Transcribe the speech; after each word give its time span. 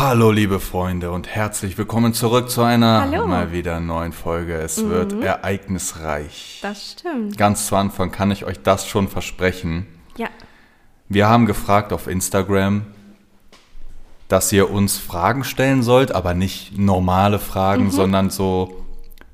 Hallo 0.00 0.30
liebe 0.30 0.60
Freunde 0.60 1.10
und 1.10 1.26
herzlich 1.26 1.76
willkommen 1.76 2.14
zurück 2.14 2.50
zu 2.50 2.62
einer 2.62 3.00
Hallo. 3.10 3.26
mal 3.26 3.50
wieder 3.52 3.80
neuen 3.80 4.12
Folge. 4.12 4.54
Es 4.54 4.88
wird 4.88 5.12
ereignisreich. 5.20 6.60
Das 6.62 6.92
stimmt. 6.92 7.36
Ganz 7.36 7.66
zu 7.66 7.74
Anfang 7.74 8.12
kann 8.12 8.30
ich 8.30 8.44
euch 8.44 8.60
das 8.62 8.86
schon 8.86 9.08
versprechen. 9.08 9.86
Ja. 10.16 10.28
Wir 11.08 11.28
haben 11.28 11.46
gefragt 11.46 11.92
auf 11.92 12.06
Instagram, 12.06 12.82
dass 14.28 14.52
ihr 14.52 14.70
uns 14.70 14.98
Fragen 14.98 15.42
stellen 15.42 15.82
sollt, 15.82 16.12
aber 16.12 16.32
nicht 16.34 16.78
normale 16.78 17.40
Fragen, 17.40 17.86
Mhm. 17.86 17.90
sondern 17.90 18.30
so 18.30 18.84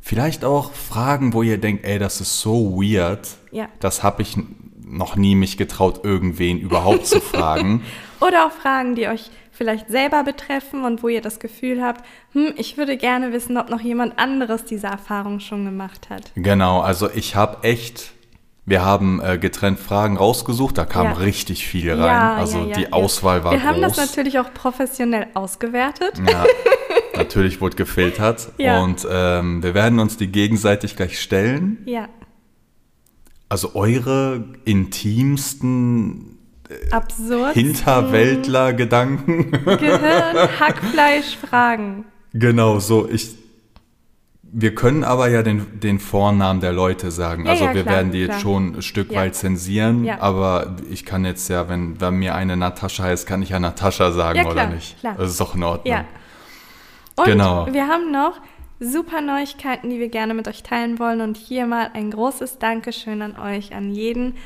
vielleicht 0.01 0.45
auch 0.47 0.73
Fragen, 0.73 1.35
wo 1.35 1.43
ihr 1.43 1.59
denkt, 1.59 1.85
ey, 1.85 1.99
das 1.99 2.23
ist 2.23 2.41
so 2.41 2.81
weird. 2.81 3.29
Ja. 3.51 3.69
Das 3.81 4.03
habe 4.03 4.23
ich 4.23 4.39
noch 4.83 5.17
nie 5.17 5.35
mich 5.35 5.59
getraut, 5.59 6.01
irgendwen 6.05 6.59
überhaupt 6.59 7.07
zu 7.07 7.21
fragen. 7.21 7.83
Oder 8.21 8.47
auch 8.47 8.53
Fragen, 8.53 8.95
die 8.95 9.09
euch 9.09 9.31
vielleicht 9.55 9.89
selber 9.89 10.25
betreffen 10.25 10.85
und 10.85 11.03
wo 11.03 11.09
ihr 11.09 11.21
das 11.23 11.39
Gefühl 11.39 11.83
habt, 11.83 12.05
hm, 12.33 12.53
ich 12.57 12.77
würde 12.77 12.97
gerne 12.97 13.33
wissen, 13.33 13.57
ob 13.57 13.71
noch 13.71 13.81
jemand 13.81 14.19
anderes 14.19 14.65
diese 14.65 14.89
Erfahrung 14.89 15.41
schon 15.41 15.65
gemacht 15.65 16.11
hat. 16.11 16.33
Genau, 16.35 16.81
also 16.81 17.09
ich 17.11 17.37
habe 17.37 17.63
echt, 17.63 18.13
wir 18.67 18.85
haben 18.85 19.21
äh, 19.23 19.39
getrennt 19.39 19.79
Fragen 19.79 20.17
rausgesucht, 20.17 20.77
da 20.79 20.85
kam 20.85 21.07
Ja. 21.07 21.13
richtig 21.13 21.67
viel 21.67 21.91
rein. 21.93 22.01
Ja, 22.01 22.35
also 22.37 22.59
ja, 22.65 22.77
die. 22.77 22.93
Auswahl 22.93 23.45
war 23.45 23.53
Wir 23.53 23.59
groß. 23.61 23.69
haben 23.69 23.81
das 23.83 23.97
natürlich 23.97 24.39
auch 24.39 24.53
professionell 24.55 25.29
ausgewertet. 25.35 26.19
ja, 26.29 26.45
natürlich 27.17 27.61
wurde 27.61 27.77
gefiltert 27.77 28.49
und 28.59 29.07
ähm, 29.11 29.63
wir 29.63 29.75
werden 29.75 29.99
uns 30.01 30.17
die 30.17 30.29
gegenseitig 30.29 30.97
gleich 30.97 31.21
stellen. 31.21 31.79
Ja. 31.87 32.09
Also 33.49 33.73
eure 33.75 34.43
intimsten 34.65 36.34
Absurd. 36.91 37.55
Hinterwäldler-Gedanken. 37.55 39.51
Gehirn, 39.51 40.37
Hackfleisch, 40.61 41.37
Fragen. 41.37 42.05
genau, 42.33 42.79
so 42.79 43.09
ich. 43.09 43.35
Wir 44.57 44.73
können 44.77 45.03
aber 45.03 45.29
ja 45.31 45.43
den, 45.43 45.81
den 45.81 45.99
Vornamen 45.99 46.61
der 46.61 46.73
Leute 46.73 47.11
sagen. 47.11 47.45
Ja, 47.45 47.51
also 47.53 47.65
ja, 47.65 47.75
wir 47.75 47.83
klar, 47.83 47.97
werden 47.97 48.13
die 48.13 48.19
jetzt 48.21 48.29
klar. 48.29 48.41
schon 48.41 48.77
ein 48.77 48.83
Stück 48.83 49.11
Ja. 49.11 49.23
weit 49.23 49.35
zensieren, 49.35 50.09
aber 50.09 50.77
ich 50.89 51.05
kann 51.05 51.25
jetzt 51.25 51.49
ja, 51.49 51.69
wenn, 51.69 52.01
wenn 52.01 52.15
mir 52.15 52.37
eine 52.37 52.57
Natascha 52.57 53.03
heißt, 53.03 53.27
kann 53.27 53.43
ich 53.43 53.49
ja 53.49 53.59
Natascha 53.59 54.13
sagen 54.13 54.39
Ja, 54.39 54.45
oder 54.45 54.53
klar, 54.53 54.67
nicht. 54.69 55.01
klar. 55.01 55.17
Das 55.19 55.29
ist 55.33 55.41
doch 55.41 55.57
in 55.57 55.65
Ordnung. 55.65 55.93
Ja. 55.93 56.05
Und 57.17 57.25
Genau. 57.25 57.67
wir 57.73 57.89
haben 57.89 58.13
noch 58.13 58.35
super 58.79 59.21
Neuigkeiten, 59.21 59.91
die 59.91 59.99
wir 59.99 60.09
gerne 60.09 60.35
mit 60.35 60.47
euch 60.47 60.63
teilen 60.63 61.01
wollen. 61.01 61.21
Und 61.21 61.37
hier 61.37 61.67
mal 61.67 61.91
ein 61.93 62.13
großes 62.13 62.59
Dankeschön 62.61 63.23
an 63.23 63.37
euch, 63.37 63.75
an 63.75 63.91
jeden 63.91 64.37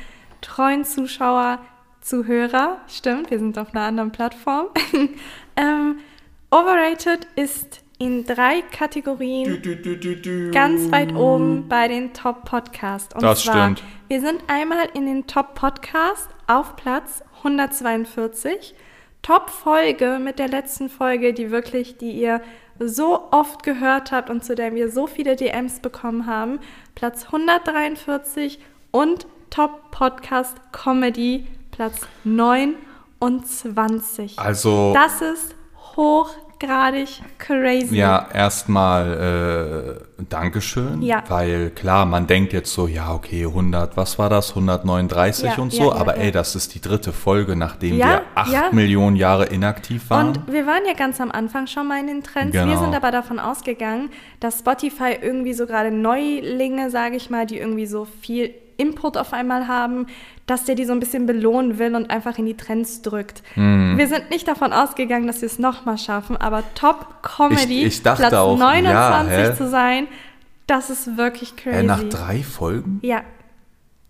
treuen 0.41 0.85
Zuschauer, 0.85 1.59
Zuhörer. 2.01 2.77
Stimmt, 2.87 3.31
wir 3.31 3.39
sind 3.39 3.57
auf 3.57 3.73
einer 3.73 3.85
anderen 3.85 4.11
Plattform. 4.11 4.67
ähm, 5.55 5.99
Overrated 6.51 7.27
ist 7.35 7.81
in 7.99 8.25
drei 8.25 8.61
Kategorien 8.71 9.61
Du, 9.61 9.75
du, 9.75 9.95
du, 9.97 10.15
du. 10.15 10.51
ganz 10.51 10.89
weit 10.91 11.13
oben 11.13 11.67
bei 11.67 11.87
den 11.89 12.13
Top 12.13 12.45
Podcast. 12.45 13.13
Und 13.13 13.23
Das 13.23 13.43
zwar, 13.43 13.75
stimmt. 13.75 13.83
wir 14.07 14.21
sind 14.21 14.41
einmal 14.47 14.87
in 14.93 15.05
den 15.05 15.27
Top 15.27 15.53
Podcast 15.53 16.29
auf 16.47 16.75
Platz 16.77 17.21
142. 17.39 18.73
Top 19.21 19.49
Folge 19.49 20.17
mit 20.23 20.39
der 20.39 20.47
letzten 20.47 20.89
Folge, 20.89 21.33
die 21.33 21.51
wirklich, 21.51 21.97
die 21.97 22.11
ihr 22.11 22.41
so 22.79 23.27
oft 23.31 23.63
gehört 23.63 24.13
habt 24.13 24.29
und 24.29 24.45
zu 24.45 24.55
der 24.55 24.73
wir 24.73 24.89
so 24.89 25.05
viele 25.05 25.35
DMs 25.35 25.81
bekommen 25.81 26.25
haben. 26.25 26.59
Platz 26.95 27.25
143 27.25 28.59
und 28.91 29.27
Top 29.49 29.91
Podcast 29.91 30.55
Comedy 30.71 31.45
Platz 31.79 32.01
29. 32.25 34.37
Also, 34.37 34.93
Das 34.93 35.21
ist 35.21 35.55
hochgradig 35.95 37.07
crazy. 37.37 37.95
ja, 37.95 38.27
erstmal 38.33 40.01
äh, 40.19 40.23
Dankeschön, 40.27 41.01
Ja. 41.01 41.23
weil 41.29 41.69
klar, 41.69 42.05
man 42.05 42.27
denkt 42.27 42.51
jetzt 42.51 42.73
so, 42.73 42.87
ja, 42.87 43.13
okay, 43.13 43.45
100, 43.45 43.95
was 43.95 44.19
war 44.19 44.29
das, 44.29 44.49
139 44.49 45.45
Ja, 45.45 45.55
und 45.55 45.71
so, 45.71 45.91
ja, 45.91 45.95
aber 45.95 46.17
ey, 46.17 46.33
das 46.33 46.57
ist 46.57 46.75
die 46.75 46.81
dritte 46.81 47.13
Folge, 47.13 47.55
nachdem 47.55 47.95
wir 47.95 48.23
acht 48.35 48.51
ja. 48.51 48.63
Millionen 48.73 49.15
Jahre 49.15 49.45
inaktiv 49.45 50.09
waren. 50.09 50.35
Und 50.35 50.51
wir 50.51 50.67
waren 50.67 50.83
ja 50.85 50.95
ganz 50.95 51.21
am 51.21 51.31
Anfang 51.31 51.65
schon 51.67 51.87
mal 51.87 52.01
in 52.01 52.07
den 52.07 52.23
Trends. 52.23 52.51
Genau. 52.51 52.67
Wir 52.67 52.77
sind 52.77 52.93
aber 52.93 53.11
davon 53.11 53.39
ausgegangen, 53.39 54.09
dass 54.41 54.59
Spotify 54.59 55.17
irgendwie 55.21 55.53
so 55.53 55.65
gerade 55.65 55.91
Neulinge, 55.91 56.89
sage 56.89 57.15
ich 57.15 57.29
mal, 57.29 57.45
die 57.45 57.57
irgendwie 57.57 57.85
so 57.85 58.03
viel 58.03 58.53
Input 58.79 59.17
auf 59.17 59.33
einmal 59.33 59.67
haben, 59.67 60.07
dass 60.47 60.65
der 60.65 60.73
die 60.75 60.85
so 60.85 60.93
ein 60.93 60.99
bisschen 60.99 61.25
belohnen 61.25 61.77
will 61.77 61.93
und 61.95 62.09
einfach 62.09 62.37
in 62.39 62.45
die 62.45 62.55
Trends 62.57 63.01
drückt. 63.03 63.43
Mhm. 63.55 63.97
Wir 63.97 64.07
sind 64.07 64.29
nicht 64.31 64.47
davon 64.47 64.73
ausgegangen, 64.73 65.27
dass 65.27 65.41
wir 65.41 65.47
es 65.47 65.59
nochmal 65.59 65.97
schaffen, 65.97 66.37
aber 66.37 66.63
Top 66.75 67.21
Comedy, 67.21 67.81
Ich- 67.81 67.85
ich 67.97 68.03
dachte 68.03 68.21
Platz 68.23 68.33
auch, 68.33 68.57
ja, 68.57 68.65
29 68.65 69.37
hä? 69.37 69.55
zu 69.55 69.67
sein, 69.69 70.07
das 70.65 70.89
ist 70.89 71.17
wirklich 71.17 71.55
crazy. 71.55 71.77
äh, 71.77 71.83
nach 71.83 72.03
drei 72.03 72.41
Folgen? 72.43 72.99
ja. 73.03 73.21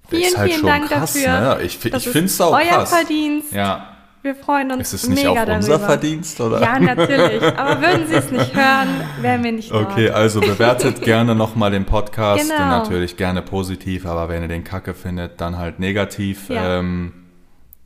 Vielen, 0.07 0.37
halt 0.39 0.51
vielen 0.51 0.65
Dank 0.65 0.87
krass, 0.87 1.13
dafür. 1.13 1.39
ne? 1.57 1.61
Ich 1.61 1.85
ich 1.85 1.93
ist 1.93 2.07
find's 2.07 2.41
auch 2.41 2.53
euer 2.53 2.63
krass. 2.63 2.89
Verdienst. 2.89 3.51
Ja. 3.53 3.88
Wir 4.21 4.35
freuen 4.35 4.71
uns 4.71 4.93
Ist 4.93 5.03
es 5.03 5.09
nicht 5.09 5.23
mega 5.25 5.43
auch 5.43 5.47
unser 5.55 5.69
darüber. 5.71 5.85
Verdienst, 5.87 6.41
oder? 6.41 6.61
Ja, 6.61 6.77
natürlich. 6.77 7.41
Aber 7.57 7.79
würden 7.81 8.05
Sie 8.07 8.15
es 8.15 8.29
nicht 8.31 8.53
hören, 8.53 8.87
wären 9.21 9.43
wir 9.45 9.51
nicht 9.53 9.71
dort. 9.71 9.91
Okay, 9.91 10.09
also 10.09 10.41
bewertet 10.41 11.01
gerne 11.03 11.35
nochmal 11.35 11.71
den 11.71 11.85
Podcast. 11.85 12.43
Genau. 12.49 12.59
Natürlich 12.67 13.15
gerne 13.15 13.41
positiv, 13.41 14.05
aber 14.05 14.27
wenn 14.27 14.41
ihr 14.41 14.49
den 14.49 14.65
Kacke 14.65 14.93
findet, 14.93 15.39
dann 15.39 15.57
halt 15.57 15.79
negativ. 15.79 16.49
Ja. 16.49 16.79
Ähm, 16.79 17.13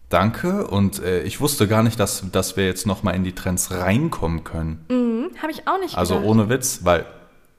danke. 0.09 0.65
Und 0.65 1.03
äh, 1.03 1.21
ich 1.21 1.39
wusste 1.39 1.67
gar 1.67 1.83
nicht, 1.83 1.99
dass, 1.99 2.23
dass 2.31 2.57
wir 2.57 2.65
jetzt 2.65 2.87
nochmal 2.87 3.15
in 3.15 3.23
die 3.23 3.33
Trends 3.35 3.69
reinkommen 3.71 4.43
können. 4.43 4.85
Mhm, 4.89 5.29
Habe 5.39 5.51
ich 5.51 5.67
auch 5.67 5.79
nicht 5.79 5.95
Also 5.97 6.15
gedacht. 6.15 6.29
ohne 6.31 6.49
Witz, 6.49 6.79
weil 6.83 7.05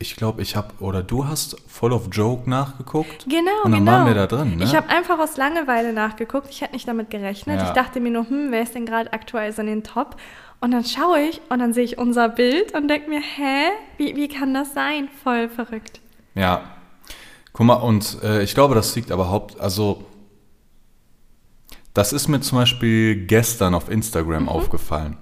ich 0.05 0.17
glaube, 0.17 0.43
ich 0.43 0.55
habe, 0.55 0.69
oder 0.81 1.03
du 1.03 1.27
hast 1.27 1.57
Full 1.67 1.93
of 1.95 2.09
Joke 2.13 2.49
nachgeguckt. 2.49 3.25
Genau, 3.29 3.51
Und 3.65 3.73
dann 3.73 3.81
genau. 3.81 3.93
waren 3.93 4.07
wir 4.07 4.15
da 4.15 4.27
drin, 4.27 4.57
ne? 4.57 4.65
Ich 4.65 4.75
habe 4.77 4.89
einfach 4.91 5.19
aus 5.19 5.37
Langeweile 5.39 5.93
nachgeguckt. 5.95 6.49
Ich 6.51 6.61
hätte 6.61 6.75
nicht 6.75 6.87
damit 6.87 7.09
gerechnet. 7.11 7.59
Ja. 7.61 7.67
Ich 7.69 7.73
dachte 7.73 8.01
mir 8.01 8.11
nur, 8.11 8.29
hm, 8.29 8.49
wer 8.51 8.63
ist 8.63 8.75
denn 8.75 8.85
gerade 8.85 9.13
aktuell 9.15 9.51
so 9.53 9.63
in 9.63 9.69
den 9.69 9.83
Top? 9.83 10.17
Und 10.61 10.71
dann 10.73 10.85
schaue 10.85 11.21
ich 11.21 11.41
und 11.49 11.59
dann 11.59 11.73
sehe 11.73 11.85
ich 11.85 11.97
unser 11.99 12.29
Bild 12.29 12.75
und 12.75 12.89
denke 12.89 13.09
mir, 13.09 13.21
hä, 13.21 13.71
wie, 13.97 14.15
wie 14.17 14.29
kann 14.29 14.53
das 14.55 14.75
sein? 14.75 15.09
Voll 15.23 15.49
verrückt. 15.49 16.01
Ja. 16.35 16.61
Guck 17.55 17.67
mal, 17.67 17.75
und 17.75 18.19
äh, 18.23 18.43
ich 18.43 18.55
glaube, 18.55 18.75
das 18.75 18.95
liegt 18.97 19.11
aber 19.11 19.31
haupt, 19.31 19.59
also 19.59 20.05
das 21.95 22.13
ist 22.13 22.29
mir 22.29 22.41
zum 22.41 22.59
Beispiel 22.59 23.27
gestern 23.27 23.75
auf 23.75 23.89
Instagram 23.89 24.43
Mhm. 24.45 24.49
aufgefallen. 24.49 25.17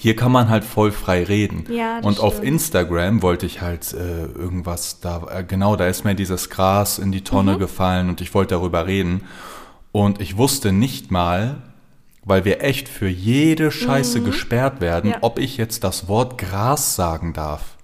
Hier 0.00 0.14
kann 0.14 0.30
man 0.30 0.48
halt 0.48 0.62
voll 0.62 0.92
frei 0.92 1.24
reden. 1.24 1.64
Ja, 1.70 1.96
das 1.96 2.06
und 2.06 2.20
auf 2.20 2.34
stimmt. 2.34 2.46
Instagram 2.48 3.20
wollte 3.20 3.46
ich 3.46 3.60
halt 3.60 3.92
äh, 3.92 4.26
irgendwas 4.26 5.00
da, 5.00 5.26
äh, 5.30 5.42
genau, 5.42 5.74
da 5.74 5.88
ist 5.88 6.04
mir 6.04 6.14
dieses 6.14 6.50
Gras 6.50 6.98
in 7.00 7.10
die 7.10 7.24
Tonne 7.24 7.54
Mhm. 7.54 7.58
gefallen 7.58 8.08
und 8.08 8.20
ich 8.20 8.32
wollte 8.32 8.54
darüber 8.54 8.86
reden. 8.86 9.22
Und 9.90 10.20
ich 10.20 10.36
wusste 10.36 10.70
nicht 10.70 11.10
mal, 11.10 11.56
weil 12.24 12.44
wir 12.44 12.62
echt 12.62 12.88
für 12.88 13.08
jede 13.08 13.70
Scheiße 13.72 14.20
gesperrt 14.22 14.80
werden, 14.80 15.06
Mhm. 15.08 15.12
Ja. 15.14 15.18
ob 15.22 15.38
ich 15.40 15.56
jetzt 15.56 15.82
das 15.82 16.06
Wort 16.06 16.38
Gras 16.38 16.94
sagen 16.94 17.32
darf. 17.32 17.76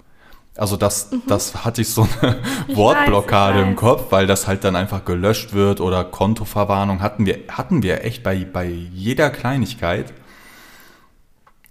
Also 0.56 0.76
das, 0.76 1.10
Mhm. 1.10 1.22
das 1.26 1.64
hatte 1.64 1.80
ich 1.80 1.88
so 1.88 2.06
eine 2.22 2.36
Ich 2.68 2.76
Wortblockade 2.76 3.58
weiß, 3.60 3.66
im. 3.70 3.74
Kopf, 3.74 4.12
weil 4.12 4.28
das 4.28 4.46
halt 4.46 4.62
dann 4.62 4.76
einfach 4.76 5.04
gelöscht 5.04 5.52
wird 5.52 5.80
oder 5.80 6.04
Kontoverwarnung 6.04 7.00
hatten 7.02 7.26
wir, 7.26 7.38
hatten 7.48 7.82
wir 7.82 8.04
echt 8.04 8.22
bei, 8.22 8.44
bei 8.44 8.66
jeder 8.66 9.30
Kleinigkeit. 9.30 10.12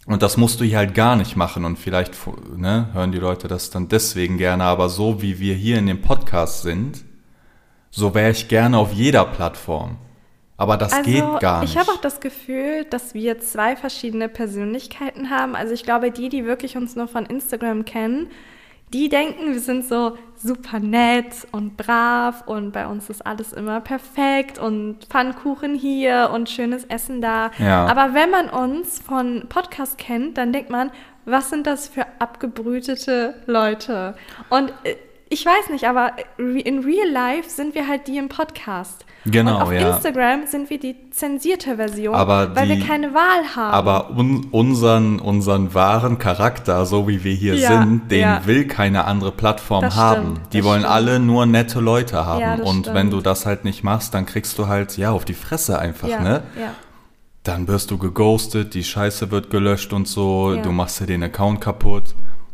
Und 0.06 0.22
das 0.22 0.36
musst 0.36 0.59
du 0.59 0.66
hier 0.66 0.78
halt 0.78 0.96
gar 0.96 1.16
nicht 1.16 1.38
machen 1.38 1.64
und 1.64 1.80
vielleicht 1.80 2.14
ne, 2.58 2.90
hören 2.94 3.12
die 3.12 3.19
Leute 3.19 3.47
das 3.47 3.69
dann 3.69 3.88
deswegen 3.88 4.38
gerne, 4.38 4.66
aber 4.66 4.90
so 4.90 5.22
wie 5.22 5.40
wir 5.40 5.56
hier 5.56 5.78
in 5.78 5.88
dem 5.88 6.02
Podcast 6.02 6.64
sind, 6.64 7.06
so 7.90 8.13
wäre 8.13 8.31
ich 8.31 8.50
gerne 8.50 8.78
auf 8.78 8.92
jeder 8.92 9.24
Plattform. 9.24 9.97
Aber 10.58 10.78
das 10.78 10.94
also, 10.94 11.09
geht 11.09 11.40
gar 11.40 11.62
nicht. 11.62 11.72
ich 11.72 11.78
habe 11.78 11.92
auch 11.92 12.02
das 12.02 12.19
Gefühl, 12.19 12.86
dass 12.90 13.13
wir 13.13 13.40
zwei 13.40 13.75
verschiedene 13.75 14.30
Persönlichkeiten 14.30 15.30
haben. 15.30 15.56
Also 15.56 15.74
ich 15.74 15.84
glaube, 15.84 16.12
die, 16.12 16.30
die 16.30 16.46
wirklich 16.46 16.77
uns 16.77 16.95
nur 16.95 17.07
von 17.07 17.25
Instagram 17.25 17.86
kennen, 17.86 18.27
die 18.94 19.10
denken, 19.10 19.54
wir 19.54 19.60
sind 19.60 19.86
so 19.86 20.18
super 20.44 20.80
nett 20.80 21.48
und 21.51 21.78
brav 21.78 22.44
und 22.45 22.72
bei 22.72 22.86
uns 22.86 23.10
ist 23.10 23.25
alles 23.25 23.54
immer 23.54 23.80
perfekt 23.81 24.60
und 24.60 25.06
Pfannkuchen 25.06 25.74
hier 25.74 26.30
und 26.34 26.50
schönes 26.50 26.84
Essen 26.84 27.22
da. 27.22 27.51
Ja. 27.57 27.86
Aber 27.88 28.13
wenn 28.13 28.30
man 28.30 28.50
uns 28.50 29.00
von 29.00 29.45
Podcast 29.48 29.98
kennt, 29.98 30.38
dann 30.38 30.51
denkt 30.51 30.69
man, 30.69 30.92
was 31.25 31.50
sind 31.50 31.66
das 31.66 31.88
für 31.88 32.06
abgebrütete 32.19 33.36
Leute? 33.45 34.16
Und 34.50 34.72
äh, 34.84 34.95
ich 35.33 35.45
weiß 35.45 35.69
nicht, 35.71 35.85
aber 35.85 36.12
in 36.38 36.80
real 36.83 37.09
life 37.12 37.50
sind 37.50 37.74
wir 37.75 37.88
halt 37.88 38.07
die 38.07 38.18
im 38.18 38.30
Podcast. 38.30 39.06
Genau, 39.25 39.56
und 39.56 39.62
auf 39.63 39.71
ja. 39.71 39.95
Instagram 39.95 40.45
sind 40.47 40.69
wir 40.69 40.77
die 40.80 40.95
zensierte 41.12 41.77
Version, 41.77 42.13
Aber 42.13 42.56
weil 42.56 42.68
die- 42.68 42.77
wir 42.80 42.85
keine 42.85 43.13
Wahl 43.13 43.56
haben. 43.56 43.74
Aber 43.74 44.09
un, 44.18 44.47
unseren, 44.51 45.19
unseren 45.19 45.74
wahren 45.74 46.18
Charakter, 46.19 46.85
so 46.85 47.07
wie 47.07 47.24
wir 47.24 47.33
hier 47.33 47.56
Ja, 47.56 47.69
sind, 47.81 48.12
den 48.12 48.19
ja. 48.19 48.41
will 48.45 48.68
keine 48.68 49.06
andere 49.06 49.31
Plattform 49.31 49.81
Das 49.81 49.95
haben. 49.95 50.33
stimmt, 50.35 50.53
die 50.53 50.63
wollen 50.65 50.81
stimmt. 50.81 50.94
alle 50.94 51.19
nur 51.19 51.45
nette 51.45 51.79
Leute 51.79 52.25
haben. 52.25 52.41
Ja, 52.41 52.53
Und 52.56 52.88
wenn 52.88 53.07
stimmt. 53.07 53.13
du 53.13 53.21
das 53.21 53.45
halt 53.45 53.63
nicht 53.63 53.81
machst, 53.83 54.13
dann 54.13 54.25
kriegst 54.25 54.59
du 54.59 54.68
halt, 54.68 54.97
ja, 54.97 55.12
auf 55.12 55.24
die 55.25 55.33
Fresse 55.33 55.79
einfach, 55.79 56.07
ne? 56.09 56.44
ja. 56.59 56.74
dann 57.44 57.68
wirst 57.68 57.91
du 57.91 57.97
geghostet, 57.97 58.74
die 58.74 58.83
Scheiße 58.86 59.29
wird 59.31 59.50
gelöscht 59.50 59.91
und 59.94 60.07
so, 60.07 60.53
Ja. 60.53 60.62
du 60.62 60.71
machst 60.71 61.00
dir 61.01 61.06
den 61.07 61.24
Account 61.24 61.59
kaputt. 61.62 62.13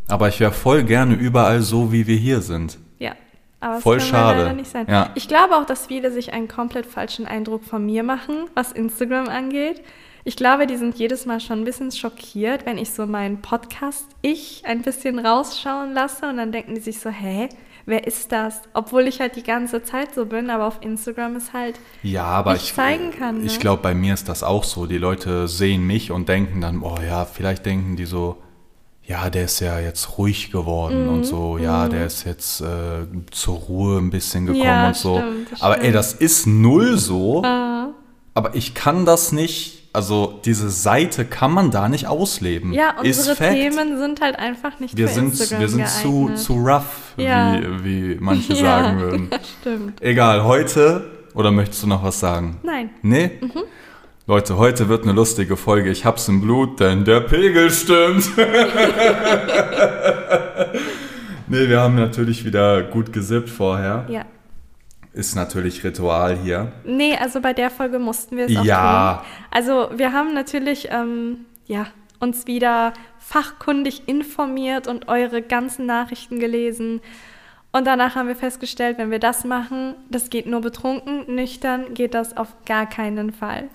Aber 0.10 0.28
ich 0.28 0.40
wäre 0.40 0.52
voll 0.52 0.84
gerne 0.84 1.16
überall 1.16 1.62
so, 1.62 1.92
wie 1.92 2.08
wir 2.08 2.18
hier 2.18 2.42
sind. 2.42 2.78
Ja. 2.98 3.14
Aber 3.62 3.76
das 3.76 3.84
Voll 3.84 3.98
kann 3.98 4.08
schade. 4.08 4.40
leider 4.40 4.54
nicht 4.54 4.72
sein. 4.72 4.86
Ja. 4.90 5.10
Ich 5.16 5.28
glaube 5.28 5.56
auch, 5.58 5.66
dass 5.66 5.88
viele 5.88 6.12
sich 6.12 6.34
einen 6.34 6.48
komplett 6.48 6.86
falschen 6.86 7.26
Eindruck 7.26 7.64
von 7.66 7.86
mir 7.86 8.04
machen, 8.04 8.46
was 8.56 8.72
Instagram 8.72 9.28
angeht. 9.28 9.82
Ich 10.24 10.36
glaube, 10.36 10.68
die 10.68 10.78
sind 10.78 10.98
jedes 10.98 11.26
Mal 11.26 11.40
schon 11.40 11.60
ein 11.60 11.66
bisschen 11.66 11.92
schockiert, 11.92 12.66
wenn 12.66 12.78
ich 12.78 12.92
so 12.92 13.06
meinen 13.06 13.42
Podcast-Ich 13.42 14.64
ein 14.66 14.82
bisschen 14.82 15.20
rausschauen 15.20 15.94
lasse 15.94 16.28
und 16.30 16.38
dann 16.38 16.52
denken 16.52 16.76
die 16.76 16.82
sich 16.82 17.00
so, 17.00 17.10
hä, 17.10 17.50
wer 17.86 18.06
ist 18.08 18.32
das? 18.32 18.62
Obwohl 18.74 19.08
ich 19.08 19.20
halt 19.20 19.36
die 19.36 19.44
ganze 19.44 19.84
Zeit 19.84 20.14
so 20.14 20.26
bin, 20.26 20.50
aber 20.50 20.66
auf 20.68 20.80
Instagram 20.82 21.36
ist 21.36 21.54
halt, 21.54 21.80
Ja, 22.04 22.26
aber 22.26 22.54
nicht 22.54 22.64
ich, 22.66 22.74
zeigen 22.76 23.12
kann, 23.12 23.44
ich 23.46 23.54
ne? 23.54 23.60
glaube, 23.60 23.82
bei 23.82 23.94
mir 23.94 24.14
ist 24.14 24.30
das 24.30 24.44
auch 24.44 24.64
so. 24.64 24.86
Die 24.86 24.98
Leute 24.98 25.48
sehen 25.48 25.86
mich 25.88 26.12
und 26.12 26.30
denken 26.30 26.62
dann, 26.62 26.82
oh 26.84 26.98
ja, 27.06 27.26
vielleicht 27.26 27.66
denken 27.66 27.96
die 27.96 28.06
so, 28.06 28.38
ja, 29.10 29.30
der 29.30 29.46
ist 29.46 29.60
ja 29.60 29.80
jetzt 29.80 30.18
ruhig 30.18 30.52
geworden 30.52 31.08
Mhm, 31.08 31.14
und 31.14 31.24
so, 31.26 31.58
ja, 31.58 31.90
der 31.90 32.06
ist 32.06 32.24
jetzt 32.26 32.62
äh, 32.62 33.06
zur 33.32 33.56
Ruhe 33.56 33.98
ein 33.98 34.10
bisschen 34.12 34.46
gekommen 34.46 34.64
Ja, 34.64 34.88
und 34.88 34.96
so. 34.96 35.18
stimmt, 35.18 35.48
aber 35.62 35.76
ey, 35.78 35.80
stimmt. 35.82 35.96
das 35.96 36.14
ist 36.14 36.46
null 36.48 36.98
so. 36.98 37.44
äh, 37.44 37.48
Aber 38.36 38.54
ich 38.56 38.74
kann 38.76 39.06
das 39.06 39.32
nicht, 39.32 39.90
also 39.94 40.40
diese 40.46 40.70
Seite 40.70 41.26
kann 41.26 41.52
man 41.52 41.72
da 41.72 41.90
nicht 41.90 42.06
ausleben. 42.08 42.72
ja, 42.72 42.94
unsere. 43.04 43.36
Themen 43.36 43.98
sind 43.98 44.22
halt 44.22 44.38
einfach 44.38 44.80
nicht 44.80 44.96
wir 44.96 45.08
für 45.08 45.14
sind, 45.16 45.26
Instagram 45.32 45.60
wir 45.62 45.70
sind 45.70 45.88
zu, 45.90 46.12
geeignet. 46.26 46.40
zu 46.40 46.54
rough, 46.54 47.14
Ja. 47.18 47.60
wie, 47.84 48.14
wie 48.14 48.18
manche 48.20 48.56
sagen 48.68 49.00
würden. 49.00 49.30
stimmt. 49.62 50.02
Egal, 50.02 50.44
heute, 50.44 51.10
oder 51.34 51.52
möchtest 51.52 51.82
du 51.84 51.88
noch 51.88 52.04
was 52.04 52.20
sagen? 52.20 52.58
Nein. 52.64 52.92
Nee? 53.02 53.32
Leute, 54.30 54.58
heute 54.60 54.90
wird 54.90 55.06
eine 55.06 55.14
lustige 55.14 55.58
Folge. 55.58 55.90
Ich 55.90 56.06
hab's 56.06 56.28
im 56.28 56.40
Blut, 56.42 56.80
denn 56.80 57.04
der 57.04 57.22
Pegel 57.22 57.72
stimmt. 57.72 58.30
nee, 61.48 61.68
wir 61.68 61.82
haben 61.82 61.96
natürlich 61.96 62.46
wieder 62.46 62.84
gut 62.84 63.12
gesippt 63.12 63.50
vorher. 63.50 64.06
Ja. 64.08 64.26
Ist 65.14 65.36
natürlich 65.36 65.84
Ritual 65.84 66.38
hier. 66.38 66.72
Nee, 66.86 67.18
also 67.20 67.42
bei 67.42 67.54
der 67.54 67.72
Folge 67.72 67.98
mussten 67.98 68.38
wir 68.38 68.46
es 68.46 68.56
auch 68.56 68.64
Ja. 68.64 69.24
tun. 69.24 69.26
Also 69.50 69.90
wir 69.98 70.14
haben 70.14 70.36
natürlich 70.36 70.90
ähm, 70.92 71.46
ja, 71.66 71.88
uns 72.20 72.46
wieder 72.46 72.94
fachkundig 73.18 74.04
informiert 74.08 74.88
und 74.88 75.08
eure 75.08 75.42
ganzen 75.42 75.88
Nachrichten 75.88 76.38
gelesen. 76.40 77.02
Und 77.72 77.88
danach 77.88 78.14
haben 78.14 78.28
wir 78.28 78.36
festgestellt, 78.36 79.00
wenn 79.00 79.10
wir 79.10 79.18
das 79.18 79.44
machen, 79.44 79.96
das 80.12 80.30
geht 80.30 80.46
nur 80.46 80.62
betrunken, 80.62 81.34
nüchtern 81.34 81.96
geht 81.96 82.14
das 82.14 82.38
auf 82.38 82.50
gar 82.68 82.88
keinen 82.88 83.34
Fall. 83.34 83.70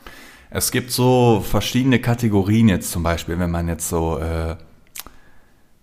Es 0.56 0.70
gibt 0.70 0.92
so 0.92 1.42
verschiedene 1.44 1.98
Kategorien 2.00 2.68
jetzt 2.68 2.92
zum 2.92 3.02
Beispiel, 3.02 3.40
wenn 3.40 3.50
man 3.50 3.66
jetzt 3.66 3.88
so, 3.88 4.18
äh, 4.18 4.54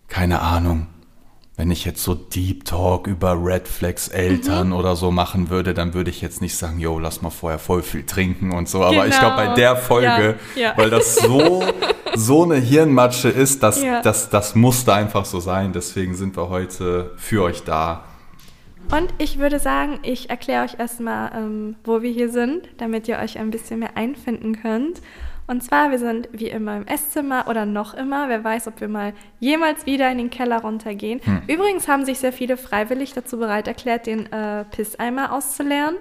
keine 0.07 0.39
Ahnung, 0.39 0.88
wenn 1.57 1.69
ich 1.71 1.83
jetzt 1.83 2.01
so 2.01 2.15
Deep 2.15 2.63
Talk 2.63 3.06
über 3.06 3.35
Red 3.38 3.68
Flags 3.68 4.07
Eltern 4.07 4.68
Mhm. 4.68 4.73
oder 4.73 4.95
so 4.95 5.12
machen 5.12 5.50
würde, 5.50 5.73
dann 5.73 5.94
würde 5.94 6.09
ich 6.09 6.21
jetzt 6.21 6.41
nicht 6.41 6.56
sagen, 6.56 6.79
yo, 6.79 7.00
lass 7.00 7.21
mal 7.21 7.29
vorher 7.31 7.59
voll 7.59 7.83
viel 7.83 8.06
trinken 8.06 8.53
und 8.53 8.69
so. 8.69 8.81
Aber 8.81 9.06
ich 9.07 9.19
glaube, 9.19 9.35
bei 9.35 9.44
Genau. 9.44 9.56
der 9.56 9.75
Folge, 9.75 10.39
Ja, 10.56 10.62
ja. 10.62 10.74
weil 10.77 10.89
das 10.89 11.15
so, 11.17 11.63
so 12.15 12.44
eine 12.44 12.56
Hirnmatsche 12.56 13.27
ist, 13.27 13.62
das, 13.63 13.83
Ja. 13.83 14.01
das, 14.01 14.29
das 14.29 14.56
musste 14.56 14.94
einfach 14.94 15.25
so 15.25 15.41
sein. 15.41 15.74
Deswegen 15.74 16.15
sind 16.15 16.38
wir 16.38 16.47
heute 16.47 17.12
für 17.17 17.44
euch 17.44 17.63
da. 17.65 18.06
Und 18.91 19.13
ich 19.19 19.39
würde 19.39 19.57
sagen, 19.57 19.99
ich 20.03 20.29
erkläre 20.29 20.65
euch 20.65 20.77
erstmal, 20.77 21.31
ähm, 21.33 21.75
wo 21.85 22.01
wir 22.01 22.11
hier 22.11 22.29
sind, 22.29 22.67
damit 22.77 23.07
ihr 23.07 23.19
euch 23.19 23.39
ein 23.39 23.49
bisschen 23.49 23.79
mehr 23.79 23.95
einfinden 23.95 24.61
könnt. 24.61 25.01
Und 25.47 25.63
zwar, 25.63 25.91
wir 25.91 25.99
sind 25.99 26.27
wie 26.33 26.49
immer 26.49 26.75
im 26.75 26.88
Esszimmer 26.88 27.45
oder 27.47 27.65
noch 27.65 27.93
immer. 27.93 28.27
Wer 28.27 28.43
weiß, 28.43 28.67
ob 28.67 28.81
wir 28.81 28.89
mal 28.89 29.13
jemals 29.39 29.85
wieder 29.85 30.11
in 30.11 30.17
den 30.17 30.29
Keller 30.29 30.61
runtergehen. 30.61 31.21
Übrigens 31.47 31.88
haben 31.88 32.05
sich 32.05 32.19
sehr 32.19 32.33
viele 32.33 32.57
freiwillig 32.57 33.13
dazu 33.13 33.38
bereit 33.38 33.67
erklärt, 33.67 34.07
den 34.07 34.31
äh, 34.31 34.65
Pisseimer 34.65 35.31
auszuleeren. 35.33 35.95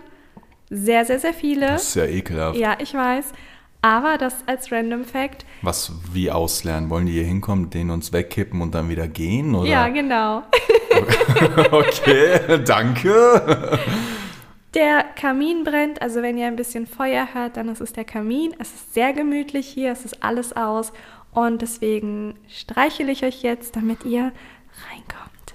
Sehr, 0.69 1.04
sehr, 1.04 1.19
sehr 1.19 1.34
viele. 1.34 1.66
Das 1.66 1.88
ist 1.88 1.94
ja 1.96 2.04
ekelhaft. 2.04 2.58
Ja, 2.58 2.76
ich 2.78 2.94
weiß. 2.94 3.32
Aber 3.82 4.19
das 4.19 4.37
als 4.47 4.71
Random 4.71 5.05
Fact. 5.05 5.47
Was, 5.62 5.93
wie 6.12 6.31
auslernen? 6.31 6.91
Wollen 6.91 7.06
die 7.06 7.12
hier 7.12 7.25
hinkommen, 7.25 7.71
den 7.71 7.91
uns 7.91 8.12
wegkippen 8.12 8.61
und 8.61 8.75
dann 8.75 8.88
wieder 8.91 9.09
gehen? 9.09 9.55
Oder? 9.55 9.69
Ja, 9.69 9.88
genau. 9.88 10.43
Okay, 11.71 12.62
danke. 12.65 13.79
Der 14.75 15.05
Kamin 15.17 15.65
brennt, 15.65 16.03
also 16.03 16.21
wenn 16.21 16.37
ihr 16.37 16.47
ein 16.47 16.56
bisschen 16.56 16.87
Feuer 16.87 17.29
hört, 17.32 17.56
dann 17.56 17.69
ist 17.69 17.81
es 17.81 17.93
der 17.93 18.05
Kamin. 18.05 18.55
Es 18.59 18.75
ist 18.75 18.94
sehr 18.94 19.12
gemütlich 19.12 19.67
hier, 19.69 19.93
es 19.93 20.05
ist 20.05 20.23
alles 20.23 20.55
aus 20.55 20.93
und 21.33 21.62
deswegen 21.62 22.35
streichele 22.49 23.12
ich 23.12 23.25
euch 23.25 23.43
jetzt, 23.43 23.76
damit 23.76 24.05
ihr 24.05 24.33
reinkommt. 24.88 25.55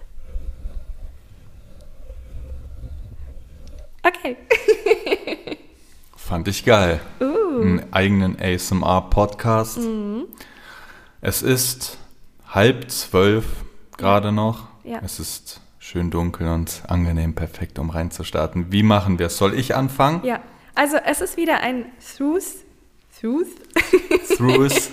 Okay. 4.03 4.37
Fand 6.27 6.47
ich 6.47 6.65
geil. 6.65 7.01
Uh, 7.21 7.61
Einen 7.61 7.93
eigenen 7.93 8.35
ASMR-Podcast. 8.41 9.77
Mhm. 9.77 10.23
Es 11.21 11.43
ist 11.43 11.99
halb 12.47 12.89
zwölf 12.89 13.45
gerade 13.95 14.31
noch. 14.31 14.67
Ja. 14.83 15.01
Es 15.05 15.19
ist 15.19 15.61
schön 15.77 16.09
dunkel 16.09 16.47
und 16.47 16.81
angenehm, 16.87 17.35
perfekt, 17.35 17.77
um 17.77 17.91
reinzustarten. 17.91 18.71
Wie 18.71 18.81
machen 18.81 19.19
wir 19.19 19.27
es? 19.27 19.37
Soll 19.37 19.53
ich 19.53 19.75
anfangen? 19.75 20.25
ja, 20.25 20.39
also 20.73 20.97
es 21.05 21.21
ist 21.21 21.37
wieder 21.37 21.59
ein 21.59 21.85
Truth. 22.17 22.65
Truth? 23.21 23.47
Throughs. 24.35 24.89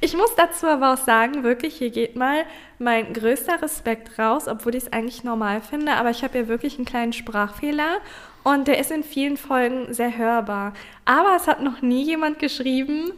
Ich 0.00 0.16
muss 0.16 0.34
dazu 0.36 0.66
aber 0.66 0.92
auch 0.92 0.98
sagen, 0.98 1.44
wirklich, 1.44 1.76
hier 1.76 1.90
geht 1.90 2.16
mal 2.16 2.44
mein 2.80 3.12
größter 3.12 3.62
Respekt 3.62 4.18
raus, 4.18 4.48
obwohl 4.48 4.74
ich 4.74 4.84
es 4.84 4.92
eigentlich 4.92 5.22
normal 5.24 5.62
finde. 5.62 5.92
Aber 5.92 6.10
ich 6.10 6.24
habe 6.24 6.36
ja 6.36 6.48
wirklich 6.48 6.76
einen 6.76 6.84
kleinen 6.84 7.12
Sprachfehler 7.12 7.98
und 8.44 8.68
der 8.68 8.78
ist 8.78 8.90
in 8.92 9.02
vielen 9.02 9.36
Folgen 9.36 9.92
sehr 9.92 10.16
hörbar. 10.16 10.72
Aber 11.04 11.34
es 11.36 11.46
hat 11.48 11.62
noch 11.62 11.82
nie 11.82 12.04
jemand 12.04 12.38
geschrieben, 12.38 13.10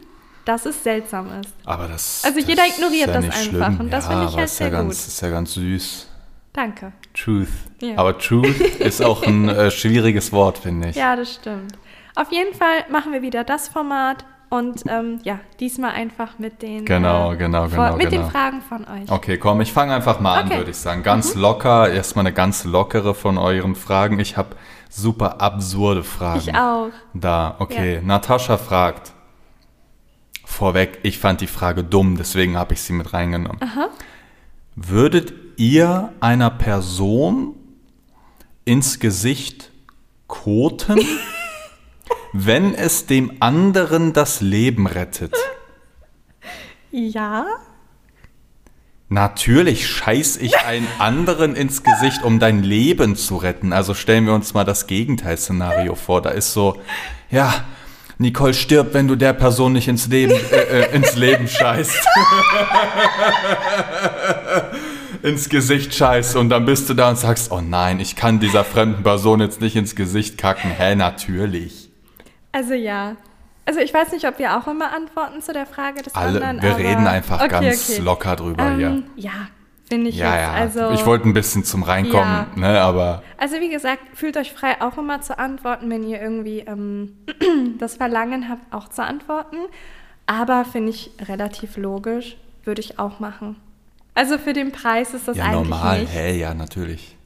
dass 0.45 0.65
es 0.65 0.81
seltsam 0.83 1.27
ist. 1.41 1.53
Aber 1.65 1.87
das. 1.87 2.23
Also 2.25 2.39
das 2.39 2.47
jeder 2.49 2.65
ist 2.65 2.77
ignoriert 2.77 3.07
ja 3.07 3.13
das 3.13 3.25
einfach 3.25 3.41
schlimm. 3.41 3.79
und 3.81 3.91
das 3.93 4.05
ja, 4.05 4.11
finde 4.11 4.25
ich 4.29 4.35
halt 4.35 4.45
ist 4.45 4.59
ja 4.59 4.65
sehr 4.65 4.71
ganz, 4.71 4.87
gut. 5.03 5.07
ist 5.07 5.21
ja 5.21 5.29
ganz 5.29 5.53
süß. 5.53 6.07
Danke. 6.53 6.91
Truth. 7.13 7.47
Ja. 7.81 7.97
Aber 7.97 8.17
Truth 8.17 8.59
ist 8.79 9.03
auch 9.03 9.21
ein 9.23 9.47
äh, 9.49 9.69
schwieriges 9.69 10.31
Wort, 10.31 10.57
finde 10.57 10.89
ich. 10.89 10.95
Ja, 10.95 11.15
das 11.15 11.35
stimmt. 11.35 11.73
Auf 12.15 12.31
jeden 12.31 12.55
Fall 12.55 12.85
machen 12.89 13.11
wir 13.13 13.21
wieder 13.21 13.43
das 13.43 13.67
Format 13.67 14.25
und 14.49 14.83
ähm, 14.87 15.19
ja, 15.23 15.39
diesmal 15.59 15.91
einfach 15.91 16.39
mit 16.39 16.61
den, 16.61 16.85
Genau, 16.85 17.35
genau, 17.35 17.67
vor- 17.67 17.85
genau, 17.85 17.97
mit 17.97 18.09
genau. 18.09 18.23
den 18.23 18.31
Fragen 18.31 18.61
von 18.61 18.85
euch. 18.87 19.11
Okay, 19.11 19.37
komm, 19.37 19.59
ich 19.61 19.71
fange 19.73 19.93
einfach 19.93 20.19
mal 20.21 20.39
an, 20.39 20.45
Okay. 20.45 20.53
Mhm. 20.55 20.59
würde 20.59 20.71
ich 20.71 20.77
sagen. 20.77 21.03
Ganz 21.03 21.35
locker, 21.35 21.91
erstmal 21.91 22.23
eine 22.25 22.33
ganz 22.33 22.63
lockere 22.63 23.13
von 23.13 23.37
euren 23.37 23.75
Fragen. 23.75 24.19
Ich 24.19 24.37
habe 24.37 24.55
super 24.89 25.41
absurde 25.41 26.03
Fragen. 26.03 26.39
Ich 26.39 26.55
auch. 26.55 26.89
Da, 27.13 27.55
okay. 27.59 28.01
Natascha 28.03 28.57
fragt. 28.57 29.13
Vorweg, 30.45 30.99
ich 31.03 31.19
fand 31.19 31.41
die 31.41 31.47
Frage 31.47 31.83
dumm, 31.83 32.17
deswegen 32.17 32.57
habe 32.57 32.73
ich 32.73 32.81
sie 32.81 32.93
mit 32.93 33.13
reingenommen. 33.13 33.59
Würdet 34.75 35.33
ihr 35.57 36.13
einer 36.19 36.49
Person 36.49 37.55
ins 38.63 38.99
Gesicht 38.99 39.71
koten, 40.27 40.99
wenn 42.33 42.73
es 42.73 43.05
dem 43.05 43.37
anderen 43.41 44.13
das 44.13 44.41
Leben 44.41 44.87
rettet? 44.87 45.33
Ja. 46.91 47.45
Natürlich 49.09 49.87
scheiß 49.87 50.37
ich 50.37 50.57
einen 50.65 50.87
anderen 50.99 51.55
ins 51.55 51.83
Gesicht, 51.83 52.23
um 52.23 52.39
dein 52.39 52.63
Leben 52.63 53.15
zu 53.15 53.37
retten. 53.37 53.73
Also 53.73 53.93
stellen 53.93 54.25
wir 54.25 54.33
uns 54.33 54.53
mal 54.53 54.63
das 54.65 54.87
Gegenteilszenario 54.87 55.95
vor. 55.95 56.21
Da 56.21 56.31
ist 56.31 56.53
so, 56.53 56.81
ja, 57.31 57.53
Nicole 58.19 58.53
stirbt, 58.53 58.93
wenn 58.93 59.07
du 59.07 59.15
der 59.15 59.33
Person 59.33 59.73
nicht 59.73 59.87
ins 59.87 60.07
Leben, 60.07 60.33
äh, 60.51 60.81
äh, 60.81 60.95
ins 60.95 61.15
Leben 61.15 61.47
scheißt. 61.47 61.95
ins 65.23 65.49
Gesicht 65.49 65.93
scheißt 65.93 66.35
und 66.35 66.49
dann 66.49 66.65
bist 66.65 66.89
du 66.89 66.93
da 66.93 67.09
und 67.09 67.17
sagst, 67.17 67.51
oh 67.51 67.61
nein, 67.61 67.99
ich 67.99 68.15
kann 68.15 68.39
dieser 68.39 68.63
fremden 68.63 69.03
Person 69.03 69.39
jetzt 69.39 69.61
nicht 69.61 69.75
ins 69.75 69.95
Gesicht 69.95 70.37
kacken. 70.37 70.71
Hä, 70.71 70.95
natürlich. 70.95 71.89
Also 72.51 72.73
ja. 72.73 73.17
Also 73.67 73.79
ich 73.81 73.93
weiß 73.93 74.13
nicht, 74.13 74.25
ob 74.25 74.39
wir 74.39 74.57
auch 74.57 74.65
immer 74.67 74.93
antworten 74.93 75.41
zu 75.41 75.51
der 75.51 75.65
Frage 75.65 76.01
des 76.01 76.15
Alle, 76.15 76.43
anderen. 76.43 76.61
wir 76.61 76.77
reden 76.77 77.05
einfach 77.05 77.39
okay, 77.41 77.49
ganz 77.49 77.89
okay. 77.89 78.01
locker 78.01 78.35
drüber 78.37 78.63
Ähm, 78.63 78.77
hier. 78.77 79.03
Ja, 79.25 79.31
finde 79.89 80.09
ich 80.09 80.15
Ja, 80.15 80.33
jetzt. 80.33 80.41
ja. 80.43 80.51
Also, 80.85 80.91
ich 80.91 81.05
wollte 81.05 81.27
ein 81.27 81.33
bisschen 81.33 81.65
zum 81.65 81.83
Reinkommen, 81.83 82.25
Ja. 82.33 82.47
ne, 82.55 82.79
aber 82.81 83.23
also 83.37 83.57
wie 83.59 83.69
gesagt, 83.69 83.99
fühlt 84.13 84.37
euch 84.37 84.53
frei, 84.53 84.81
auch 84.81 84.97
immer 84.97 85.19
zu 85.21 85.37
antworten, 85.37 85.89
wenn 85.89 86.03
ihr 86.03 86.21
irgendwie 86.21 86.59
ähm, 86.61 87.17
das 87.77 87.97
Verlangen 87.97 88.47
habt, 88.49 88.73
auch 88.73 88.87
zu 88.87 89.03
antworten. 89.03 89.57
Aber 90.27 90.63
finde 90.65 90.91
ich 90.91 91.11
relativ 91.27 91.75
logisch, 91.77 92.37
würde 92.63 92.79
ich 92.81 92.99
auch 92.99 93.19
machen. 93.19 93.57
Also 94.13 94.37
für 94.37 94.53
den 94.53 94.71
Preis 94.71 95.13
ist 95.13 95.27
das 95.27 95.35
ja, 95.37 95.43
eigentlich 95.43 95.69
normal. 95.69 95.99
nicht. 96.01 96.13
Hä, 96.13 96.39
ja, 96.39 96.53
natürlich. 96.53 97.17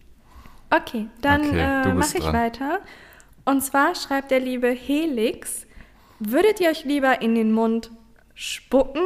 Okay, 0.70 1.08
dann 1.22 1.42
Okay, 1.50 1.60
äh, 1.90 1.94
mache 1.94 2.18
ich 2.18 2.26
weiter. 2.34 2.80
Und 3.46 3.62
zwar 3.64 3.94
schreibt 3.96 4.32
der 4.32 4.40
liebe 4.40 4.70
Helix, 4.70 5.66
Würdet 6.24 6.60
ihr 6.60 6.70
euch 6.70 6.86
lieber 6.86 7.24
in 7.24 7.34
den 7.34 7.52
Mund 7.52 7.90
spucken 8.36 9.02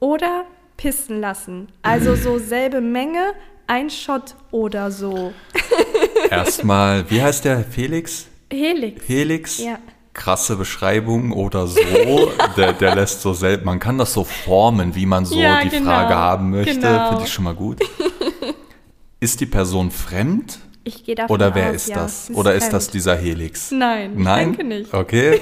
oder 0.00 0.46
pissen 0.78 1.20
lassen? 1.20 1.68
Also 1.82 2.16
so 2.16 2.38
selbe 2.38 2.80
Menge, 2.80 3.34
ein 3.66 3.90
Shot 3.90 4.34
oder 4.50 4.90
so. 4.90 5.34
Erstmal, 6.30 7.10
wie 7.10 7.20
heißt 7.20 7.44
der 7.44 7.64
Felix? 7.64 8.28
Helix. 8.50 9.06
Helix? 9.06 9.58
Ja. 9.58 9.78
Krasse 10.14 10.56
Beschreibung 10.56 11.32
oder 11.32 11.66
so. 11.66 11.80
der, 12.56 12.72
der 12.72 12.94
lässt 12.94 13.20
so 13.20 13.34
selbst, 13.34 13.66
man 13.66 13.78
kann 13.78 13.98
das 13.98 14.14
so 14.14 14.24
formen, 14.24 14.94
wie 14.94 15.04
man 15.04 15.26
so 15.26 15.38
Ja, 15.38 15.60
die 15.60 15.68
genau. 15.68 15.90
Frage 15.90 16.14
haben 16.14 16.50
möchte. 16.50 16.76
Genau. 16.80 17.08
Finde 17.10 17.24
ich 17.24 17.32
schon 17.32 17.44
mal 17.44 17.54
gut. 17.54 17.80
Ist 19.20 19.38
die 19.38 19.46
Person 19.46 19.90
fremd? 19.90 20.60
Ich 20.82 21.04
gehe 21.04 21.14
davon 21.14 21.34
Oder 21.34 21.54
wer 21.54 21.70
aus, 21.70 21.76
ist 21.76 21.88
ja, 21.88 21.96
das? 21.96 22.30
Oder 22.34 22.54
ist 22.54 22.64
fremd. 22.64 22.74
das 22.74 22.88
dieser 22.90 23.16
Helix? 23.16 23.70
Nein, 23.70 24.12
Nein? 24.16 24.50
ich 24.50 24.56
denke 24.56 24.64
nicht. 24.64 24.94
Okay. 24.94 25.40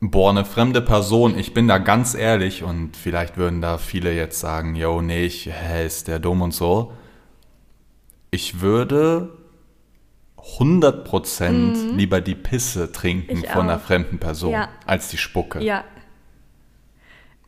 Boah, 0.00 0.30
eine 0.30 0.44
fremde 0.44 0.80
Person, 0.80 1.36
ich 1.36 1.54
bin 1.54 1.66
da 1.66 1.78
ganz 1.78 2.14
ehrlich 2.14 2.62
und 2.62 2.96
vielleicht 2.96 3.36
würden 3.36 3.60
da 3.60 3.78
viele 3.78 4.12
jetzt 4.14 4.38
sagen, 4.38 4.76
yo, 4.76 5.02
nee, 5.02 5.24
ich, 5.24 5.46
hä, 5.52 5.84
ist 5.84 6.06
der 6.06 6.20
dumm 6.20 6.40
und 6.42 6.54
so. 6.54 6.92
Ich 8.30 8.60
würde 8.60 9.30
100% 10.36 11.94
lieber 11.96 12.20
die 12.20 12.34
Pisse 12.36 12.92
trinken 12.92 13.38
Mhm. 13.38 13.44
Ich 13.44 13.50
von 13.50 13.62
einer 13.62 13.76
auch. 13.76 13.80
fremden 13.82 14.18
Person 14.18 14.52
Ja. 14.52 14.68
als 14.86 15.08
die 15.08 15.18
Spucke. 15.18 15.60
Ja. 15.62 15.84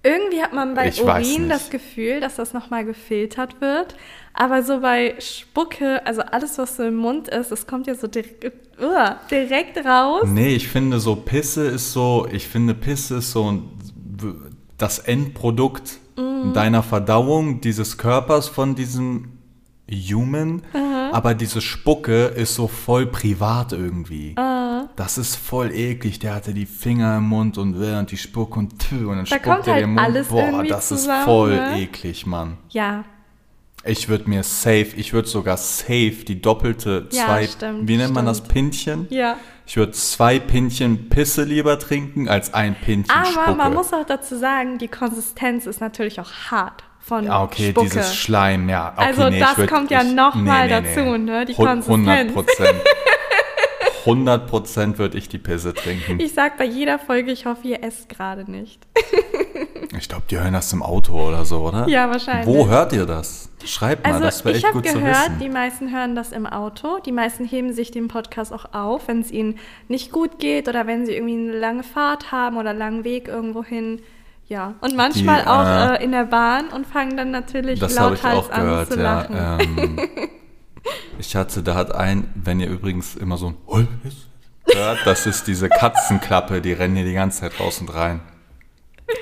Irgendwie 0.02 0.42
hat 0.42 0.52
man 0.54 0.74
bei 0.74 0.88
Ich 0.88 1.02
Urin 1.02 1.48
das 1.48 1.68
Gefühl, 1.70 2.20
dass 2.20 2.36
das 2.36 2.52
nochmal 2.54 2.84
gefiltert 2.84 3.60
wird. 3.60 3.94
Aber 4.32 4.62
so 4.62 4.80
bei 4.80 5.14
Spucke, 5.18 6.06
also 6.06 6.22
alles, 6.22 6.56
was 6.56 6.76
so 6.76 6.84
im 6.84 6.96
Mund 6.96 7.28
ist, 7.28 7.50
das 7.50 7.66
kommt 7.66 7.86
ja 7.86 7.94
so 7.94 8.06
direkt, 8.06 8.50
uah, 8.80 9.20
direkt 9.30 9.84
raus. 9.84 10.22
Nee, 10.26 10.54
ich 10.54 10.68
finde 10.68 11.00
so 11.00 11.16
Pisse 11.16 11.66
ist 11.66 11.92
so, 11.92 12.26
ich 12.32 12.48
finde 12.48 12.74
Pisse 12.74 13.16
ist 13.16 13.32
so 13.32 13.62
das 14.78 14.98
Endprodukt 15.00 15.98
Mhm. 16.20 16.52
deiner 16.52 16.82
Verdauung, 16.82 17.60
dieses 17.60 17.98
Körpers 17.98 18.48
von 18.48 18.74
diesem 18.74 19.28
Human, 19.90 20.62
aber 21.12 21.34
diese 21.34 21.60
Spucke 21.60 22.26
ist 22.26 22.54
so 22.54 22.68
voll 22.68 23.06
privat 23.06 23.72
irgendwie. 23.72 24.34
Ah. 24.36 24.88
Das 24.96 25.18
ist 25.18 25.36
voll 25.36 25.70
eklig. 25.72 26.18
Der 26.18 26.34
hatte 26.34 26.52
die 26.54 26.66
Finger 26.66 27.18
im 27.18 27.24
Mund 27.28 27.58
und 27.58 27.78
während 27.80 28.10
die 28.10 28.16
Spucke 28.16 28.58
und 28.58 28.78
tü, 28.78 29.06
und 29.06 29.16
dann 29.16 29.18
Da 29.20 29.26
spuckt 29.26 29.42
kommt 29.44 29.66
er 29.66 29.74
halt 29.74 29.84
im 29.84 29.90
Mund. 29.94 30.00
alles 30.06 30.28
Boah, 30.28 30.62
das 30.64 30.88
zusammen, 30.88 31.18
ist 31.20 31.24
voll 31.24 31.56
ne? 31.56 31.80
eklig, 31.82 32.26
Mann. 32.26 32.58
Ja, 32.70 33.04
Ich 33.84 34.08
würde 34.10 34.28
mir 34.28 34.42
safe, 34.42 34.88
ich 34.96 35.12
würde 35.14 35.26
sogar 35.28 35.56
safe 35.56 36.24
die 36.26 36.40
doppelte 36.42 37.08
Ja, 37.12 37.26
zwei, 37.26 37.46
stimmt, 37.46 37.88
wie 37.88 37.96
nennt 37.96 38.12
man 38.12 38.26
das, 38.26 38.38
stimmt. 38.38 38.52
Pinchen? 38.52 39.06
ja. 39.10 39.36
Ich 39.66 39.76
würde 39.76 39.92
zwei 39.92 40.40
Pinchen 40.40 41.08
Pisse 41.10 41.44
lieber 41.44 41.78
trinken 41.78 42.28
als 42.28 42.52
ein 42.52 42.74
Pinchen 42.74 43.08
Aber 43.08 43.24
Spucke. 43.30 43.54
man 43.54 43.72
muss 43.72 43.92
auch 43.92 44.04
dazu 44.04 44.36
sagen, 44.36 44.78
die 44.78 44.88
Konsistenz 44.88 45.64
ist 45.66 45.80
natürlich 45.80 46.18
auch 46.20 46.32
hart 46.50 46.82
von 47.00 47.24
ja, 47.24 47.42
okay, 47.42 47.70
Spucke. 47.70 47.88
dieses 47.88 48.14
Schleim, 48.14 48.68
ja. 48.68 48.92
Okay, 48.96 49.06
Also 49.06 49.28
nee, 49.30 49.40
das 49.40 49.52
ich 49.52 49.58
würd, 49.58 49.70
kommt 49.70 49.90
ja 49.90 50.02
ich, 50.02 50.12
noch 50.12 50.34
mal 50.34 50.68
dazu, 50.68 51.16
ne, 51.16 51.44
die 51.44 51.54
Hun- 51.56 51.66
Konsistenz. 51.66 52.06
100 52.08 52.34
Prozent. 52.34 52.76
100 54.06 54.46
Prozent 54.46 54.98
würde 54.98 55.18
ich 55.18 55.28
die 55.28 55.38
Pisse 55.38 55.74
trinken. 55.74 56.18
Ich 56.20 56.32
sag 56.32 56.56
bei 56.56 56.64
jeder 56.64 56.98
Folge, 56.98 57.32
ich 57.32 57.44
hoffe, 57.46 57.66
ihr 57.68 57.82
esst 57.82 58.08
gerade 58.08 58.50
nicht. 58.50 58.86
Ich 59.98 60.08
glaube, 60.08 60.22
die 60.30 60.38
hören 60.38 60.52
das 60.52 60.72
im 60.72 60.84
Auto 60.84 61.14
oder 61.28 61.44
so, 61.44 61.62
oder? 61.66 61.88
Ja, 61.88 62.08
wahrscheinlich. 62.08 62.46
Wo 62.46 62.68
hört 62.68 62.92
ihr 62.92 63.06
das? 63.06 63.50
Schreibt 63.64 64.04
mal, 64.06 64.12
Also 64.12 64.24
das 64.24 64.44
wäre 64.44 64.56
ich 64.56 64.58
echt 64.64 64.72
habe 64.72 64.80
gut 64.82 64.88
zu 64.88 64.98
gehört, 65.00 65.16
wissen. 65.30 65.38
die 65.40 65.48
meisten 65.48 65.92
hören 65.92 66.14
das 66.14 66.30
im 66.30 66.46
Auto. 66.46 67.00
Die 67.04 67.10
meisten 67.10 67.44
heben 67.44 67.72
sich 67.72 67.90
den 67.90 68.06
Podcast 68.06 68.52
auch 68.52 68.72
auf, 68.72 69.08
wenn 69.08 69.20
es 69.20 69.32
ihnen 69.32 69.58
nicht 69.88 70.12
gut 70.12 70.38
geht 70.38 70.68
oder 70.68 70.86
wenn 70.86 71.06
sie 71.06 71.12
irgendwie 71.14 71.34
eine 71.34 71.58
lange 71.58 71.82
Fahrt 71.82 72.30
haben 72.30 72.56
oder 72.56 72.70
einen 72.70 72.78
langen 72.78 73.04
Weg 73.04 73.26
irgendwo 73.26 73.64
hin. 73.64 74.00
Ja, 74.50 74.74
und 74.80 74.96
manchmal 74.96 75.42
Die, 75.42 75.46
auch 75.46 75.64
äh, 75.64 75.94
äh, 75.94 76.04
in 76.04 76.10
der 76.10 76.24
Bahn 76.24 76.70
und 76.70 76.84
fangen 76.84 77.16
dann 77.16 77.30
natürlich 77.30 77.78
Das 77.78 77.96
habe 77.96 78.16
ich 78.16 78.24
auch 78.24 78.50
an 78.50 78.62
gehört, 78.62 78.92
zu 78.92 78.98
ja. 78.98 79.02
lachen. 79.02 79.36
Ähm, 79.60 79.98
ich 81.20 81.36
hatte, 81.36 81.62
da 81.62 81.76
hat 81.76 81.94
ein, 81.94 82.28
wenn 82.34 82.58
ihr 82.58 82.68
übrigens 82.68 83.14
immer 83.14 83.36
so 83.36 83.54
ein 83.68 83.88
hört, 84.74 84.98
das 85.04 85.26
ist 85.26 85.46
diese 85.46 85.68
Katzenklappe, 85.68 86.60
die 86.60 86.72
rennen 86.72 86.96
hier 86.96 87.04
die 87.04 87.12
ganze 87.12 87.42
Zeit 87.42 87.60
raus 87.60 87.80
und 87.80 87.94
rein. 87.94 88.22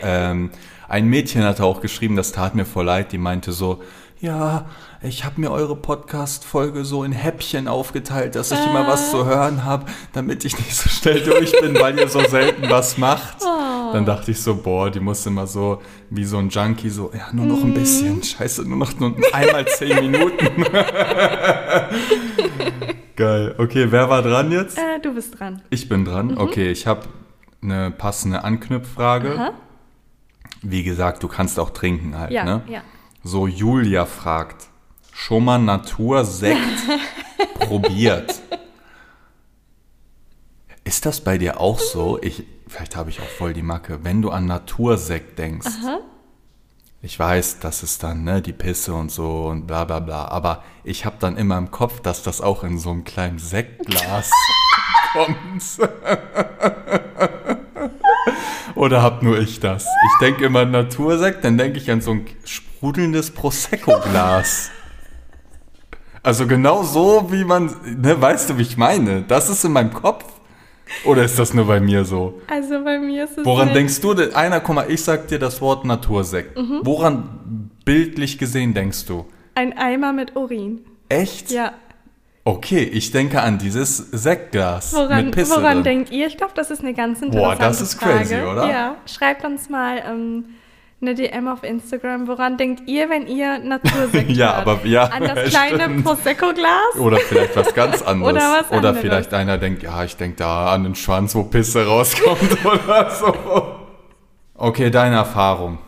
Ähm, 0.00 0.50
ein 0.88 1.06
Mädchen 1.08 1.44
hatte 1.44 1.62
auch 1.62 1.82
geschrieben, 1.82 2.16
das 2.16 2.32
tat 2.32 2.54
mir 2.54 2.64
voll 2.64 2.86
leid, 2.86 3.12
die 3.12 3.18
meinte 3.18 3.52
so, 3.52 3.82
ja, 4.20 4.64
ich 5.02 5.26
habe 5.26 5.42
mir 5.42 5.50
eure 5.50 5.76
Podcast-Folge 5.76 6.86
so 6.86 7.04
in 7.04 7.12
Häppchen 7.12 7.68
aufgeteilt, 7.68 8.34
dass 8.34 8.50
ich 8.50 8.64
immer 8.64 8.86
was 8.86 9.10
zu 9.10 9.26
hören 9.26 9.64
habe, 9.64 9.84
damit 10.14 10.46
ich 10.46 10.58
nicht 10.58 10.74
so 10.74 10.88
schnell 10.88 11.20
durch 11.20 11.52
bin, 11.60 11.78
weil 11.78 11.98
ihr 11.98 12.08
so 12.08 12.20
selten 12.26 12.70
was 12.70 12.96
macht. 12.96 13.42
Dann 13.92 14.04
dachte 14.04 14.30
ich 14.30 14.40
so, 14.40 14.54
boah, 14.56 14.90
die 14.90 15.00
muss 15.00 15.24
immer 15.26 15.46
so 15.46 15.80
wie 16.10 16.24
so 16.24 16.38
ein 16.38 16.48
Junkie 16.48 16.90
so, 16.90 17.10
ja, 17.14 17.28
nur 17.32 17.46
noch 17.46 17.62
ein 17.62 17.74
bisschen, 17.74 18.22
scheiße, 18.22 18.62
nur 18.68 18.78
noch 18.78 18.98
nur 18.98 19.14
einmal 19.32 19.66
zehn 19.66 20.10
Minuten. 20.10 20.64
Geil. 23.16 23.54
Okay, 23.58 23.86
wer 23.90 24.08
war 24.08 24.22
dran 24.22 24.52
jetzt? 24.52 24.78
Äh, 24.78 25.00
du 25.02 25.12
bist 25.14 25.38
dran. 25.38 25.62
Ich 25.70 25.88
bin 25.88 26.04
dran. 26.04 26.38
Okay, 26.38 26.70
ich 26.70 26.86
habe 26.86 27.02
eine 27.62 27.90
passende 27.90 28.44
Anknüpffrage. 28.44 29.34
Aha. 29.34 29.50
Wie 30.62 30.82
gesagt, 30.84 31.22
du 31.22 31.28
kannst 31.28 31.58
auch 31.58 31.70
trinken 31.70 32.16
halt, 32.18 32.30
Ja, 32.30 32.44
ne? 32.44 32.62
ja. 32.68 32.80
So, 33.24 33.46
Julia 33.46 34.06
fragt, 34.06 34.66
schon 35.12 35.44
mal 35.44 35.58
Natursekt 35.58 36.58
probiert? 37.60 38.40
Ist 40.88 41.04
das 41.04 41.20
bei 41.20 41.36
dir 41.36 41.60
auch 41.60 41.78
so? 41.80 42.18
Ich, 42.22 42.44
vielleicht 42.66 42.96
habe 42.96 43.10
ich 43.10 43.20
auch 43.20 43.28
voll 43.28 43.52
die 43.52 43.60
Macke. 43.60 43.98
Wenn 44.04 44.22
du 44.22 44.30
an 44.30 44.46
Natursekt 44.46 45.38
denkst, 45.38 45.68
ich 47.02 47.18
weiß, 47.18 47.58
das 47.60 47.82
ist 47.82 48.02
dann 48.02 48.24
ne, 48.24 48.40
die 48.40 48.54
Pisse 48.54 48.94
und 48.94 49.12
so 49.12 49.48
und 49.48 49.66
bla 49.66 49.84
bla 49.84 50.00
bla, 50.00 50.28
aber 50.28 50.64
ich 50.84 51.04
habe 51.04 51.16
dann 51.20 51.36
immer 51.36 51.58
im 51.58 51.70
Kopf, 51.70 52.00
dass 52.00 52.22
das 52.22 52.40
auch 52.40 52.64
in 52.64 52.78
so 52.78 52.88
einem 52.88 53.04
kleinen 53.04 53.38
Sektglas 53.38 54.30
kommt. 55.12 55.62
Oder 58.74 59.02
hab 59.02 59.22
nur 59.22 59.38
ich 59.38 59.60
das? 59.60 59.82
Ich 59.84 60.18
denke 60.22 60.46
immer 60.46 60.60
an 60.60 60.70
Natursekt, 60.70 61.44
dann 61.44 61.58
denke 61.58 61.76
ich 61.76 61.90
an 61.90 62.00
so 62.00 62.12
ein 62.12 62.26
sprudelndes 62.46 63.32
Prosecco-Glas. 63.32 64.70
Also 66.22 66.46
genau 66.46 66.82
so, 66.82 67.30
wie 67.30 67.44
man, 67.44 67.76
ne, 67.84 68.18
weißt 68.18 68.48
du, 68.48 68.56
wie 68.56 68.62
ich 68.62 68.78
meine? 68.78 69.20
Das 69.20 69.50
ist 69.50 69.66
in 69.66 69.72
meinem 69.72 69.92
Kopf. 69.92 70.37
Oder 71.04 71.24
ist 71.24 71.38
das 71.38 71.54
nur 71.54 71.66
bei 71.66 71.80
mir 71.80 72.04
so? 72.04 72.40
Also 72.48 72.82
bei 72.84 72.98
mir 72.98 73.24
ist 73.24 73.38
es. 73.38 73.44
Woran 73.44 73.66
nicht- 73.68 73.76
denkst 73.76 74.00
du? 74.00 74.14
denn? 74.14 74.34
Einer, 74.34 74.60
guck 74.60 74.74
mal, 74.74 74.90
ich 74.90 75.02
sag 75.02 75.28
dir 75.28 75.38
das 75.38 75.60
Wort 75.60 75.84
Natursekt. 75.84 76.58
Mhm. 76.58 76.80
Woran 76.82 77.70
bildlich 77.84 78.38
gesehen 78.38 78.74
denkst 78.74 79.06
du? 79.06 79.26
Ein 79.54 79.76
Eimer 79.78 80.12
mit 80.12 80.36
Urin. 80.36 80.80
Echt? 81.08 81.50
Ja. 81.50 81.72
Okay, 82.44 82.82
ich 82.82 83.10
denke 83.10 83.42
an 83.42 83.58
dieses 83.58 83.96
Sektglas 83.98 84.94
Woran, 84.94 85.26
mit 85.26 85.34
Pisse 85.34 85.50
woran 85.56 85.74
drin. 85.76 85.84
denkt 85.84 86.10
ihr? 86.10 86.26
Ich 86.26 86.36
glaube, 86.38 86.52
das 86.56 86.70
ist 86.70 86.80
eine 86.80 86.94
ganz 86.94 87.20
Boah, 87.20 87.26
interessante 87.26 87.62
das 87.64 87.80
ist 87.82 87.94
Frage. 87.94 88.18
crazy, 88.18 88.34
oder? 88.42 88.70
Ja. 88.70 88.96
Schreibt 89.06 89.44
uns 89.44 89.68
mal 89.68 90.02
ähm, 90.08 90.44
eine 91.00 91.14
DM 91.14 91.46
auf 91.48 91.62
Instagram. 91.62 92.26
Woran 92.28 92.56
denkt 92.56 92.88
ihr, 92.88 93.08
wenn 93.08 93.26
ihr 93.26 93.58
Natursekt 93.60 94.30
Ja, 94.36 94.54
aber- 94.54 94.80
ja, 94.84 95.04
An 95.04 95.22
das 95.24 95.48
kleine. 95.50 96.02
Prosecco-Glas? 96.02 96.96
Oder 96.98 97.18
vielleicht 97.18 97.54
was 97.56 97.72
ganz 97.74 98.02
anderes. 98.02 98.32
Oder 98.34 98.40
was 98.50 98.66
Oder 98.70 98.76
anderes. 98.90 98.98
vielleicht 99.00 99.34
einer 99.34 99.58
denkt, 99.58 99.82
ja, 99.82 100.02
ich 100.04 100.16
denke 100.16 100.36
da 100.38 100.72
an 100.72 100.84
den 100.84 100.94
Schwanz, 100.94 101.34
wo 101.34 101.44
Pisse 101.44 101.86
rauskommt 101.86 102.64
oder 102.64 103.10
so. 103.10 103.34
Okay, 104.54 104.90
deine 104.90 105.16
Erfahrung. 105.16 105.78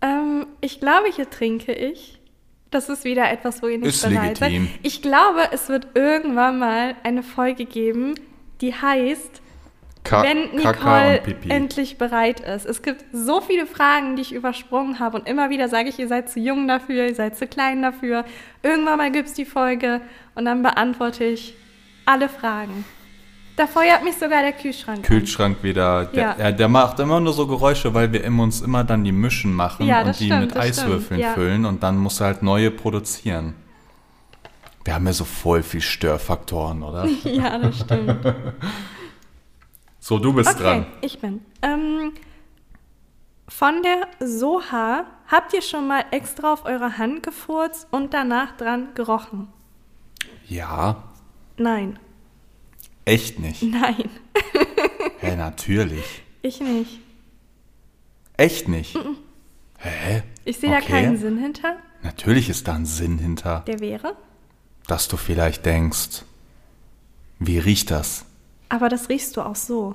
Ähm, 0.00 0.46
ich 0.60 0.78
glaube, 0.80 1.08
hier 1.14 1.28
trinke 1.28 1.72
ich. 1.72 2.20
Das 2.70 2.88
ist 2.90 3.04
wieder 3.04 3.30
etwas, 3.32 3.62
wo 3.62 3.66
ihr 3.66 3.78
nicht 3.78 3.88
Ist 3.88 4.08
bereit 4.08 4.38
legitim. 4.40 4.66
seid. 4.66 4.78
Ich 4.82 5.02
glaube, 5.02 5.40
es 5.52 5.68
wird 5.68 5.88
irgendwann 5.94 6.58
mal 6.58 6.94
eine 7.02 7.22
Folge 7.22 7.64
geben, 7.64 8.14
die 8.60 8.74
heißt 8.74 9.40
Ka 10.08 10.22
wenn 10.22 10.56
Nicole 10.56 11.20
endlich 11.48 11.98
bereit 11.98 12.40
ist. 12.40 12.64
Es 12.64 12.82
gibt 12.82 13.04
so 13.12 13.40
viele 13.40 13.66
Fragen, 13.66 14.16
die 14.16 14.22
ich 14.22 14.32
übersprungen 14.32 14.98
habe 15.00 15.18
und 15.18 15.28
immer 15.28 15.50
wieder 15.50 15.68
sage 15.68 15.88
ich, 15.90 15.98
ihr 15.98 16.08
seid 16.08 16.30
zu 16.30 16.40
jung 16.40 16.66
dafür, 16.66 17.06
ihr 17.06 17.14
seid 17.14 17.36
zu 17.36 17.46
klein 17.46 17.82
dafür. 17.82 18.24
Irgendwann 18.62 18.96
mal 18.98 19.12
gibt 19.12 19.28
es 19.28 19.34
die 19.34 19.44
Folge 19.44 20.00
und 20.34 20.46
dann 20.46 20.62
beantworte 20.62 21.24
ich 21.24 21.54
alle 22.06 22.28
Fragen. 22.28 22.84
Da 23.56 23.66
feuert 23.66 24.04
mich 24.04 24.14
sogar 24.14 24.42
der 24.42 24.52
Kühlschrank. 24.52 24.98
an. 24.98 25.02
Kühlschrank 25.02 25.62
wieder. 25.62 26.04
Der, 26.06 26.22
Ja. 26.22 26.34
der, 26.34 26.52
der 26.52 26.68
macht 26.68 27.00
immer 27.00 27.18
nur 27.20 27.32
so 27.32 27.46
Geräusche, 27.46 27.92
weil 27.92 28.12
wir 28.12 28.24
uns 28.24 28.60
immer 28.60 28.84
dann 28.84 29.02
die 29.04 29.12
Mischen 29.12 29.52
machen 29.52 29.84
Ja, 29.84 30.02
und 30.02 30.18
die 30.18 30.26
stimmt, 30.26 30.40
mit 30.42 30.56
Eiswürfeln 30.56 31.20
ja. 31.20 31.32
füllen 31.32 31.64
und 31.64 31.82
dann 31.82 31.98
muss 31.98 32.20
er 32.20 32.28
halt 32.28 32.42
neue 32.42 32.70
produzieren. 32.70 33.54
Wir 34.84 34.94
haben 34.94 35.06
ja 35.06 35.12
so 35.12 35.24
voll 35.24 35.62
viel 35.62 35.80
Störfaktoren, 35.82 36.82
oder? 36.82 37.06
Ja, 37.24 37.58
das 37.58 37.80
stimmt. 37.80 38.16
So, 40.08 40.18
du 40.18 40.32
bist 40.32 40.48
Okay, 40.48 40.62
dran. 40.62 40.86
ich 41.02 41.18
bin. 41.18 41.42
Ähm, 41.60 42.14
von 43.46 43.82
der 43.82 44.08
Soha, 44.26 45.04
habt 45.26 45.52
ihr 45.52 45.60
schon 45.60 45.86
mal 45.86 46.02
extra 46.12 46.54
auf 46.54 46.64
eure 46.64 46.96
Hand 46.96 47.22
gefurzt 47.22 47.86
und 47.90 48.14
danach 48.14 48.56
dran 48.56 48.88
gerochen? 48.94 49.48
Ja, 50.48 51.04
Nein, 51.58 51.98
echt 53.04 53.38
nicht. 53.38 53.62
nein. 53.62 54.08
Hä, 55.20 55.36
natürlich. 55.36 56.22
Ich 56.40 56.58
nicht. 56.62 57.00
Echt 58.38 58.66
nicht? 58.66 58.96
Hä? 59.76 60.22
Ich 60.46 60.56
sehe 60.56 60.70
da 60.70 60.78
Okay. 60.78 60.86
keinen 61.02 61.18
Sinn 61.18 61.36
hinter. 61.36 61.76
Natürlich 62.02 62.48
ist 62.48 62.66
da 62.66 62.76
ein 62.76 62.86
Sinn 62.86 63.18
hinter, 63.18 63.60
Der 63.66 63.80
wäre. 63.80 64.16
dass 64.86 65.06
du 65.08 65.18
vielleicht 65.18 65.66
denkst, 65.66 66.22
wie 67.40 67.58
riecht 67.58 67.90
das? 67.90 68.24
Aber 68.68 68.88
das 68.88 69.08
riechst 69.08 69.36
du 69.36 69.42
auch 69.42 69.56
so. 69.56 69.94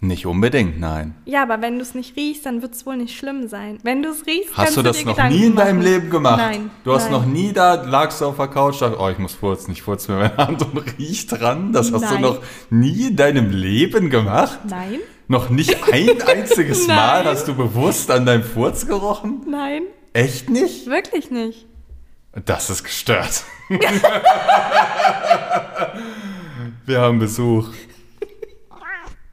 Nicht 0.00 0.26
unbedingt, 0.26 0.78
nein. 0.80 1.14
Ja, 1.24 1.42
aber 1.44 1.62
wenn 1.62 1.76
du 1.76 1.82
es 1.82 1.94
nicht 1.94 2.14
riechst, 2.16 2.44
dann 2.44 2.60
wird 2.62 2.74
es 2.74 2.84
wohl 2.84 2.96
nicht 2.96 3.16
schlimm 3.16 3.48
sein. 3.48 3.78
Wenn 3.84 4.02
du 4.02 4.10
es 4.10 4.26
riechst, 4.26 4.54
Hast 4.56 4.76
du 4.76 4.82
das 4.82 5.02
noch 5.04 5.12
Gedanken 5.16 5.38
nie 5.38 5.46
in 5.46 5.56
deinem 5.56 5.76
machen. 5.78 5.86
Leben 5.88 6.10
gemacht? 6.10 6.36
Nein. 6.36 6.70
Du 6.84 6.92
hast 6.92 7.04
nein. 7.04 7.12
noch 7.12 7.24
nie 7.24 7.52
da, 7.52 7.74
lagst 7.74 8.20
du 8.20 8.26
auf 8.26 8.36
der 8.36 8.48
Couch, 8.48 8.82
dachte, 8.82 8.98
oh, 9.00 9.08
ich 9.08 9.18
muss 9.18 9.32
furzen, 9.34 9.72
ich 9.72 9.80
furze 9.82 10.12
mir 10.12 10.18
meine 10.18 10.36
Hand 10.36 10.60
und 10.62 10.98
riech 10.98 11.26
dran. 11.26 11.72
Das 11.72 11.90
hast 11.92 12.02
Nein. 12.02 12.20
du 12.22 12.28
noch 12.28 12.38
nie 12.70 13.06
in 13.08 13.16
deinem 13.16 13.50
Leben 13.50 14.10
gemacht? 14.10 14.58
Nein, 14.68 14.98
Noch 15.28 15.48
nicht 15.48 15.74
ein 15.90 16.20
einziges 16.26 16.86
Mal 16.86 17.24
hast 17.24 17.48
du 17.48 17.54
bewusst 17.54 18.10
an 18.10 18.26
deinem 18.26 18.42
Furz 18.42 18.86
gerochen? 18.86 19.40
nein, 19.48 19.84
Echt 20.12 20.50
nicht? 20.50 20.86
wirklich 20.86 21.30
nicht. 21.30 21.66
Das 22.44 22.68
ist 22.68 22.84
gestört. 22.84 23.44
Wir 26.84 27.00
haben 27.00 27.18
Besuch. 27.20 27.68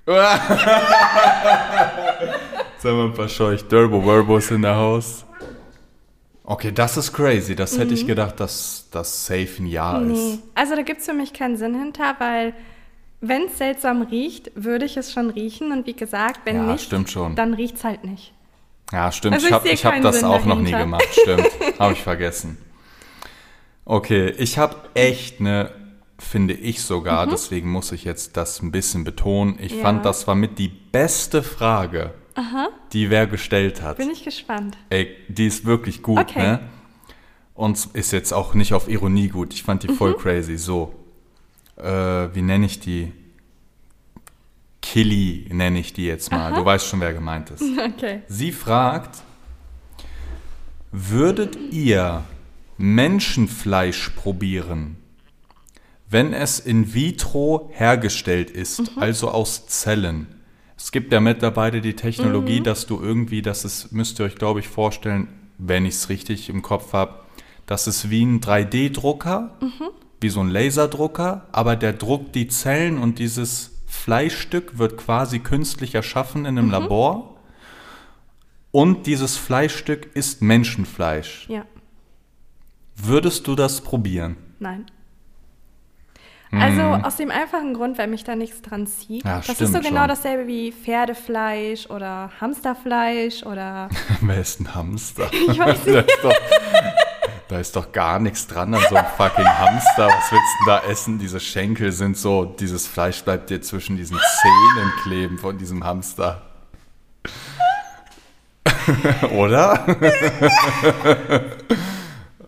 Sagen 0.05 0.58
wir 2.98 3.03
ein 3.05 3.13
paar 3.13 3.29
Scheuch 3.29 3.63
Turbo 3.65 4.03
Verbos 4.05 4.50
in 4.51 4.62
der 4.63 4.75
Haus. 4.75 5.25
Okay, 6.43 6.72
das 6.72 6.98
ist 6.98 7.13
crazy. 7.13 7.55
Das 7.55 7.77
hätte 7.77 7.93
ich 7.93 8.05
gedacht, 8.08 8.39
dass 8.39 8.88
das 8.91 9.25
safe 9.25 9.48
ein 9.60 9.67
Jahr 9.67 10.00
Mhm. 10.00 10.12
Nee. 10.12 10.34
ist. 10.34 10.39
Also 10.55 10.75
da 10.75 10.81
gibt 10.81 11.00
es 11.01 11.05
für 11.05 11.13
mich 11.13 11.34
keinen 11.34 11.55
Sinn 11.55 11.75
hinter, 11.79 12.15
weil 12.20 12.53
wenn 13.22 13.43
es 13.46 13.58
seltsam 13.60 14.01
riecht, 14.01 14.51
würde 14.55 14.86
ich 14.86 14.98
es 14.98 15.13
schon 15.13 15.29
riechen. 15.29 15.72
Und 15.72 15.86
wie 15.86 15.93
gesagt, 15.93 16.41
wenn 16.46 16.55
Ja, 16.58 16.63
nicht, 16.63 16.84
stimmt 16.86 17.10
schon. 17.10 17.36
dann 17.36 17.53
riecht 17.53 17.77
es 17.77 17.84
halt 17.84 18.03
nicht. 18.03 18.34
Ja, 18.91 19.12
stimmt. 19.12 19.36
Also 19.36 19.48
ich 19.48 19.53
habe 19.86 19.96
hab 19.98 20.01
das 20.01 20.20
Sinn 20.20 20.27
auch 20.27 20.43
noch 20.46 20.60
nie 20.60 20.72
dahinter. 20.72 20.98
gemacht. 20.98 21.08
Stimmt. 21.12 21.48
habe 21.79 21.93
ich 21.93 22.01
vergessen. 22.01 22.58
Okay, 23.86 24.31
ich 24.38 24.58
habe 24.58 24.75
echt 24.96 25.39
eine, 25.39 25.72
finde 26.21 26.53
ich 26.53 26.81
sogar, 26.83 27.27
deswegen 27.27 27.69
muss 27.71 27.91
ich 27.91 28.03
jetzt 28.03 28.37
das 28.37 28.61
ein 28.61 28.71
bisschen 28.71 29.03
betonen. 29.03 29.57
Ich 29.59 29.71
Mhm. 29.73 29.77
Ja. 29.79 29.83
fand, 29.85 30.05
das 30.05 30.27
war 30.27 30.35
mit 30.35 30.59
die 30.59 30.67
beste 30.69 31.43
Frage, 31.43 32.13
die 32.93 33.09
wer 33.09 33.27
gestellt 33.27 33.81
hat. 33.81 33.97
Bin 33.97 34.09
ich 34.11 34.23
gespannt. 34.23 34.77
Ey, 34.89 35.09
die 35.27 35.47
ist 35.47 35.65
wirklich 35.65 36.01
gut, 36.01 36.19
Okay. 36.19 36.39
ne? 36.41 36.59
Und 37.53 37.89
ist 37.93 38.11
jetzt 38.11 38.31
auch 38.33 38.53
nicht 38.53 38.73
auf 38.73 38.87
Ironie 38.87 39.27
gut. 39.27 39.53
Ich 39.53 39.63
fand 39.63 39.83
die 39.83 39.89
Mhm. 39.89 39.95
voll 39.95 40.15
crazy. 40.15 40.57
So, 40.57 40.95
äh, 41.77 41.83
wie 42.33 42.41
nenne 42.41 42.65
ich 42.65 42.79
die? 42.79 43.11
Killy 44.81 45.47
nenne 45.51 45.79
ich 45.79 45.93
die 45.93 46.05
jetzt 46.05 46.31
mal. 46.31 46.53
Du 46.53 46.63
weißt 46.65 46.87
schon, 46.87 46.99
wer 47.01 47.13
gemeint 47.13 47.49
ist. 47.51 47.61
Okay. 47.97 48.21
Sie 48.27 48.51
fragt, 48.51 49.21
würdet 50.91 51.55
ihr 51.71 52.23
Menschenfleisch 52.77 54.09
probieren, 54.11 54.97
wenn 56.12 56.34
es 56.34 56.60
in 56.60 56.94
vitro 56.94 57.70
hergestellt 57.74 58.51
ist, 58.51 58.91
also 58.98 59.30
aus 59.32 59.65
Zellen? 59.68 60.27
Es 60.77 60.91
gibt 60.91 61.13
ja 61.13 61.20
mittlerweile 61.20 61.80
die 61.80 61.96
Technologie, 61.96 62.60
dass 62.60 62.86
du 62.86 63.01
irgendwie, 63.01 63.41
das 63.41 63.65
ist, 63.65 63.91
müsst 63.91 64.20
ihr 64.20 64.25
euch 64.25 64.36
glaube 64.36 64.60
ich 64.60 64.68
vorstellen, 64.68 65.27
wenn 65.58 65.86
ich 65.86 65.96
es 65.96 66.10
richtig 66.10 66.50
im 66.50 66.62
Kopf 66.62 66.94
habe, 66.94 67.22
das 67.65 67.88
ist 67.88 68.10
wie 68.10 68.25
ein 68.25 68.41
3D-Drucker, 68.41 69.58
wie 70.20 70.30
so 70.30 70.41
ein 70.41 70.50
Laserdrucker, 70.50 71.48
aber 71.51 71.75
der 71.75 71.94
druckt 71.94 72.36
die 72.36 72.48
Zellen 72.48 72.98
und 72.98 73.20
dieses 73.20 73.82
Fleischstück 73.86 74.77
wird 74.77 74.98
quasi 74.98 75.39
künstlich 75.39 75.96
erschaffen 75.96 76.46
in 76.46 76.58
einem 76.58 76.72
Labor. 76.72 77.38
Und 78.72 79.06
dieses 79.06 79.38
Fleischstück 79.38 80.15
ist 80.15 80.41
Menschenfleisch. 80.41 81.48
Ja. 81.50 81.65
Würdest 82.96 83.48
du 83.48 83.56
das 83.56 83.82
probieren? 83.82 84.38
Nein. 84.60 84.86
Also 86.51 86.81
aus 86.81 87.15
dem 87.15 87.31
einfachen 87.31 87.73
Grund, 87.73 87.97
weil 87.97 88.07
mich 88.07 88.23
da 88.23 88.35
nichts 88.35 88.61
dran 88.61 88.85
zieht. 88.85 89.23
Mhm. 89.23 89.29
Ja, 89.29 89.41
das 89.45 89.61
ist 89.61 89.71
so 89.71 89.79
genau 89.79 90.01
schon. 90.01 90.07
dasselbe 90.09 90.47
wie 90.47 90.71
Pferdefleisch 90.71 91.89
oder 91.89 92.29
Hamsterfleisch 92.41 93.43
oder 93.43 93.89
Wer 94.21 94.39
ist 94.39 94.59
ein 94.59 94.75
Hamster? 94.75 95.29
Ich 95.51 95.57
weiß 95.59 95.79
da, 95.85 95.99
ist 95.99 96.19
doch, 96.23 96.33
da 97.47 97.59
ist 97.59 97.75
doch 97.75 97.91
gar 97.91 98.19
nichts 98.19 98.47
dran 98.47 98.73
an 98.73 98.81
so 98.89 98.95
einem 98.95 99.07
fucking 99.17 99.47
Hamster. 99.47 100.07
Was 100.07 100.31
willst 100.31 100.31
du 100.31 100.65
denn 100.65 100.67
da 100.67 100.91
essen? 100.91 101.19
Diese 101.19 101.39
Schenkel 101.39 101.91
sind 101.91 102.17
so, 102.17 102.45
dieses 102.45 102.87
Fleisch 102.87 103.23
bleibt 103.23 103.49
dir 103.49 103.61
zwischen 103.61 103.95
diesen 103.95 104.17
Zähnen 104.17 104.91
kleben 105.03 105.37
von 105.37 105.57
diesem 105.57 105.83
Hamster. 105.85 106.41
Oder? 109.37 109.85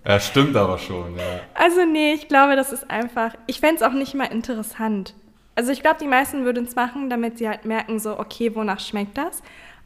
Ja, 0.05 0.19
stimmt 0.19 0.55
aber 0.55 0.77
schon, 0.77 1.15
ja. 1.17 1.39
Also 1.53 1.85
nee, 1.85 2.13
ich 2.13 2.27
glaube, 2.27 2.55
das 2.55 2.71
ist 2.71 2.89
einfach. 2.89 3.33
Ich 3.47 3.59
fände 3.59 3.75
es 3.75 3.81
auch 3.81 3.93
nicht 3.93 4.13
mal 4.15 4.25
interessant. 4.25 5.13
Also 5.55 5.71
ich 5.71 5.81
glaube, 5.81 5.97
die 6.01 6.07
meisten 6.07 6.45
würden 6.45 6.65
es 6.65 6.75
machen, 6.75 7.09
damit 7.09 7.37
sie 7.37 7.47
halt 7.47 7.65
merken, 7.65 7.99
so, 7.99 8.19
okay, 8.19 8.55
wonach 8.55 8.79
schmeckt 8.79 9.17
das? 9.17 9.41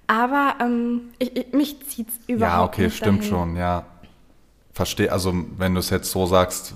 Aber 0.08 0.56
ähm, 0.62 1.10
ich, 1.20 1.36
ich, 1.36 1.52
mich 1.52 1.86
zieht 1.88 2.08
es 2.08 2.16
überhaupt 2.28 2.54
Ja, 2.54 2.64
okay, 2.64 2.84
nicht 2.86 2.98
stimmt 2.98 3.20
dahin. 3.20 3.30
schon, 3.30 3.56
ja. 3.58 3.86
Verstehe, 4.72 5.12
also 5.12 5.34
wenn 5.58 5.74
du 5.74 5.80
es 5.82 5.90
jetzt 5.90 6.10
so 6.10 6.26
sagst, 6.26 6.74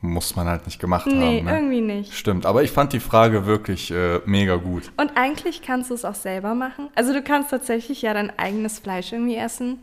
muss 0.00 0.36
man 0.36 0.46
halt 0.48 0.66
nicht 0.66 0.78
gemacht 0.80 1.06
Nee, 1.06 1.38
haben. 1.38 1.44
Ne? 1.46 1.54
irgendwie 1.56 1.80
nicht. 1.80 2.12
Stimmt, 2.14 2.44
aber 2.46 2.62
ich 2.62 2.70
fand 2.70 2.92
die 2.92 3.00
Frage 3.00 3.46
wirklich 3.46 3.90
äh, 3.90 4.20
mega 4.26 4.56
gut. 4.56 4.90
Und 4.96 5.16
eigentlich 5.16 5.62
kannst 5.62 5.90
du 5.90 5.94
es 5.94 6.04
auch 6.04 6.14
selber 6.14 6.54
machen. 6.54 6.88
Also 6.94 7.12
du 7.12 7.22
kannst 7.22 7.50
tatsächlich 7.50 8.02
ja 8.02 8.12
dein 8.14 8.36
eigenes 8.38 8.78
Fleisch 8.78 9.12
irgendwie 9.12 9.36
essen. 9.36 9.78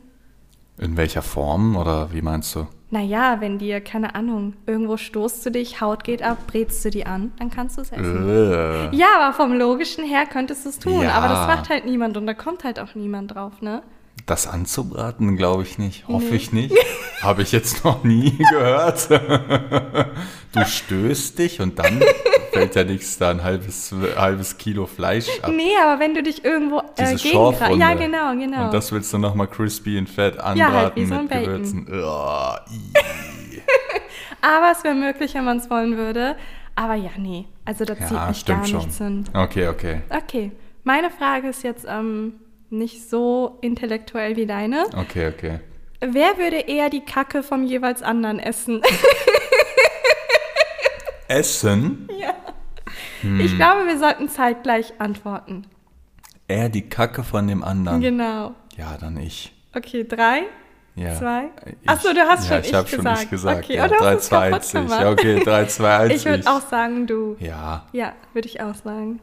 In 0.80 0.96
welcher 0.98 1.22
Form 1.22 1.76
oder 1.76 2.12
wie 2.14 2.22
meinst 2.22 2.56
du? 2.56 2.68
Naja, 2.92 3.38
wenn 3.40 3.60
dir, 3.60 3.82
keine 3.82 4.16
Ahnung, 4.16 4.54
irgendwo 4.66 4.98
stoßt 4.98 5.46
du 5.46 5.52
dich, 5.52 5.80
Haut 5.80 6.04
geht 6.04 6.24
ab, 6.24 6.38
brätst 6.48 6.84
du 6.84 6.90
die 6.90 7.06
an, 7.06 7.32
dann 7.38 7.52
kannst 7.52 7.78
du 7.78 7.82
es 7.82 7.92
essen. 7.92 8.28
Äh, 8.28 8.96
Ja, 8.96 9.08
aber 9.20 9.34
vom 9.34 9.54
Logischen 9.54 10.04
her 10.06 10.26
könntest 10.26 10.66
du 10.66 10.70
es 10.70 10.80
tun. 10.80 11.04
Ja. 11.04 11.12
Aber 11.12 11.28
das 11.28 11.46
macht 11.48 11.70
halt 11.70 11.86
niemand 11.86 12.18
und 12.18 12.26
da 12.26 12.34
kommt 12.34 12.64
halt 12.64 12.80
auch 12.80 12.96
niemand 12.96 13.36
drauf, 13.36 13.62
ne? 13.62 13.84
Das 14.26 14.48
anzubraten, 14.48 15.36
glaube 15.38 15.64
ich 15.64 15.78
nicht. 15.78 16.08
Hoffe 16.08 16.26
Nee. 16.32 16.36
ich 16.36 16.52
nicht. 16.52 16.76
Habe 17.22 17.42
ich 17.42 17.52
jetzt 17.52 17.84
noch 17.84 18.04
nie 18.04 18.38
gehört. 18.52 19.10
du 20.54 20.66
stößt 20.66 21.38
dich 21.38 21.60
und 21.60 21.78
dann 21.80 22.02
fällt 22.54 22.76
ja 22.76 22.84
nichts 22.86 23.18
da 23.18 23.30
ein 23.32 23.44
halbes, 23.44 23.94
halbes 24.16 24.58
Kilo 24.58 24.86
Fleisch 24.86 25.28
ab. 25.42 25.52
Nee, 25.54 25.72
aber 25.84 26.00
wenn 26.00 26.14
du 26.14 26.24
dich 26.24 26.46
irgendwo 26.46 26.80
äh, 26.80 26.84
Diese 27.16 27.16
gegen. 27.16 27.80
Ja, 27.80 27.94
genau, 27.94 28.34
genau. 28.36 28.66
Und 28.66 28.74
das 28.74 28.92
willst 28.92 29.12
du 29.14 29.18
nochmal 29.18 29.48
crispy 29.48 29.98
und 29.98 30.10
fett 30.10 30.40
anbraten 30.40 30.58
Ja, 30.58 30.72
halt 30.72 30.96
wie 30.96 31.06
so 31.06 31.14
ein 31.14 31.22
mit 31.22 31.30
Bacon. 31.30 31.46
Gewürzen. 31.46 31.88
Oh, 32.02 32.56
aber 34.42 34.72
es 34.72 34.84
wäre 34.84 34.96
möglich, 34.96 35.34
wenn 35.34 35.44
man 35.44 35.58
es 35.58 35.70
wollen 35.70 35.98
würde. 35.98 36.36
Aber 36.76 36.96
ja, 36.96 37.10
nee. 37.18 37.46
Also 37.66 37.84
da 37.84 37.98
zieht 37.98 38.12
ja, 38.12 38.28
mich 38.28 38.38
stimmt 38.40 38.60
gar 38.60 38.68
schon. 38.68 38.78
nichts 38.80 38.98
hin. 38.98 39.26
Okay, 39.34 39.68
okay. 39.68 40.02
Okay. 40.10 40.52
Meine 40.86 41.10
Frage 41.10 41.50
ist 41.50 41.64
jetzt 41.64 41.86
ähm, 41.90 42.34
nicht 42.70 43.10
so 43.10 43.58
intellektuell 43.62 44.36
wie 44.36 44.46
deine. 44.46 44.86
Okay, 44.96 45.28
okay. 45.28 45.60
Wer 46.02 46.38
würde 46.38 46.58
eher 46.58 46.90
die 46.90 47.02
Kacke 47.02 47.44
vom 47.44 47.64
jeweils 47.64 48.02
anderen 48.04 48.40
essen? 48.40 48.82
Essen? 51.28 52.08
ja. 52.20 52.34
Hm. 53.22 53.40
Ich 53.42 53.56
glaube, 53.56 53.86
wir 53.86 54.00
sollten 54.00 54.30
zeitgleich 54.30 54.94
antworten. 55.00 55.68
Er 56.48 56.70
die 56.70 56.90
Kacke 56.90 57.24
von 57.24 57.48
dem 57.48 57.64
anderen. 57.64 58.02
Genau. 58.02 58.56
Ja, 58.78 58.98
dann 59.00 59.18
ich. 59.18 59.54
Okay, 59.76 60.06
drei, 60.08 60.44
Ja. 60.96 61.14
zwei. 61.16 61.50
Ich, 61.84 61.90
Achso, 61.90 62.14
du 62.14 62.22
hast 62.22 62.50
ja, 62.50 62.56
schon 62.56 62.62
ich 62.64 62.70
ich 62.70 62.74
habe 62.74 62.88
schon 62.88 63.06
ich 63.06 63.30
gesagt. 63.30 63.66
Okay, 63.66 63.76
ja, 63.76 63.88
du 63.88 63.96
3, 63.96 64.06
hast 64.06 64.16
es 64.22 64.26
2, 64.30 64.38
kaputt 64.50 64.54
1 64.56 64.66
ich. 64.66 64.72
gemacht. 64.74 65.02
Ja, 65.02 65.12
okay, 65.12 65.44
3, 65.44 65.66
2, 65.66 65.98
1 65.98 66.14
Ich 66.16 66.26
würde 66.26 66.50
auch 66.50 66.62
sagen, 66.62 67.06
du. 67.06 67.36
Ja, 67.40 67.86
Ja, 67.92 68.14
würde 68.34 68.48
ich 68.48 68.62
auch 68.62 68.74
sagen. 68.76 69.20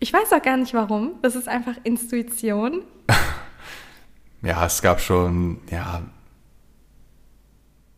Ich 0.00 0.12
weiß 0.12 0.32
auch 0.32 0.42
gar 0.42 0.56
nicht 0.56 0.72
warum. 0.74 1.12
Das 1.22 1.34
ist 1.36 1.46
einfach 1.48 1.74
Intuition. 1.84 2.82
ja, 4.42 4.64
es 4.66 4.80
gab 4.82 5.00
schon, 5.00 5.60
ja, 5.70 6.02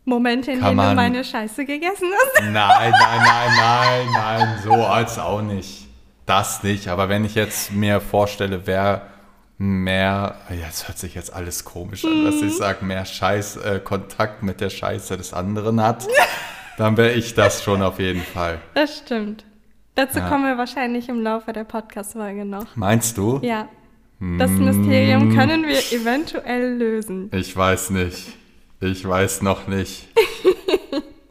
Momente, 0.05 0.51
in 0.51 0.59
denen 0.59 0.69
du 0.71 0.75
man- 0.75 0.95
meine 0.97 1.23
Scheiße 1.23 1.63
gegessen 1.65 2.07
hast. 2.13 2.41
Nein, 2.51 2.51
nein, 2.51 2.91
nein, 2.91 3.51
nein, 3.57 4.07
nein, 4.13 4.59
so 4.63 4.73
als 4.73 5.17
auch 5.17 5.41
nicht. 5.41 5.87
Das 6.25 6.63
nicht, 6.63 6.87
aber 6.89 7.09
wenn 7.09 7.23
ich 7.25 7.35
jetzt 7.35 7.71
mir 7.71 7.99
vorstelle, 8.01 8.65
wer 8.65 9.07
mehr, 9.57 10.35
ja, 10.49 10.67
es 10.69 10.87
hört 10.87 10.97
sich 10.97 11.15
jetzt 11.15 11.33
alles 11.33 11.63
komisch 11.65 12.03
an, 12.05 12.25
dass 12.25 12.35
ich 12.41 12.55
sage, 12.55 12.83
mehr 12.85 13.05
Scheiß, 13.05 13.57
äh, 13.57 13.79
Kontakt 13.83 14.41
mit 14.43 14.59
der 14.61 14.69
Scheiße 14.69 15.15
des 15.17 15.33
anderen 15.33 15.81
hat, 15.81 16.05
dann 16.77 16.95
wäre 16.97 17.11
ich 17.11 17.33
das 17.33 17.63
schon 17.63 17.81
auf 17.81 17.99
jeden 17.99 18.23
Fall. 18.23 18.59
Das 18.73 18.97
stimmt. 18.97 19.45
Dazu 19.95 20.19
Ja. 20.19 20.27
kommen 20.29 20.45
wir 20.45 20.57
wahrscheinlich 20.57 21.09
im 21.09 21.21
Laufe 21.21 21.53
der 21.53 21.63
Podcast-Folge 21.65 22.45
noch. 22.45 22.75
Meinst 22.75 23.17
du? 23.17 23.39
Ja. 23.43 23.67
Das 24.37 24.49
Mysterium 24.51 25.35
können 25.35 25.63
wir 25.67 25.77
eventuell 25.91 26.77
lösen. 26.77 27.29
Ich 27.33 27.55
weiß 27.55 27.89
nicht. 27.89 28.37
Ich 28.79 29.07
weiß 29.07 29.41
noch 29.41 29.67
nicht. 29.67 30.07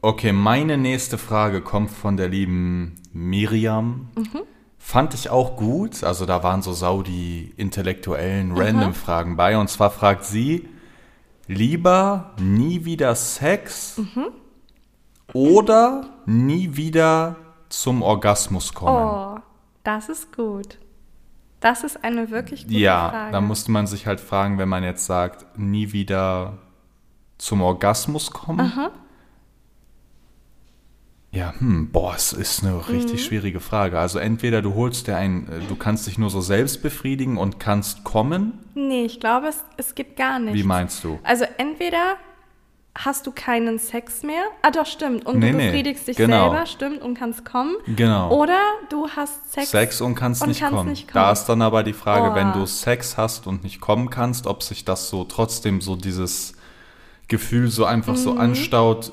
Okay, 0.04 0.32
meine 0.32 0.76
nächste 0.78 1.16
Frage 1.16 1.60
kommt 1.60 1.88
von 1.92 2.16
der 2.16 2.26
lieben 2.28 2.96
Miriam. 3.12 4.08
Fand 4.76 5.14
ich 5.14 5.30
auch 5.30 5.56
gut. 5.56 6.02
Also 6.02 6.26
da 6.26 6.42
waren 6.42 6.60
so 6.60 6.72
sau 6.72 7.02
die 7.02 7.52
intellektuellen 7.56 8.50
Random-Fragen 8.50 9.36
bei. 9.36 9.56
Und 9.56 9.70
zwar 9.70 9.90
fragt 9.92 10.24
sie, 10.24 10.68
lieber 11.46 12.32
nie 12.40 12.84
wieder 12.84 13.14
Sex 13.14 14.00
oder 15.32 16.10
nie 16.26 16.76
wieder 16.76 17.36
zum 17.72 18.02
Orgasmus 18.02 18.72
kommen? 18.74 18.96
Oh, 18.96 19.40
das 19.84 20.08
ist 20.08 20.34
gut. 20.36 20.78
Das 21.60 21.84
ist 21.84 22.02
eine 22.04 22.30
wirklich 22.30 22.64
gute 22.64 22.76
ja, 22.78 23.10
Frage. 23.10 23.32
da 23.32 23.40
musste 23.40 23.70
man 23.70 23.86
sich 23.86 24.06
halt 24.06 24.20
fragen, 24.20 24.58
wenn 24.58 24.68
man 24.68 24.82
jetzt 24.82 25.06
sagt, 25.06 25.58
nie 25.58 25.92
wieder 25.92 26.58
zum 27.38 27.60
Orgasmus 27.62 28.30
kommen. 28.32 28.72
Ja, 31.30 31.54
hm, 31.58 31.90
boah, 31.90 32.14
es 32.14 32.34
ist 32.34 32.62
eine 32.62 32.86
richtig 32.88 33.14
Mhm. 33.14 33.24
schwierige 33.24 33.60
Frage. 33.60 33.98
Also 33.98 34.18
entweder 34.18 34.60
du 34.60 34.74
holst 34.74 35.06
dir 35.06 35.16
ein, 35.16 35.48
äh, 35.48 35.60
du 35.66 35.76
kannst 35.76 36.06
dich 36.06 36.18
nur 36.18 36.28
so 36.28 36.42
selbst 36.42 36.82
befriedigen 36.82 37.38
und 37.38 37.58
kannst 37.58 38.04
kommen. 38.04 38.58
Nee, 38.74 39.04
ich 39.06 39.18
glaube, 39.18 39.46
es, 39.46 39.64
es 39.78 39.94
gibt 39.94 40.16
gar 40.16 40.38
nichts. 40.38 40.58
Wie 40.58 40.62
meinst 40.64 41.02
du? 41.04 41.18
Also 41.24 41.46
entweder 41.56 42.16
hast 42.96 43.26
du 43.26 43.32
keinen 43.32 43.78
Sex 43.78 44.22
mehr. 44.22 44.42
Ah, 44.62 44.70
doch, 44.70 44.84
stimmt. 44.86 45.24
Und 45.24 45.38
Nee, 45.38 45.52
du 45.52 45.56
nee, 45.56 45.66
befriedigst 45.68 46.08
dich 46.08 46.16
genau. 46.16 46.50
selber, 46.50 46.66
stimmt, 46.66 47.00
und 47.02 47.14
kannst 47.14 47.44
kommen. 47.44 47.74
Genau. 47.86 48.30
Oder 48.36 48.58
du 48.90 49.08
hast 49.08 49.50
Sex. 49.52 49.70
Sex 49.70 50.00
und 50.00 50.14
kannst, 50.14 50.42
und 50.42 50.48
nicht, 50.48 50.60
kannst 50.60 50.76
kommen. 50.76 50.90
nicht 50.90 51.08
kommen. 51.10 51.24
Da 51.24 51.32
ist 51.32 51.46
dann 51.46 51.62
aber 51.62 51.82
die 51.82 51.94
Frage, 51.94 52.30
Oh. 52.32 52.34
wenn 52.34 52.52
du 52.52 52.66
Sex 52.66 53.16
hast 53.16 53.46
und 53.46 53.64
nicht 53.64 53.80
kommen 53.80 54.10
kannst, 54.10 54.46
ob 54.46 54.62
sich 54.62 54.84
das 54.84 55.08
so 55.08 55.24
trotzdem 55.24 55.80
so 55.80 55.96
dieses 55.96 56.54
Gefühl 57.28 57.70
so 57.70 57.86
einfach 57.86 58.16
so 58.16 58.34
anstaut, 58.34 59.12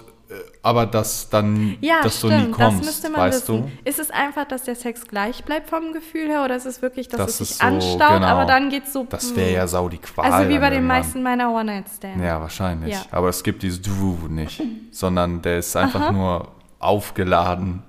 aber 0.61 0.85
dass 0.85 1.29
dann. 1.29 1.77
Ja, 1.81 2.01
dass 2.01 2.17
stimmt, 2.17 2.33
du 2.33 2.37
nie 2.37 2.51
kommst, 2.51 2.79
das 2.79 2.85
müsste 2.85 3.09
man 3.09 3.21
weißt 3.21 3.49
wissen. 3.49 3.71
du? 3.83 3.89
Ist 3.89 3.99
es 3.99 4.11
einfach, 4.11 4.45
dass 4.45 4.63
der 4.63 4.75
Sex 4.75 5.07
gleich 5.07 5.43
bleibt 5.45 5.69
vom 5.69 5.93
Gefühl 5.93 6.27
her 6.27 6.43
oder 6.43 6.55
ist 6.55 6.65
es 6.65 6.81
wirklich, 6.81 7.07
dass 7.07 7.19
Das 7.19 7.39
es 7.39 7.49
sich 7.49 7.57
so, 7.57 7.65
anstaut, 7.65 8.15
genau. 8.15 8.27
aber 8.27 8.45
dann 8.45 8.69
geht's 8.69 8.91
so. 8.91 9.05
Das 9.09 9.31
mm. 9.31 9.35
wäre 9.37 9.53
ja 9.53 9.67
sau 9.67 9.87
die 9.87 9.99
Qual. 9.99 10.29
Also 10.29 10.49
wie 10.49 10.59
bei 10.59 10.69
den 10.69 10.79
irgendwann. 10.79 10.87
meisten 10.87 11.23
meiner 11.23 11.53
One-Night-Stands. 11.53 12.23
Ja, 12.23 12.41
wahrscheinlich. 12.41 12.93
Ja. 12.93 13.01
Aber 13.11 13.29
es 13.29 13.41
gibt 13.41 13.63
dieses 13.63 13.81
Du 13.81 14.17
nicht, 14.29 14.61
sondern 14.91 15.41
der 15.41 15.59
ist 15.59 15.75
einfach 15.75 16.11
nur 16.11 16.49
aufgeladen. 16.79 17.83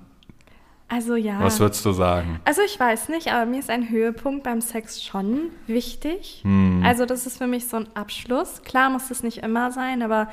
Also 0.87 1.15
ja. 1.15 1.39
Was 1.41 1.59
würdest 1.61 1.85
du 1.85 1.93
sagen? 1.93 2.41
Also 2.43 2.61
ich 2.63 2.77
weiß 2.77 3.07
nicht, 3.07 3.31
aber 3.31 3.45
mir 3.45 3.59
ist 3.59 3.69
ein 3.69 3.89
Höhepunkt 3.89 4.43
beim 4.43 4.59
Sex 4.59 5.01
schon 5.01 5.49
wichtig. 5.65 6.41
Hm. 6.43 6.83
Also 6.85 7.05
das 7.05 7.25
ist 7.25 7.37
für 7.37 7.47
mich 7.47 7.67
so 7.69 7.77
ein 7.77 7.87
Abschluss. 7.95 8.61
Klar 8.63 8.89
muss 8.89 9.09
es 9.09 9.23
nicht 9.23 9.37
immer 9.37 9.71
sein, 9.71 10.01
aber 10.01 10.27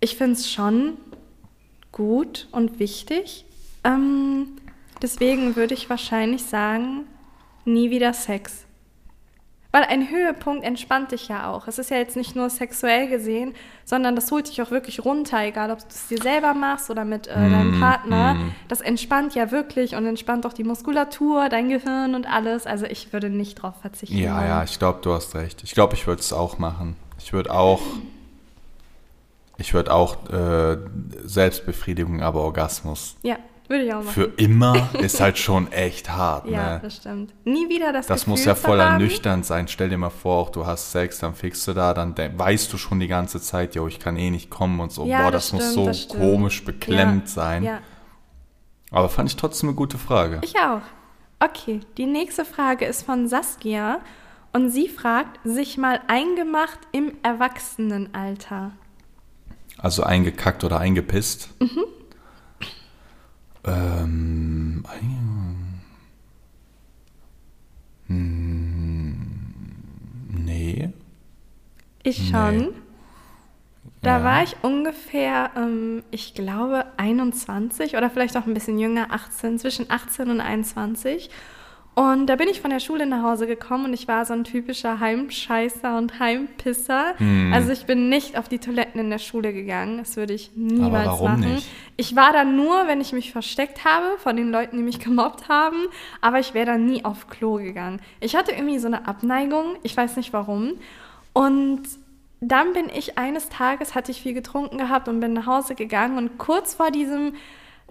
ich 0.00 0.16
finde 0.16 0.32
es 0.32 0.50
schon 0.50 0.96
gut 1.92 2.48
und 2.52 2.78
wichtig. 2.78 3.44
Ähm, 3.84 4.48
deswegen 5.02 5.56
würde 5.56 5.74
ich 5.74 5.88
wahrscheinlich 5.90 6.44
sagen, 6.44 7.04
nie 7.64 7.90
wieder 7.90 8.12
Sex. 8.12 8.64
Weil 9.72 9.84
ein 9.84 10.10
Höhepunkt 10.10 10.64
entspannt 10.64 11.12
dich 11.12 11.28
ja 11.28 11.48
auch. 11.48 11.68
Es 11.68 11.78
ist 11.78 11.90
ja 11.90 11.96
jetzt 11.96 12.16
nicht 12.16 12.34
nur 12.34 12.50
sexuell 12.50 13.06
gesehen, 13.08 13.54
sondern 13.84 14.16
das 14.16 14.28
holt 14.32 14.48
dich 14.48 14.60
auch 14.62 14.72
wirklich 14.72 15.04
runter, 15.04 15.44
egal 15.44 15.70
ob 15.70 15.78
du 15.78 15.84
es 15.90 16.08
dir 16.08 16.18
selber 16.20 16.54
machst 16.54 16.90
oder 16.90 17.04
mit 17.04 17.28
äh, 17.28 17.34
deinem 17.34 17.78
Mm, 17.78 17.80
Partner. 17.80 18.34
mm. 18.34 18.52
Das 18.66 18.80
entspannt 18.80 19.36
ja 19.36 19.52
wirklich 19.52 19.94
und 19.94 20.04
entspannt 20.06 20.44
auch 20.44 20.52
die 20.54 20.64
Muskulatur, 20.64 21.48
dein 21.50 21.68
Gehirn 21.68 22.16
und 22.16 22.26
alles. 22.26 22.66
Also 22.66 22.84
ich 22.86 23.12
würde 23.12 23.30
nicht 23.30 23.62
drauf 23.62 23.74
verzichten. 23.80 24.18
Ja, 24.18 24.38
wollen. 24.38 24.48
ja, 24.48 24.64
ich 24.64 24.76
glaube, 24.80 24.98
du 25.02 25.12
hast 25.12 25.36
recht. 25.36 25.62
Ich 25.62 25.70
glaube, 25.72 25.94
ich 25.94 26.04
würde 26.08 26.20
es 26.20 26.32
auch 26.32 26.58
machen. 26.58 26.96
Ich 27.20 27.32
würde 27.32 27.52
auch, 27.54 27.80
ich 29.60 29.74
würde 29.74 29.92
auch 29.92 30.28
äh, 30.30 30.78
Selbstbefriedigung, 31.22 32.22
aber 32.22 32.40
Orgasmus. 32.40 33.16
Ja, 33.22 33.36
würde 33.68 33.84
ich 33.84 33.92
auch 33.92 34.02
machen. 34.02 34.08
Für 34.08 34.32
immer 34.36 34.88
ist 35.00 35.20
halt 35.20 35.38
schon 35.38 35.70
echt 35.70 36.10
hart, 36.10 36.46
ja, 36.48 36.74
ne? 36.74 36.80
das 36.82 36.96
stimmt. 36.96 37.32
Nie 37.44 37.68
wieder 37.68 37.92
das 37.92 38.06
Das 38.06 38.20
Gefühl 38.20 38.30
muss 38.30 38.44
ja 38.44 38.54
voll 38.54 38.80
ernüchternd 38.80 39.46
sein. 39.46 39.68
Stell 39.68 39.90
dir 39.90 39.98
mal 39.98 40.10
vor, 40.10 40.38
auch 40.38 40.50
du 40.50 40.66
hast 40.66 40.90
Sex, 40.90 41.20
dann 41.20 41.34
fickst 41.34 41.68
du 41.68 41.74
da, 41.74 41.94
dann 41.94 42.16
weißt 42.16 42.72
du 42.72 42.78
schon 42.78 42.98
die 42.98 43.06
ganze 43.06 43.40
Zeit, 43.40 43.74
yo, 43.74 43.86
ich 43.86 44.00
kann 44.00 44.16
eh 44.16 44.30
nicht 44.30 44.50
kommen 44.50 44.80
und 44.80 44.90
so. 44.90 45.04
Ja, 45.04 45.22
Boah, 45.22 45.30
das 45.30 45.50
das, 45.50 45.52
muss 45.52 45.62
stimmt, 45.62 45.74
so 45.74 45.86
das 45.86 46.08
komisch 46.08 46.64
beklemmt 46.64 47.28
ja, 47.28 47.32
sein. 47.32 47.62
Ja, 47.62 47.78
Aber 48.90 49.08
fand 49.08 49.28
ich 49.28 49.36
trotzdem 49.36 49.68
eine 49.68 49.76
gute 49.76 49.98
Frage. 49.98 50.40
ich 50.42 50.56
auch. 50.56 50.82
Okay, 51.38 51.80
die 51.96 52.06
nächste 52.06 52.44
Frage 52.44 52.84
ist 52.84 53.02
von 53.02 53.28
Saskia 53.28 54.00
und 54.52 54.70
sie 54.70 54.88
fragt, 54.88 55.38
sich 55.44 55.78
mal 55.78 56.00
eingemacht 56.06 56.78
im 56.92 57.12
Erwachsenenalter. 57.22 58.72
Also 59.82 60.02
eingekackt 60.02 60.62
oder 60.64 60.78
eingepisst. 60.78 61.50
Mhm. 61.60 61.84
Ähm, 63.64 64.84
Hm, 68.10 69.14
nee. 70.44 70.90
Ich 72.02 72.18
Nee. 72.18 72.30
schon. 72.30 72.74
Da 74.02 74.18
Ja. 74.18 74.24
war 74.24 74.42
ich 74.42 74.56
ungefähr, 74.62 75.50
ähm, 75.56 76.02
ich 76.10 76.34
glaube, 76.34 76.86
21 76.96 77.96
oder 77.96 78.10
vielleicht 78.10 78.36
auch 78.36 78.46
ein 78.46 78.54
bisschen 78.54 78.78
jünger, 78.78 79.08
18, 79.12 79.58
zwischen 79.58 79.90
18 79.90 80.30
und 80.30 80.40
21. 80.40 81.30
Und 81.94 82.28
da 82.28 82.36
bin 82.36 82.48
ich 82.48 82.60
von 82.60 82.70
der 82.70 82.78
Schule 82.80 83.04
nach 83.04 83.22
Hause 83.22 83.46
gekommen 83.46 83.86
und 83.86 83.92
ich 83.92 84.06
war 84.06 84.24
so 84.24 84.32
ein 84.32 84.44
typischer 84.44 85.00
Heimscheißer 85.00 85.98
und 85.98 86.20
Heimpisser. 86.20 87.14
Hm. 87.18 87.52
Also 87.52 87.72
ich 87.72 87.84
bin 87.84 88.08
nicht 88.08 88.38
auf 88.38 88.48
die 88.48 88.58
Toiletten 88.58 89.00
in 89.00 89.10
der 89.10 89.18
Schule 89.18 89.52
gegangen. 89.52 89.98
Das 89.98 90.16
würde 90.16 90.32
ich 90.32 90.52
niemals 90.54 91.06
warum 91.06 91.40
machen. 91.40 91.54
nicht? 91.54 91.68
Ich 91.96 92.14
war 92.14 92.32
da 92.32 92.44
nur, 92.44 92.86
wenn 92.86 93.00
ich 93.00 93.12
mich 93.12 93.32
versteckt 93.32 93.84
habe 93.84 94.18
von 94.18 94.36
den 94.36 94.50
Leuten, 94.50 94.76
die 94.76 94.82
mich 94.82 95.00
gemobbt 95.00 95.48
haben, 95.48 95.88
aber 96.20 96.38
ich 96.38 96.54
wäre 96.54 96.66
da 96.66 96.78
nie 96.78 97.04
auf 97.04 97.28
Klo 97.28 97.54
gegangen. 97.56 98.00
Ich 98.20 98.36
hatte 98.36 98.52
irgendwie 98.52 98.78
so 98.78 98.86
eine 98.86 99.08
Abneigung, 99.08 99.76
ich 99.82 99.96
weiß 99.96 100.16
nicht 100.16 100.32
warum. 100.32 100.74
Und 101.32 101.82
dann 102.40 102.72
bin 102.72 102.88
ich 102.88 103.18
eines 103.18 103.48
Tages, 103.50 103.94
hatte 103.94 104.12
ich 104.12 104.22
viel 104.22 104.32
getrunken 104.32 104.78
gehabt 104.78 105.08
und 105.08 105.20
bin 105.20 105.34
nach 105.34 105.46
Hause 105.46 105.74
gegangen 105.74 106.16
und 106.16 106.38
kurz 106.38 106.74
vor 106.74 106.90
diesem 106.90 107.34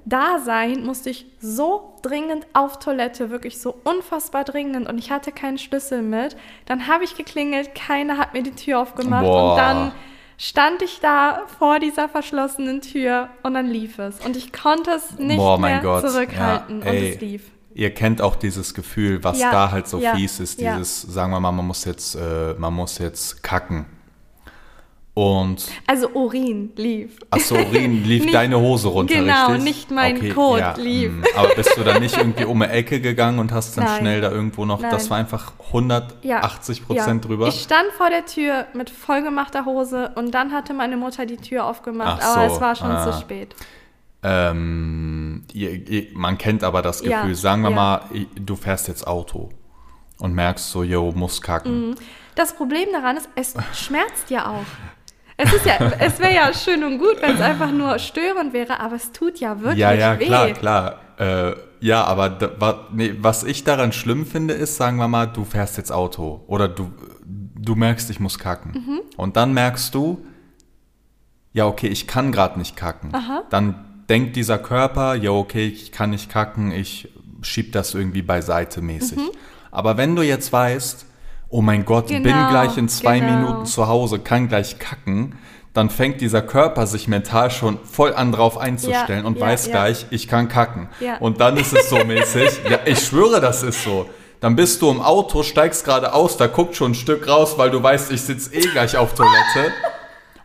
Dasein 0.05 0.85
musste 0.85 1.09
ich 1.09 1.25
so 1.39 1.93
dringend 2.01 2.47
auf 2.53 2.79
Toilette, 2.79 3.29
wirklich 3.29 3.59
so 3.59 3.75
unfassbar 3.83 4.43
dringend 4.43 4.87
und 4.87 4.97
ich 4.97 5.11
hatte 5.11 5.31
keinen 5.31 5.57
Schlüssel 5.57 6.01
mit. 6.01 6.35
Dann 6.65 6.87
habe 6.87 7.03
ich 7.03 7.15
geklingelt, 7.15 7.75
keiner 7.75 8.17
hat 8.17 8.33
mir 8.33 8.43
die 8.43 8.55
Tür 8.55 8.79
aufgemacht 8.79 9.25
Boah. 9.25 9.51
und 9.51 9.57
dann 9.57 9.91
stand 10.37 10.81
ich 10.81 10.99
da 11.01 11.43
vor 11.59 11.79
dieser 11.79 12.07
verschlossenen 12.09 12.81
Tür 12.81 13.29
und 13.43 13.53
dann 13.53 13.67
lief 13.67 13.99
es. 13.99 14.19
Und 14.25 14.37
ich 14.37 14.53
konnte 14.53 14.91
es 14.91 15.19
nicht 15.19 15.37
Boah, 15.37 15.59
mein 15.59 15.73
mehr 15.73 15.81
Gott. 15.81 16.09
zurückhalten 16.09 16.81
Ja, 16.81 16.89
und 16.89 16.97
es 16.97 17.19
lief. 17.19 17.43
Ihr 17.73 17.93
kennt 17.93 18.21
auch 18.21 18.35
dieses 18.35 18.73
Gefühl, 18.73 19.23
was 19.23 19.39
Ja, 19.39 19.51
da 19.51 19.71
halt 19.71 19.87
so 19.87 19.99
ja, 19.99 20.15
fies 20.15 20.39
ist, 20.39 20.59
ja. 20.59 20.75
dieses, 20.75 21.01
sagen 21.03 21.31
wir 21.31 21.39
mal, 21.39 21.51
man 21.51 21.67
muss 21.67 21.85
jetzt, 21.85 22.15
äh, 22.15 22.55
man 22.57 22.73
muss 22.73 22.97
jetzt 22.97 23.43
kacken. 23.43 23.85
Und 25.15 25.67
Also 25.85 26.09
Urin 26.11 26.71
lief. 26.77 27.17
Achso, 27.29 27.55
Urin 27.55 28.03
lief 28.05 28.23
Nicht- 28.23 28.33
deine 28.33 28.57
Hose 28.59 28.87
runter, 28.87 29.15
genau, 29.15 29.47
richtig? 29.47 29.63
nicht 29.63 29.91
mein 29.91 30.33
Kot 30.33 30.77
lief. 30.77 31.11
mm. 31.11 31.23
Aber 31.35 31.49
bist 31.55 31.75
du 31.75 31.83
dann 31.83 32.01
nicht 32.01 32.15
irgendwie 32.17 32.45
um 32.45 32.61
eine 32.61 32.71
Ecke 32.71 33.01
gegangen 33.01 33.39
und 33.39 33.51
hast 33.51 33.77
dann 33.77 33.83
Nein. 33.85 33.99
schnell 33.99 34.21
da 34.21 34.31
irgendwo 34.31 34.63
noch, 34.65 34.81
das 34.81 35.03
Nein. 35.03 35.09
war 35.09 35.17
einfach 35.17 35.51
Ja, 35.59 36.37
180 36.37 36.85
Prozent 36.85 37.23
ja. 37.25 37.27
drüber? 37.27 37.47
Ich 37.47 37.61
stand 37.61 37.91
vor 37.97 38.09
der 38.09 38.25
Tür 38.25 38.67
mit 38.73 38.89
vollgemachter 38.89 39.65
Hose 39.65 40.11
und 40.15 40.31
dann 40.31 40.53
hatte 40.53 40.73
meine 40.73 40.95
Mutter 40.95 41.25
die 41.25 41.37
Tür 41.37 41.65
aufgemacht, 41.65 42.21
Ach 42.23 42.37
aber 42.37 42.47
so, 42.49 42.55
es 42.55 42.61
war 42.61 42.75
schon 42.75 42.91
ah. 42.91 43.11
zu 43.11 43.19
spät. 43.19 43.55
Ähm, 44.23 45.43
ihr, 45.53 45.71
ihr, 45.89 46.07
man 46.13 46.37
kennt 46.37 46.63
aber 46.63 46.81
das 46.81 47.01
Ja, 47.03 47.21
Gefühl, 47.21 47.35
sagen 47.35 47.61
wir 47.63 47.69
ja. 47.71 47.75
mal, 47.75 48.01
du 48.35 48.55
fährst 48.55 48.87
jetzt 48.87 49.07
Auto 49.07 49.49
und 50.19 50.33
merkst 50.33 50.69
so, 50.71 50.83
yo, 50.83 51.11
muss 51.13 51.41
kacken. 51.41 51.95
Das 52.35 52.53
Problem 52.55 52.87
daran 52.93 53.17
ist, 53.17 53.29
es 53.35 53.53
schmerzt 53.73 54.29
ja 54.29 54.49
auch. 54.51 54.65
Es 55.41 55.53
ist 55.53 55.65
ja, 55.65 55.77
es 55.99 56.19
wäre 56.19 56.33
ja 56.35 56.53
schön 56.53 56.83
und 56.83 56.97
gut, 56.97 57.15
wenn 57.21 57.35
es 57.35 57.41
einfach 57.41 57.71
nur 57.71 57.97
störend 57.97 58.51
wäre, 58.51 58.79
aber 58.81 58.97
es 58.97 59.13
tut 59.13 59.39
ja 59.39 59.57
wirklich 59.59 59.77
Ja, 59.79 59.93
ja, 59.93 60.19
weh. 60.19 60.25
klar, 60.25 60.49
klar. 60.51 60.99
Äh, 61.17 61.55
ja, 61.79 62.03
aber 62.03 62.29
da, 62.29 62.51
wa, 62.59 62.87
nee, 62.91 63.15
was 63.19 63.45
ich 63.45 63.63
daran 63.63 63.93
schlimm 63.93 64.25
finde, 64.25 64.53
ist, 64.53 64.75
sagen 64.75 64.97
wir 64.97 65.07
mal, 65.07 65.27
du 65.27 65.45
fährst 65.45 65.77
jetzt 65.77 65.93
Auto 65.93 66.43
oder 66.47 66.67
du, 66.67 66.91
du 67.25 67.75
merkst, 67.75 68.09
ich 68.09 68.19
muss 68.19 68.37
kacken. 68.37 68.71
Mhm. 68.73 68.99
Und 69.15 69.37
dann 69.37 69.53
merkst 69.53 69.95
du, 69.95 70.25
ja, 71.53 71.65
okay, 71.67 71.87
ich 71.87 72.05
kann 72.05 72.33
gerade 72.33 72.59
nicht 72.59 72.75
kacken. 72.75 73.15
Aha. 73.15 73.43
Dann 73.49 74.03
denkt 74.09 74.35
dieser 74.35 74.57
Körper, 74.57 75.15
ja, 75.15 75.31
okay, 75.31 75.67
ich 75.67 75.93
kann 75.93 76.09
nicht 76.09 76.29
kacken, 76.29 76.71
ich 76.73 77.13
schieb 77.41 77.71
das 77.71 77.93
irgendwie 77.95 78.23
beiseite 78.23 78.81
mäßig. 78.81 79.17
Mhm. 79.19 79.29
Aber 79.71 79.95
wenn 79.95 80.17
du 80.17 80.21
jetzt 80.21 80.51
weißt, 80.51 81.05
oh 81.49 81.61
mein 81.61 81.85
Gott, 81.85 82.07
bin 82.07 82.23
Genau, 82.23 82.49
gleich 82.49 82.77
in 82.77 82.87
zwei 82.89 83.19
genau. 83.19 83.33
Minuten 83.37 83.65
zu 83.65 83.87
Hause, 83.87 84.19
kann 84.19 84.47
gleich 84.47 84.79
kacken, 84.79 85.35
dann 85.73 85.89
fängt 85.89 86.19
dieser 86.21 86.41
Körper 86.41 86.87
sich 86.87 87.07
mental 87.07 87.51
schon 87.51 87.77
voll 87.83 88.13
an 88.13 88.31
drauf 88.31 88.57
einzustellen 88.57 89.21
Ja, 89.21 89.27
und 89.27 89.37
ja, 89.37 89.45
weiß 89.45 89.67
ja. 89.67 89.71
gleich, 89.71 90.05
ich 90.09 90.27
kann 90.27 90.47
kacken. 90.49 90.89
Ja. 90.99 91.17
Und 91.19 91.39
dann 91.41 91.57
ist 91.57 91.73
es 91.73 91.89
so 91.89 92.03
mäßig, 92.03 92.61
ja, 92.69 92.79
ich 92.85 92.99
schwöre, 92.99 93.39
das 93.39 93.63
ist 93.63 93.83
so. 93.83 94.07
Dann 94.41 94.55
bist 94.55 94.81
du 94.81 94.89
im 94.89 95.01
Auto, 95.01 95.43
steigst 95.43 95.83
gerade 95.85 96.13
aus, 96.13 96.37
da 96.37 96.47
guckt 96.47 96.75
schon 96.75 96.91
ein 96.91 96.95
Stück 96.95 97.27
raus, 97.27 97.57
weil 97.57 97.69
du 97.71 97.81
weißt, 97.83 98.11
ich 98.11 98.21
sitze 98.21 98.53
eh 98.55 98.61
gleich 98.61 98.95
auf 98.97 99.13
Toilette. 99.13 99.71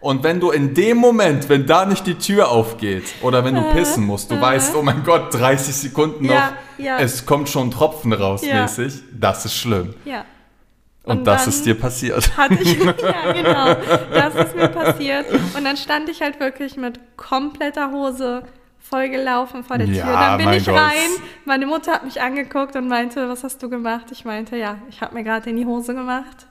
Und 0.01 0.23
wenn 0.23 0.39
du 0.41 0.51
in 0.51 0.75
dem 0.75 0.99
Moment, 0.99 1.49
wenn 1.49 1.65
da 1.67 1.87
nicht 1.87 2.07
die 2.07 2.17
Tür 2.17 2.51
aufgeht 2.51 3.05
oder 3.23 3.43
wenn 3.45 3.55
du 3.55 3.63
pissen 3.73 4.05
musst, 4.05 4.31
du 4.31 4.39
weißt, 4.39 4.75
oh 4.77 4.83
mein 4.83 5.03
Gott, 5.05 5.33
30 5.33 5.75
Sekunden 5.75 6.27
noch, 6.27 6.35
Ja, 6.35 6.53
ja. 6.77 6.99
es 6.99 7.25
kommt 7.25 7.49
schon 7.49 7.69
ein 7.69 7.71
Tropfen 7.71 8.13
raus 8.13 8.43
Ja. 8.45 8.63
mäßig, 8.63 9.03
das 9.19 9.47
ist 9.47 9.55
schlimm. 9.55 9.95
Und, 11.05 11.19
Und 11.19 11.25
das 11.27 11.47
ist 11.47 11.67
dir 11.67 11.79
passiert. 11.79 12.35
Hatte 12.37 12.55
ich, 12.55 12.79
ja 12.85 13.33
genau, 13.33 13.75
das 14.11 14.35
ist 14.35 14.57
mir 14.57 14.69
passiert. 14.69 15.27
Und 15.55 15.65
dann 15.65 15.77
stand 15.77 16.09
ich 16.09 16.23
halt 16.23 16.41
wirklich 16.41 16.77
mit 16.77 16.99
kompletter 17.17 17.91
Hose 17.91 18.43
vollgelaufen 18.79 19.65
vor 19.65 19.77
der 19.79 19.87
Tür. 19.87 19.97
Ja, 19.97 20.37
dann 20.37 20.39
bin 20.39 20.53
ich 20.55 20.67
Gott. 20.67 20.77
rein, 20.77 21.11
meine 21.45 21.67
Mutter 21.67 21.93
hat 21.93 22.05
mich 22.05 22.23
angeguckt 22.23 22.75
und 22.77 22.89
meinte, 22.89 23.29
was 23.29 23.45
hast 23.45 23.63
du 23.63 23.69
gemacht? 23.69 24.07
Ich 24.13 24.25
meinte, 24.25 24.57
ja, 24.57 24.79
ich 24.89 25.03
habe 25.03 25.15
mir 25.15 25.25
gerade 25.25 25.51
in 25.51 25.57
die 25.57 25.67
Hose 25.67 25.95
gemacht, 25.95 26.47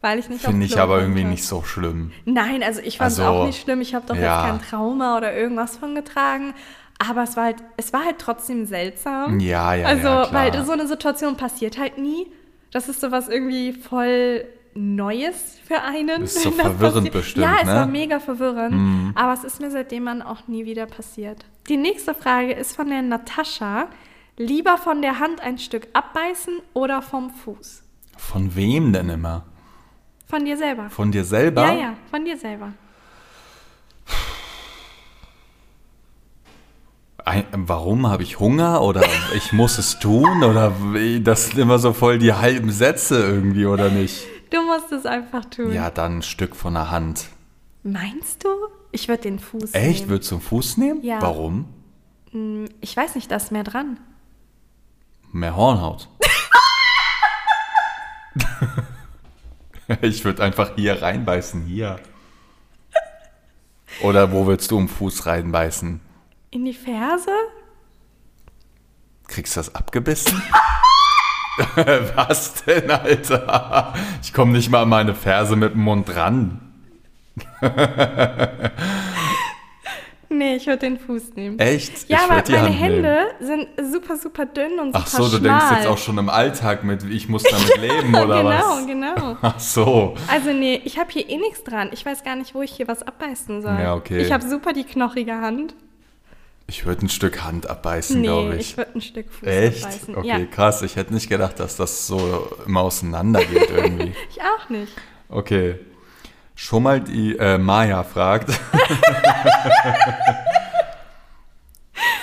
weil 0.00 0.18
ich 0.18 0.28
nicht 0.30 0.42
Finde 0.42 0.64
ich 0.64 0.78
aber 0.78 1.00
irgendwie 1.00 1.24
nicht 1.24 1.44
so 1.44 1.62
schlimm. 1.62 2.12
Nein, 2.24 2.62
also 2.62 2.80
ich 2.80 2.98
fand 2.98 3.12
es 3.12 3.20
Also, 3.20 3.30
auch 3.30 3.46
nicht 3.46 3.62
schlimm. 3.62 3.80
Ich 3.82 3.94
habe 3.94 4.06
doch 4.06 4.16
ja. 4.16 4.22
jetzt 4.22 4.50
kein 4.50 4.70
Trauma 4.70 5.18
oder 5.18 5.34
irgendwas 5.34 5.76
von 5.76 5.94
getragen. 5.94 6.54
Aber 6.98 7.22
es 7.22 7.36
war 7.36 7.44
halt, 7.44 7.56
es 7.76 7.92
war 7.92 8.04
halt 8.04 8.18
trotzdem 8.18 8.66
seltsam. 8.66 9.38
Ja, 9.38 9.74
ja, 9.74 9.86
Also, 9.86 10.08
ja, 10.08 10.28
weil 10.32 10.64
so 10.64 10.72
eine 10.72 10.86
Situation 10.86 11.36
passiert 11.36 11.78
halt 11.78 11.98
nie. 11.98 12.26
Das 12.70 12.88
ist 12.88 13.00
sowas 13.00 13.28
irgendwie 13.28 13.72
voll 13.72 14.44
Neues 14.74 15.58
für 15.66 15.82
einen. 15.82 16.22
Ist 16.22 16.42
so 16.42 16.50
das 16.56 16.60
verwirrend 16.60 17.10
bestimmt, 17.12 17.44
Ja, 17.46 17.56
es 17.60 17.66
ne? 17.66 17.74
war 17.74 17.86
mega 17.86 18.20
verwirrend. 18.20 19.12
Aber 19.16 19.32
es 19.32 19.44
ist 19.44 19.60
mir 19.60 19.70
seitdem 19.70 20.06
dann 20.06 20.22
auch 20.22 20.46
nie 20.46 20.64
wieder 20.66 20.86
passiert. 20.86 21.44
Die 21.68 21.76
nächste 21.76 22.14
Frage 22.14 22.52
ist 22.52 22.76
von 22.76 22.88
der 22.88 23.02
Natascha. 23.02 23.88
Lieber 24.36 24.78
von 24.78 25.02
der 25.02 25.18
Hand 25.18 25.40
ein 25.40 25.58
Stück 25.58 25.88
abbeißen 25.94 26.60
oder 26.72 27.02
vom 27.02 27.30
Fuß? 27.30 27.82
Von 28.16 28.54
wem 28.54 28.92
denn 28.92 29.08
immer? 29.08 29.44
Von 30.26 30.44
dir 30.44 30.56
selber. 30.56 30.90
Von 30.90 31.10
dir 31.10 31.24
selber? 31.24 31.62
Ja, 31.66 31.74
ja, 31.74 31.94
von 32.10 32.24
dir 32.24 32.36
selber. 32.36 32.72
Ein, 37.28 37.44
warum 37.52 38.06
habe 38.06 38.22
ich 38.22 38.40
Hunger 38.40 38.80
oder 38.80 39.02
ich 39.36 39.52
muss 39.52 39.76
es 39.76 39.98
tun 39.98 40.42
oder 40.42 40.72
das 41.20 41.48
sind 41.48 41.58
immer 41.58 41.78
so 41.78 41.92
voll 41.92 42.18
die 42.18 42.32
halben 42.32 42.70
Sätze 42.70 43.22
irgendwie 43.22 43.66
oder 43.66 43.90
nicht? 43.90 44.26
Du 44.48 44.62
musst 44.62 44.90
es 44.92 45.04
einfach 45.04 45.44
tun. 45.44 45.74
Ja, 45.74 45.90
dann 45.90 46.18
ein 46.18 46.22
Stück 46.22 46.56
von 46.56 46.72
der 46.72 46.90
Hand. 46.90 47.28
Meinst 47.82 48.44
du? 48.44 48.48
Ich 48.92 49.08
würde 49.08 49.24
den 49.24 49.38
Fuß 49.38 49.74
Echt? 49.74 50.00
nehmen. 50.00 50.10
Würdest 50.10 50.30
du 50.30 50.36
einen 50.36 50.42
Fuß 50.42 50.78
nehmen? 50.78 51.02
Ja. 51.02 51.20
Warum? 51.20 51.66
Ich 52.80 52.96
weiß 52.96 53.14
nicht, 53.14 53.30
da 53.30 53.36
ist 53.36 53.52
mehr 53.52 53.64
dran. 53.64 54.00
Mehr 55.30 55.54
Hornhaut. 55.54 56.08
ich 60.00 60.24
würde 60.24 60.42
einfach 60.42 60.76
hier 60.76 61.02
reinbeißen, 61.02 61.66
hier. 61.66 62.00
Oder 64.00 64.32
wo 64.32 64.46
willst 64.46 64.70
du 64.70 64.78
im 64.78 64.88
Fuß 64.88 65.26
reinbeißen? 65.26 66.07
In 66.50 66.64
die 66.64 66.74
Ferse? 66.74 67.30
Kriegst 69.26 69.56
du 69.56 69.60
das 69.60 69.74
abgebissen? 69.74 70.42
Was 72.14 72.64
denn, 72.64 72.90
Alter? 72.90 73.94
Ich 74.22 74.32
komme 74.32 74.52
nicht 74.52 74.70
mal 74.70 74.82
an 74.82 74.88
meine 74.88 75.14
Ferse 75.14 75.56
mit 75.56 75.74
dem 75.74 75.82
Mund 75.82 76.14
ran. 76.14 76.60
Nee, 80.30 80.56
ich 80.56 80.66
würde 80.66 80.80
den 80.80 80.98
Fuß 80.98 81.34
nehmen. 81.36 81.58
Echt? 81.58 82.08
Ja, 82.08 82.18
ich 82.18 82.30
aber 82.30 82.34
meine 82.34 82.60
Hand 82.60 82.70
nehmen. 82.70 83.04
Hände 83.04 83.26
sind 83.40 83.66
super, 83.90 84.16
super 84.16 84.44
dünn 84.44 84.78
und 84.78 84.94
Ach 84.94 85.06
super 85.06 85.24
so, 85.24 85.38
du 85.38 85.44
schmal. 85.44 85.58
denkst 85.58 85.76
jetzt 85.78 85.86
auch 85.88 85.98
schon 85.98 86.18
im 86.18 86.28
Alltag 86.28 86.84
mit, 86.84 87.02
ich 87.04 87.28
muss 87.28 87.42
damit 87.44 87.76
leben 87.80 88.14
oder 88.14 88.42
genau, 88.42 88.50
was? 88.50 88.86
genau. 88.86 89.36
Ach 89.40 89.58
so. 89.58 90.14
Also 90.28 90.52
nee, 90.52 90.82
ich 90.84 90.98
habe 90.98 91.10
hier 91.10 91.28
eh 91.28 91.38
nichts 91.38 91.64
dran. 91.64 91.88
Ich 91.92 92.04
weiß 92.04 92.24
gar 92.24 92.36
nicht, 92.36 92.54
wo 92.54 92.60
ich 92.60 92.72
hier 92.72 92.88
was 92.88 93.02
abbeißen 93.02 93.62
soll. 93.62 93.78
Ja, 93.80 93.94
okay. 93.94 94.20
Ich 94.20 94.30
habe 94.30 94.46
super 94.46 94.74
die 94.74 94.84
knochige 94.84 95.34
Hand. 95.40 95.74
Ich 96.70 96.84
würde 96.84 97.06
ein 97.06 97.08
Stück 97.08 97.42
Hand 97.42 97.66
abbeißen, 97.68 98.20
Nee, 98.20 98.26
glaube 98.26 98.54
ich, 98.56 98.72
ich. 98.72 98.76
würde 98.76 98.90
ein 98.94 99.00
Stück 99.00 99.32
Fuß 99.32 99.48
Echt? 99.48 99.84
abbeißen. 99.84 100.16
Okay, 100.16 100.26
Ja, 100.28 100.44
krass. 100.44 100.82
Ich 100.82 100.96
hätte 100.96 101.14
nicht 101.14 101.28
gedacht, 101.30 101.58
dass 101.60 101.76
das 101.76 102.06
so 102.06 102.50
immer 102.66 102.82
auseinander 102.82 103.42
geht 103.44 103.70
irgendwie. 103.70 104.12
ich 104.30 104.40
auch 104.42 104.68
nicht. 104.68 104.92
Okay. 105.30 105.78
Schon 106.54 106.82
mal 106.82 107.00
die 107.00 107.36
äh, 107.38 107.56
Maya 107.56 108.02
fragt. 108.04 108.50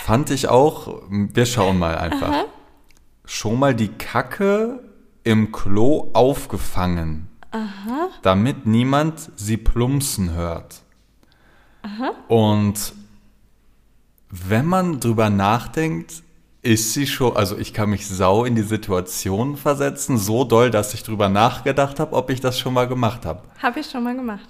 Fand 0.04 0.30
ich 0.30 0.48
auch, 0.48 1.02
wir 1.10 1.46
schauen 1.46 1.80
mal 1.80 1.98
einfach. 1.98 2.46
Schon 3.26 3.58
mal 3.58 3.74
die 3.74 3.88
Kacke 3.90 4.84
im 5.24 5.52
Klo 5.52 6.12
aufgefangen, 6.14 7.28
damit 8.22 8.68
niemand 8.68 9.32
sie 9.36 9.58
plumpsen 9.58 10.34
hört. 10.34 10.84
Und 12.28 12.94
wenn 14.30 14.66
man 14.66 15.00
drüber 15.00 15.30
nachdenkt, 15.30 16.24
ist 16.62 16.94
sie 16.94 17.06
schon, 17.06 17.36
also 17.38 17.58
ich 17.58 17.74
kann 17.74 17.90
mich 17.92 18.08
sau 18.08 18.44
in 18.44 18.56
die 18.56 18.64
Situation 18.64 19.56
versetzen, 19.56 20.18
so 20.18 20.44
doll, 20.44 20.72
dass 20.72 20.94
ich 20.96 21.04
drüber 21.04 21.30
nachgedacht 21.30 22.00
habe, 22.00 22.16
ob 22.16 22.30
ich 22.32 22.42
das 22.42 22.58
schon 22.58 22.74
mal 22.74 22.88
gemacht 22.88 23.26
habe. 23.26 23.42
Habe 23.62 23.80
ich 23.82 23.90
schon 23.90 24.04
mal 24.04 24.16
gemacht. 24.16 24.48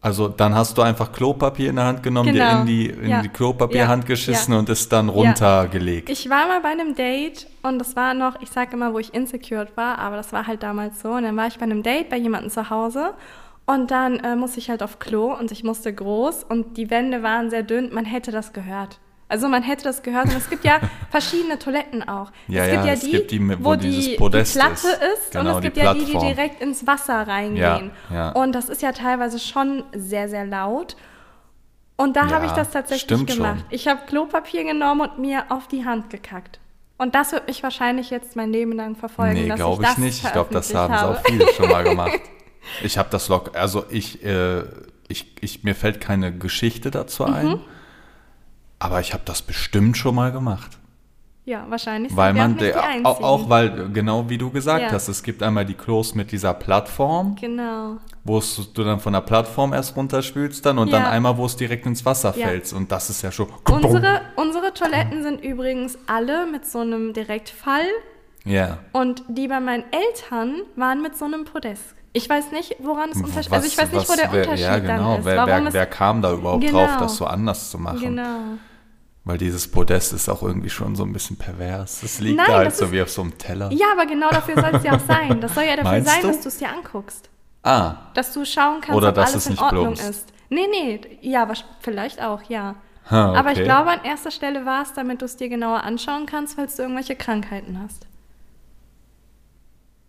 Also 0.00 0.28
dann 0.28 0.54
hast 0.54 0.78
du 0.78 0.82
einfach 0.82 1.10
Klopapier 1.12 1.70
in 1.70 1.76
der 1.76 1.84
Hand 1.86 2.02
genommen, 2.04 2.32
dir 2.32 2.44
Genau. 2.44 2.60
in 2.60 2.66
die, 2.66 2.86
in 2.86 3.10
Ja. 3.10 3.22
die 3.22 3.28
Klopapierhand 3.28 4.04
Ja. 4.04 4.08
geschissen 4.08 4.52
Ja. 4.52 4.58
und 4.60 4.68
es 4.68 4.88
dann 4.88 5.08
runtergelegt. 5.08 6.08
Ich 6.08 6.28
war 6.30 6.46
mal 6.46 6.60
bei 6.60 6.68
einem 6.70 6.94
Date 6.94 7.48
und 7.62 7.78
das 7.80 7.96
war 7.96 8.14
noch, 8.14 8.40
ich 8.40 8.50
sage 8.50 8.72
immer, 8.74 8.92
wo 8.92 8.98
ich 9.00 9.12
insecure 9.14 9.66
war, 9.74 9.98
aber 9.98 10.16
das 10.16 10.32
war 10.32 10.46
halt 10.46 10.62
damals 10.62 11.00
so. 11.00 11.10
Und 11.10 11.24
dann 11.24 11.36
war 11.36 11.46
ich 11.48 11.56
bei 11.58 11.64
einem 11.64 11.82
Date 11.82 12.10
bei 12.10 12.16
jemandem 12.16 12.50
zu 12.50 12.70
Hause 12.70 13.10
und 13.68 13.90
dann 13.90 14.18
äh, 14.20 14.34
musste 14.34 14.60
ich 14.60 14.70
halt 14.70 14.82
auf 14.82 14.98
Klo 14.98 15.30
und 15.34 15.52
ich 15.52 15.62
musste 15.62 15.92
groß 15.92 16.42
und 16.42 16.78
die 16.78 16.90
Wände 16.90 17.22
waren 17.22 17.50
sehr 17.50 17.62
dünn. 17.62 17.92
Man 17.92 18.06
hätte 18.06 18.30
das 18.30 18.54
gehört. 18.54 18.98
Also 19.28 19.46
man 19.46 19.62
hätte 19.62 19.84
das 19.84 20.02
gehört 20.02 20.24
und 20.24 20.36
es 20.38 20.48
gibt 20.48 20.64
ja 20.64 20.80
verschiedene 21.10 21.58
Toiletten 21.58 22.08
auch. 22.08 22.32
Ja, 22.46 22.64
es 22.64 22.70
gibt 22.70 22.80
ja, 22.80 22.86
ja 22.86 22.92
es 22.94 23.00
die, 23.00 23.10
gibt 23.10 23.30
die, 23.30 23.46
wo 23.62 23.64
wo 23.64 23.74
dieses 23.76 24.06
die, 24.06 24.16
Podest 24.16 24.54
die 24.54 24.58
Platte 24.58 24.72
ist. 24.72 25.26
ist, 25.26 25.36
und 25.36 25.42
Genau, 25.42 25.56
es 25.58 25.62
gibt 25.62 25.76
ja 25.76 25.92
die, 25.92 25.98
die 25.98 26.12
Plattform. 26.12 26.34
direkt 26.34 26.62
ins 26.62 26.86
Wasser 26.86 27.28
reingehen. 27.28 27.90
Ja, 28.08 28.16
ja. 28.16 28.30
Und 28.30 28.52
das 28.52 28.70
ist 28.70 28.80
ja 28.80 28.92
teilweise 28.92 29.38
schon 29.38 29.84
sehr, 29.92 30.30
sehr 30.30 30.46
laut. 30.46 30.96
Und 31.98 32.16
da 32.16 32.30
habe 32.30 32.46
ich 32.46 32.52
das 32.52 32.70
tatsächlich 32.70 33.02
stimmt 33.02 33.30
schon. 33.30 33.42
gemacht. 33.42 33.66
Ich 33.68 33.86
habe 33.86 34.00
Klopapier 34.06 34.64
genommen 34.64 35.02
und 35.02 35.18
mir 35.18 35.44
auf 35.50 35.68
die 35.68 35.84
Hand 35.84 36.08
gekackt. 36.08 36.58
Und 36.96 37.14
das 37.14 37.32
wird 37.32 37.46
mich 37.48 37.62
wahrscheinlich 37.62 38.08
jetzt 38.08 38.34
mein 38.34 38.50
Leben 38.50 38.72
lang 38.72 38.96
verfolgen. 38.96 39.34
Nee, 39.34 39.48
glaube 39.54 39.82
ich 39.82 39.90
ich 39.90 39.98
nicht. 39.98 40.24
Ich 40.24 40.32
glaube, 40.32 40.54
das 40.54 40.74
haben 40.74 40.94
es 40.94 41.02
auch 41.02 41.20
viele 41.26 41.46
schon 41.52 41.68
mal 41.68 41.84
gemacht. 41.84 42.18
Ich 42.82 42.98
habe 42.98 43.08
das 43.10 43.28
locker, 43.28 43.58
also 43.58 43.84
ich, 43.90 44.24
äh, 44.24 44.62
ich, 45.08 45.34
ich, 45.40 45.64
mir 45.64 45.74
fällt 45.74 46.00
keine 46.00 46.36
Geschichte 46.36 46.90
dazu 46.90 47.24
Mhm. 47.24 47.32
ein, 47.34 47.60
aber 48.78 49.00
ich 49.00 49.12
habe 49.12 49.22
das 49.24 49.42
bestimmt 49.42 49.96
schon 49.96 50.14
mal 50.14 50.32
gemacht. 50.32 50.78
Ja, 51.44 51.64
wahrscheinlich. 51.70 52.14
Weil 52.14 52.34
man, 52.34 52.58
der, 52.58 52.78
auch, 53.04 53.22
auch 53.22 53.48
weil, 53.48 53.88
genau 53.90 54.28
wie 54.28 54.36
du 54.36 54.50
gesagt 54.50 54.82
Ja. 54.82 54.92
hast, 54.92 55.08
es 55.08 55.22
gibt 55.22 55.42
einmal 55.42 55.64
die 55.64 55.72
Klos 55.72 56.14
mit 56.14 56.30
dieser 56.30 56.52
Plattform, 56.52 57.36
Genau. 57.40 57.96
wo 58.22 58.36
es, 58.36 58.70
du 58.74 58.84
dann 58.84 59.00
von 59.00 59.14
der 59.14 59.22
Plattform 59.22 59.72
erst 59.72 59.96
runterspülst 59.96 60.66
dann 60.66 60.76
und 60.78 60.88
Ja. 60.88 60.98
dann 60.98 61.06
einmal, 61.06 61.38
wo 61.38 61.46
es 61.46 61.56
direkt 61.56 61.86
ins 61.86 62.04
Wasser 62.04 62.34
Ja. 62.36 62.48
fällst 62.48 62.74
und 62.74 62.92
das 62.92 63.08
ist 63.08 63.22
ja 63.22 63.32
schon... 63.32 63.48
Unsere, 63.70 64.20
unsere 64.36 64.74
Toiletten 64.74 65.22
sind 65.22 65.42
übrigens 65.42 65.96
alle 66.06 66.46
mit 66.46 66.66
so 66.66 66.80
einem 66.80 67.14
Direktfall 67.14 67.86
Ja. 68.44 68.80
und 68.92 69.22
die 69.28 69.48
bei 69.48 69.58
meinen 69.60 69.84
Eltern 69.90 70.56
waren 70.76 71.00
mit 71.00 71.16
so 71.16 71.24
einem 71.24 71.46
Podest. 71.46 71.94
Ich 72.18 72.28
weiß 72.28 72.50
nicht, 72.52 72.76
woran 72.80 73.10
es 73.10 73.16
unterschied 73.16 73.52
Also 73.52 73.66
ich 73.66 73.78
weiß 73.78 73.92
nicht, 73.92 74.08
wo 74.08 74.14
der 74.14 74.32
wer, 74.32 74.40
Unterschied 74.42 74.64
Ja, 74.64 74.78
genau. 74.78 75.10
dann 75.12 75.18
ist. 75.20 75.24
Wer, 75.24 75.46
wer, 75.46 75.72
wer 75.72 75.86
kam 75.86 76.20
da 76.22 76.32
überhaupt 76.32 76.64
Genau. 76.64 76.78
drauf, 76.86 76.96
das 76.98 77.16
so 77.16 77.26
anders 77.26 77.70
zu 77.70 77.78
machen? 77.78 78.00
Genau. 78.00 78.38
Weil 79.24 79.38
dieses 79.38 79.70
Podest 79.70 80.12
ist 80.14 80.28
auch 80.28 80.42
irgendwie 80.42 80.70
schon 80.70 80.96
so 80.96 81.04
ein 81.04 81.12
bisschen 81.12 81.36
pervers. 81.36 82.02
Es 82.02 82.18
liegt 82.18 82.36
Nein, 82.38 82.46
da 82.48 82.56
halt 82.58 82.66
das 82.68 82.78
so 82.78 82.86
ist- 82.86 82.92
wie 82.92 83.02
auf 83.02 83.10
so 83.10 83.22
einem 83.22 83.36
Teller. 83.38 83.70
Ja, 83.72 83.86
aber 83.92 84.06
genau 84.06 84.30
dafür 84.30 84.54
soll 84.60 84.70
es 84.74 84.82
ja 84.84 84.96
auch 84.96 85.00
sein. 85.06 85.40
Das 85.40 85.54
soll 85.54 85.64
ja 85.64 85.76
dafür 85.76 85.90
Meinst 85.92 86.10
sein, 86.10 86.22
du? 86.22 86.28
dass 86.28 86.40
du 86.40 86.48
es 86.48 86.56
dir 86.58 86.68
anguckst. 86.70 87.28
Ah, 87.62 87.94
Dass 88.14 88.32
du 88.32 88.44
schauen 88.46 88.80
kannst, 88.80 88.96
Oder 88.96 89.08
ob 89.10 89.14
dass 89.16 89.30
alles 89.32 89.36
es 89.42 89.46
in 89.46 89.52
nicht 89.52 89.62
Ordnung 89.62 89.82
plumpst. 89.94 90.08
ist. 90.08 90.32
Nee, 90.48 90.66
nee, 90.70 91.00
ja, 91.20 91.46
vielleicht 91.80 92.22
auch, 92.22 92.42
ja. 92.48 92.76
Ha, 93.10 93.34
Aber 93.34 93.50
ich 93.52 93.58
okay. 93.58 93.64
glaube, 93.64 93.90
an 93.90 94.04
erster 94.04 94.30
Stelle 94.30 94.64
war 94.64 94.82
es, 94.82 94.92
damit 94.94 95.20
du 95.20 95.26
es 95.26 95.36
dir 95.36 95.48
genauer 95.48 95.82
anschauen 95.82 96.24
kannst, 96.26 96.54
falls 96.56 96.76
du 96.76 96.82
irgendwelche 96.82 97.16
Krankheiten 97.16 97.78
hast. 97.82 98.06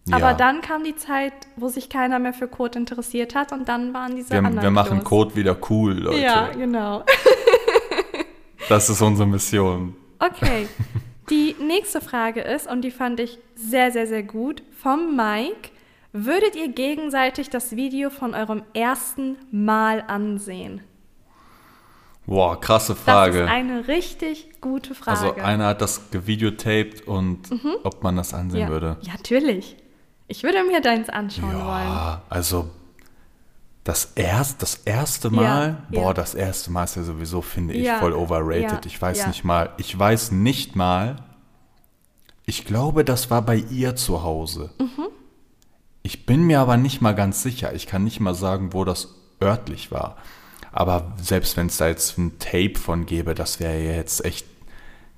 Ja. 0.10 0.18
Aber 0.18 0.34
dann 0.34 0.62
kam 0.62 0.84
die 0.84 0.96
Zeit, 0.96 1.34
wo 1.56 1.68
sich 1.70 1.90
keiner 1.90 2.20
mehr 2.20 2.34
für 2.34 2.48
Code 2.48 2.80
interessiert 2.80 3.36
hat 3.36 3.52
und 3.52 3.68
dann 3.70 3.94
waren 3.94 4.16
diese 4.16 4.32
wir, 4.32 4.38
anderen 4.40 4.62
wir 4.62 4.72
machen 4.72 5.00
Klos. 5.00 5.10
Code 5.10 5.36
wieder 5.36 5.58
cool, 5.70 5.94
Leute. 5.94 6.20
Ja, 6.20 6.48
genau. 6.48 7.04
Das 8.70 8.88
ist 8.88 9.02
unsere 9.02 9.28
Mission. 9.28 9.96
Okay. 10.20 10.68
Die 11.32 11.56
nächste 11.60 12.02
Frage 12.02 12.42
ist, 12.42 12.70
und 12.70 12.82
die 12.82 12.92
fand 12.92 13.20
ich 13.20 13.40
sehr, 13.56 13.92
sehr, 13.92 14.08
sehr 14.08 14.24
gut, 14.24 14.64
vom 14.80 15.16
Mike. 15.16 15.70
Würdet 16.12 16.56
ihr 16.56 16.70
gegenseitig 16.70 17.50
das 17.50 17.76
Video 17.76 18.10
von 18.10 18.34
eurem 18.34 18.64
ersten 18.74 19.38
Mal 19.52 20.04
ansehen? 20.08 20.82
Boah, 22.26 22.60
krasse 22.60 22.94
Das 22.94 23.02
Frage. 23.02 23.42
ist 23.42 23.50
eine 23.50 23.88
richtig 23.88 24.62
gute 24.62 24.96
Frage. 24.96 25.20
also 25.20 25.42
einer 25.42 25.68
hat 25.68 25.82
das 25.82 26.10
gevideotaped 26.12 27.08
und 27.08 27.50
ob 27.84 28.04
man 28.04 28.16
das 28.16 28.34
ansehen 28.34 28.62
ja. 28.62 28.70
würde. 28.70 28.98
Ja, 29.02 29.14
natürlich. 29.14 29.78
Ich 30.30 30.44
würde 30.44 30.64
mir 30.64 30.80
deins 30.80 31.10
anschauen 31.10 31.52
wollen. 31.54 31.64
Ja, 31.66 32.22
also 32.30 32.70
Das, 33.84 34.12
erst, 34.16 34.62
das 34.62 34.76
erste 34.86 35.30
Mal, 35.32 35.44
Ja, 35.90 36.02
boah, 36.02 36.08
ja. 36.10 36.14
das 36.14 36.36
erste 36.36 36.72
Mal 36.72 36.84
ist 36.84 36.96
ja 36.96 37.04
sowieso, 37.04 37.42
finde 37.42 37.74
ich, 37.74 37.90
voll 37.90 38.14
overrated. 38.14 38.86
ich 38.86 39.02
weiß 39.02 39.28
nicht 39.28 39.44
mal, 39.44 39.72
ich 39.78 39.98
weiß 39.98 40.32
nicht 40.32 40.76
mal, 40.76 41.18
ich 42.46 42.66
glaube, 42.66 43.04
das 43.04 43.30
war 43.32 43.42
bei 43.42 43.56
ihr 43.58 43.96
zu 43.96 44.22
Hause. 44.24 44.70
Mhm. 44.80 45.08
Ich 46.04 46.26
bin 46.26 46.44
mir 46.44 46.60
aber 46.60 46.78
nicht 46.78 47.02
mal 47.02 47.14
ganz 47.14 47.42
sicher. 47.44 47.74
Ich 47.74 47.86
kann 47.88 48.04
nicht 48.04 48.20
mal 48.20 48.34
sagen, 48.36 48.74
wo 48.74 48.86
das 48.86 49.10
örtlich 49.42 49.92
war. 49.92 50.18
Aber 50.72 51.14
selbst 51.22 51.58
wenn 51.58 51.68
es 51.68 51.78
da 51.78 51.88
jetzt 51.88 52.18
ein 52.18 52.38
Tape 52.40 52.76
von 52.80 53.06
gäbe, 53.06 53.34
das 53.36 53.60
wäre 53.60 53.78
ja 53.80 53.94
jetzt 53.94 54.24
echt 54.24 54.46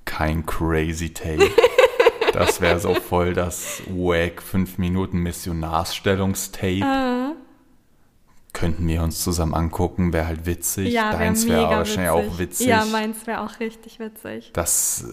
kein 0.06 0.44
crazy 0.46 1.12
Tape. 1.12 1.50
Das 2.32 2.60
wäre 2.60 2.78
so 2.80 2.94
voll 2.94 3.34
das 3.34 3.82
wack 3.88 4.42
5 4.42 4.78
Minuten 4.78 5.18
Missionarsstellungstape. 5.18 6.82
Ah. 6.84 7.32
Könnten 8.52 8.86
wir 8.86 9.02
uns 9.02 9.22
zusammen 9.22 9.54
angucken, 9.54 10.12
wäre 10.12 10.26
halt 10.26 10.44
witzig. 10.46 10.92
Ja, 10.92 11.12
Deins 11.12 11.48
wäre 11.48 11.68
wahrscheinlich 11.70 12.12
witzig. 12.12 12.32
auch 12.32 12.38
witzig. 12.38 12.66
Ja, 12.66 12.84
meins 12.84 13.26
wäre 13.26 13.40
auch 13.40 13.60
richtig 13.60 13.98
witzig. 13.98 14.50
das, 14.52 15.06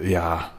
äh, 0.00 0.08
ja. 0.08 0.50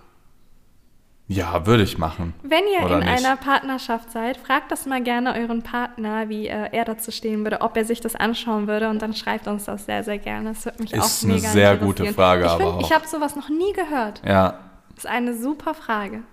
Ja, 1.28 1.66
würde 1.66 1.82
ich 1.82 1.98
machen. 1.98 2.36
Wenn 2.44 2.66
ihr 2.72 2.86
Oder 2.86 3.00
in 3.00 3.06
nicht? 3.06 3.26
einer 3.26 3.36
Partnerschaft 3.36 4.12
seid, 4.12 4.38
fragt 4.38 4.72
das 4.72 4.86
mal 4.86 5.02
gerne 5.02 5.34
euren 5.34 5.64
Partner, 5.64 6.30
wie 6.30 6.48
äh, 6.48 6.70
er 6.72 6.86
dazu 6.86 7.10
stehen 7.10 7.44
würde, 7.44 7.62
ob 7.62 7.76
er 7.78 7.84
sich 7.84 8.00
das 8.00 8.16
anschauen 8.16 8.68
würde 8.68 8.90
und 8.90 9.02
dann 9.02 9.16
schreibt 9.16 9.48
uns 9.48 9.66
das 9.66 9.88
sehr, 9.88 10.04
sehr 10.04 10.20
gerne. 10.20 10.50
Das 10.50 10.66
würde 10.66 10.84
mich 10.84 10.94
Ist 10.94 11.24
auch 11.24 11.28
eine 11.28 11.34
mega 11.38 11.50
sehr 11.50 11.78
gute. 11.78 12.14
Frage, 12.14 12.44
ich 12.44 12.50
aber 12.52 12.58
find, 12.64 12.70
auch. 12.76 12.82
Ich 12.82 12.94
habe 12.94 13.08
sowas 13.08 13.36
noch 13.36 13.50
nie 13.50 13.74
gehört. 13.74 14.22
Ja, 14.24 14.60
Das 14.96 15.04
ist 15.06 15.10
eine 15.10 15.38
super 15.38 15.74
Frage. 15.74 16.24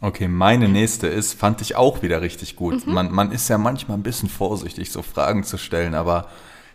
Okay, 0.00 0.26
meine 0.26 0.68
nächste 0.68 1.06
ist, 1.06 1.34
fand 1.38 1.60
ich 1.60 1.76
auch 1.76 2.02
wieder 2.02 2.20
richtig 2.20 2.56
gut. 2.56 2.86
Mhm. 2.86 2.92
Man, 2.94 3.12
man 3.12 3.30
ist 3.32 3.48
ja 3.48 3.58
manchmal 3.58 3.96
ein 3.96 4.02
bisschen 4.02 4.28
vorsichtig, 4.28 4.90
so 4.90 5.02
Fragen 5.02 5.44
zu 5.44 5.56
stellen, 5.56 5.94
aber 5.94 6.26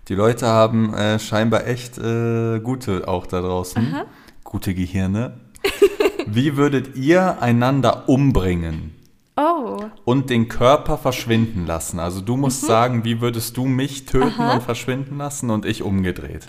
die 0.08 0.16
Leute 0.16 0.48
haben 0.48 0.94
äh, 0.94 1.20
scheinbar 1.20 1.68
echt 1.68 1.98
äh, 1.98 2.60
gute 2.60 3.08
auch 3.08 3.28
da 3.28 3.42
draußen. 3.42 3.96
Gute 4.44 4.74
Gehirne. 4.74 5.40
Wie 6.26 6.56
würdet 6.58 6.96
ihr 6.96 7.42
einander 7.42 8.08
umbringen 8.08 8.96
Oh, 9.36 9.78
und 10.06 10.30
den 10.30 10.48
Körper 10.50 10.98
verschwinden 10.98 11.66
lassen? 11.66 12.00
Also 12.00 12.22
du 12.22 12.36
Mhm. 12.36 12.42
musst 12.42 12.62
sagen, 12.66 13.04
wie 13.06 13.22
würdest 13.22 13.56
du 13.58 13.66
mich 13.66 14.06
töten 14.06 14.42
und 14.50 14.64
verschwinden 14.64 15.18
lassen 15.18 15.50
und 15.50 15.66
ich 15.66 15.82
umgedreht? 15.84 16.46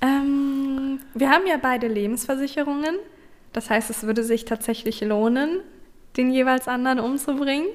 ähm, 0.00 0.63
wir 1.14 1.30
haben 1.30 1.46
ja 1.46 1.56
beide 1.60 1.88
Lebensversicherungen. 1.88 2.96
Das 3.52 3.70
heißt, 3.70 3.90
es 3.90 4.02
würde 4.02 4.24
sich 4.24 4.44
tatsächlich 4.44 5.00
lohnen, 5.00 5.60
den 6.16 6.30
jeweils 6.30 6.68
anderen 6.68 6.98
umzubringen. 6.98 7.68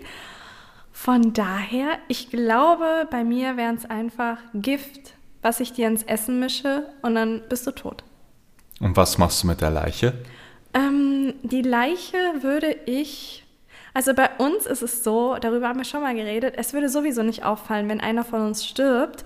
Von 0.91 1.33
daher, 1.33 1.97
ich 2.07 2.29
glaube, 2.29 3.07
bei 3.09 3.23
mir 3.23 3.55
wären 3.55 3.75
es 3.75 3.85
einfach 3.85 4.37
Gift, 4.53 5.13
was 5.41 5.61
ich 5.61 5.71
dir 5.71 5.87
ins 5.87 6.03
Essen 6.03 6.39
mische 6.39 6.87
und 7.01 7.15
dann 7.15 7.41
bist 7.47 7.65
du 7.65 7.71
tot. 7.71 8.03
Und 8.81 8.97
was 8.97 9.17
machst 9.17 9.43
du 9.43 9.47
mit 9.47 9.61
der 9.61 9.71
Leiche? 9.71 10.13
Ähm, 10.73 11.33
die 11.43 11.61
Leiche 11.61 12.17
würde 12.41 12.75
ich. 12.85 13.45
Also 13.93 14.13
bei 14.13 14.29
uns 14.37 14.65
ist 14.65 14.81
es 14.81 15.03
so, 15.03 15.37
darüber 15.39 15.69
haben 15.69 15.79
wir 15.79 15.85
schon 15.85 16.01
mal 16.01 16.15
geredet, 16.15 16.55
es 16.57 16.73
würde 16.73 16.89
sowieso 16.89 17.23
nicht 17.23 17.43
auffallen, 17.43 17.89
wenn 17.89 18.01
einer 18.01 18.23
von 18.23 18.41
uns 18.41 18.65
stirbt 18.65 19.23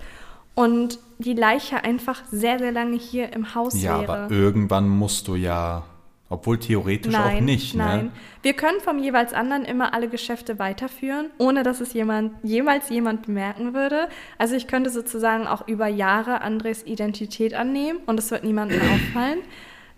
und 0.54 0.98
die 1.18 1.34
Leiche 1.34 1.82
einfach 1.84 2.22
sehr, 2.30 2.58
sehr 2.58 2.72
lange 2.72 2.96
hier 2.96 3.32
im 3.32 3.54
Haus 3.54 3.80
Ja, 3.80 4.00
wäre. 4.00 4.12
aber 4.12 4.30
irgendwann 4.34 4.88
musst 4.88 5.28
du 5.28 5.34
ja, 5.36 5.84
obwohl 6.28 6.58
theoretisch 6.58 7.12
nein, 7.12 7.36
auch 7.36 7.40
nicht, 7.40 7.74
nein. 7.74 8.06
ne? 8.06 8.10
Wir 8.42 8.52
können 8.54 8.80
vom 8.80 8.98
jeweils 8.98 9.32
anderen 9.32 9.64
immer 9.64 9.94
alle 9.94 10.08
Geschäfte 10.08 10.58
weiterführen, 10.58 11.30
ohne 11.38 11.62
dass 11.62 11.80
es 11.80 11.92
jemand, 11.92 12.32
jemals 12.42 12.88
jemand 12.88 13.26
bemerken 13.26 13.74
würde. 13.74 14.08
Also 14.38 14.54
ich 14.54 14.66
könnte 14.66 14.90
sozusagen 14.90 15.46
auch 15.46 15.66
über 15.68 15.86
Jahre 15.86 16.40
Andres 16.42 16.84
Identität 16.84 17.54
annehmen 17.54 17.98
und 18.06 18.18
es 18.18 18.30
wird 18.30 18.44
niemandem 18.44 18.80
auffallen. 18.94 19.38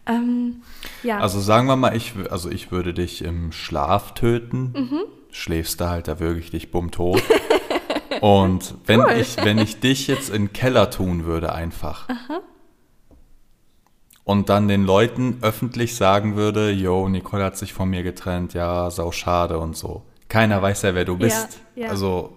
Ähm, 0.09 0.63
ja. 1.03 1.19
Also 1.19 1.41
sagen 1.41 1.67
wir 1.67 1.77
mal, 1.77 1.97
ich, 1.97 2.13
also 2.31 2.51
ich 2.51 2.71
würde 2.71 2.95
dich 2.95 3.25
im 3.25 3.53
Schlaf 3.53 4.15
töten. 4.15 4.73
Mhm. 4.77 5.01
Schläfst 5.33 5.81
du 5.81 5.89
halt, 5.89 6.09
da 6.09 6.21
würge 6.21 6.39
ich 6.41 6.51
dich 6.51 6.71
bumm 6.71 6.91
tot. 6.93 7.23
Und 8.21 8.75
wenn 8.87 9.01
Cool. 9.01 9.13
ich, 9.21 9.37
wenn 9.45 9.59
ich 9.59 9.81
dich 9.81 10.07
jetzt 10.07 10.31
in 10.31 10.47
den 10.47 10.53
Keller 10.53 10.91
tun 10.91 11.25
würde 11.25 11.53
einfach 11.53 12.09
und 14.25 14.49
dann 14.49 14.69
den 14.69 14.85
Leuten 14.85 15.39
öffentlich 15.43 15.97
sagen 15.97 16.37
würde, 16.37 16.71
yo, 16.71 17.09
Nicole 17.09 17.45
hat 17.45 17.57
sich 17.57 17.73
von 17.73 17.89
mir 17.89 18.03
getrennt, 18.03 18.55
ja, 18.55 18.91
sau 18.91 19.13
schade 19.13 19.59
und 19.59 19.77
so. 19.77 20.03
Keiner 20.29 20.61
weiß 20.61 20.83
ja, 20.83 20.95
wer 20.95 21.05
du 21.05 21.17
bist. 21.17 21.61
ja. 21.77 21.89
Also, 21.89 22.33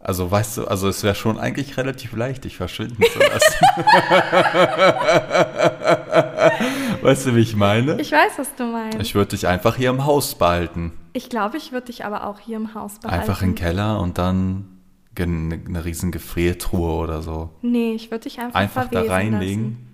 also 0.00 0.30
weißt 0.30 0.58
du, 0.58 0.64
also 0.66 0.88
es 0.88 1.02
wäre 1.02 1.14
schon 1.16 1.38
eigentlich 1.38 1.76
relativ 1.76 2.12
leicht, 2.14 2.44
dich 2.44 2.56
verschwinden 2.56 3.02
zu 3.12 3.18
lassen. 3.18 3.54
weißt 7.02 7.26
du, 7.26 7.34
wie 7.34 7.40
ich 7.40 7.56
meine? 7.56 8.00
ich 8.00 8.12
weiß, 8.12 8.32
was 8.38 8.54
du 8.54 8.64
meinst. 8.64 8.98
Ich 9.00 9.14
würde 9.14 9.30
dich 9.30 9.46
einfach 9.48 9.76
hier 9.76 9.90
im 9.90 10.04
Haus 10.06 10.36
behalten. 10.36 10.92
Ich 11.12 11.28
glaube, 11.28 11.56
ich 11.56 11.72
würde 11.72 11.86
dich 11.86 12.04
aber 12.04 12.26
auch 12.26 12.38
hier 12.40 12.56
im 12.56 12.74
Haus 12.74 12.98
behalten. 13.00 13.20
Einfach 13.20 13.42
in 13.42 13.50
den 13.50 13.54
Keller 13.56 14.00
und 14.00 14.18
dann 14.18 14.77
eine, 15.24 15.60
eine 15.66 15.84
riesen 15.84 16.10
Gefriertruhe 16.12 16.92
oder 16.94 17.22
so. 17.22 17.50
Nee, 17.62 17.92
ich 17.92 18.10
würde 18.10 18.24
dich 18.24 18.38
einfach, 18.40 18.58
Einfach 18.58 18.88
da 18.88 19.02
reinlegen. 19.02 19.64
Lassen. 19.64 19.84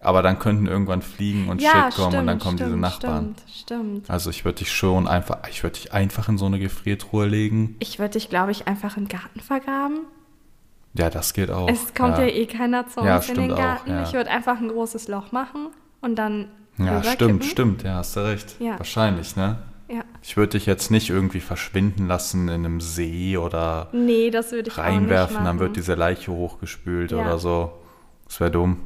Aber 0.00 0.22
dann 0.22 0.38
könnten 0.40 0.66
irgendwann 0.66 1.00
Fliegen 1.00 1.48
und 1.48 1.62
Ja, 1.62 1.70
Shit 1.90 1.94
kommen 1.94 2.10
stimmt, 2.10 2.14
und 2.22 2.26
dann 2.26 2.38
kommen 2.40 2.56
stimmt, 2.58 2.68
diese 2.70 2.76
Nachbarn. 2.80 3.34
Stimmt, 3.46 3.56
stimmt. 3.56 4.10
Also 4.10 4.30
ich 4.30 4.44
würde 4.44 4.58
dich 4.58 4.72
schon 4.72 5.06
einfach, 5.06 5.38
ich 5.48 5.62
würde 5.62 5.74
dich 5.78 5.92
einfach 5.92 6.28
in 6.28 6.38
so 6.38 6.46
eine 6.46 6.58
Gefriertruhe 6.58 7.26
legen. 7.26 7.76
Ich 7.78 7.98
würde 8.00 8.14
dich, 8.14 8.28
glaube 8.28 8.50
ich, 8.50 8.66
einfach 8.66 8.96
im 8.96 9.06
Garten 9.06 9.38
vergraben. 9.40 10.00
Ja, 10.94 11.08
das 11.08 11.32
geht 11.34 11.50
auch. 11.50 11.68
es 11.70 11.94
kommt 11.94 12.18
ja. 12.18 12.24
eh 12.24 12.46
keiner 12.46 12.86
zu 12.88 13.00
uns 13.00 13.06
Ja, 13.28 13.32
in 13.34 13.40
den 13.40 13.52
auch, 13.52 13.56
Garten. 13.56 13.90
ja. 13.90 14.02
Ich 14.02 14.12
würde 14.12 14.30
einfach 14.30 14.58
ein 14.60 14.68
großes 14.68 15.06
Loch 15.08 15.30
machen 15.32 15.68
und 16.00 16.16
dann 16.16 16.48
Ja, 16.78 17.02
stimmt, 17.04 17.44
stimmt, 17.44 17.82
ja, 17.84 17.94
hast 17.94 18.16
du 18.16 18.20
recht. 18.20 18.56
Ja. 18.58 18.78
Wahrscheinlich, 18.78 19.36
ne? 19.36 19.58
Ja. 19.92 20.04
Ich 20.22 20.38
würde 20.38 20.56
dich 20.56 20.64
jetzt 20.64 20.90
nicht 20.90 21.10
irgendwie 21.10 21.40
verschwinden 21.40 22.06
lassen 22.06 22.48
in 22.48 22.64
einem 22.64 22.80
See 22.80 23.36
oder 23.36 23.88
Nee, 23.92 24.30
das 24.30 24.50
würde 24.52 24.70
ich 24.70 24.78
reinwerfen, 24.78 25.44
dann 25.44 25.58
wird 25.58 25.76
diese 25.76 25.94
Leiche 25.94 26.32
hochgespült 26.32 27.10
Ja. 27.12 27.18
oder 27.18 27.38
so. 27.38 27.72
Das 28.26 28.40
wäre 28.40 28.50
dumm. 28.50 28.80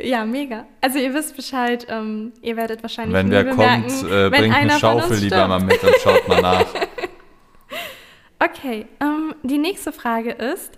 Ja, 0.00 0.24
mega. 0.24 0.66
Also 0.80 0.98
ihr 0.98 1.12
wisst 1.14 1.34
Bescheid, 1.34 1.86
ähm, 1.88 2.32
ihr 2.42 2.56
werdet 2.56 2.82
wahrscheinlich 2.84 3.14
Wenn 3.14 3.30
wer 3.30 3.42
bemerken, 3.42 3.88
kommt, 3.88 4.12
äh, 4.12 4.30
bringt 4.30 4.54
eine 4.54 4.78
Schaufel 4.78 5.16
lieber 5.16 5.48
mal 5.48 5.58
mit 5.58 5.82
und 5.82 5.94
schaut 6.02 6.28
mal 6.28 6.40
nach. 6.40 6.66
Okay, 8.38 8.86
ähm, 9.00 9.34
die 9.42 9.56
nächste 9.56 9.92
Frage 9.92 10.30
ist, 10.30 10.72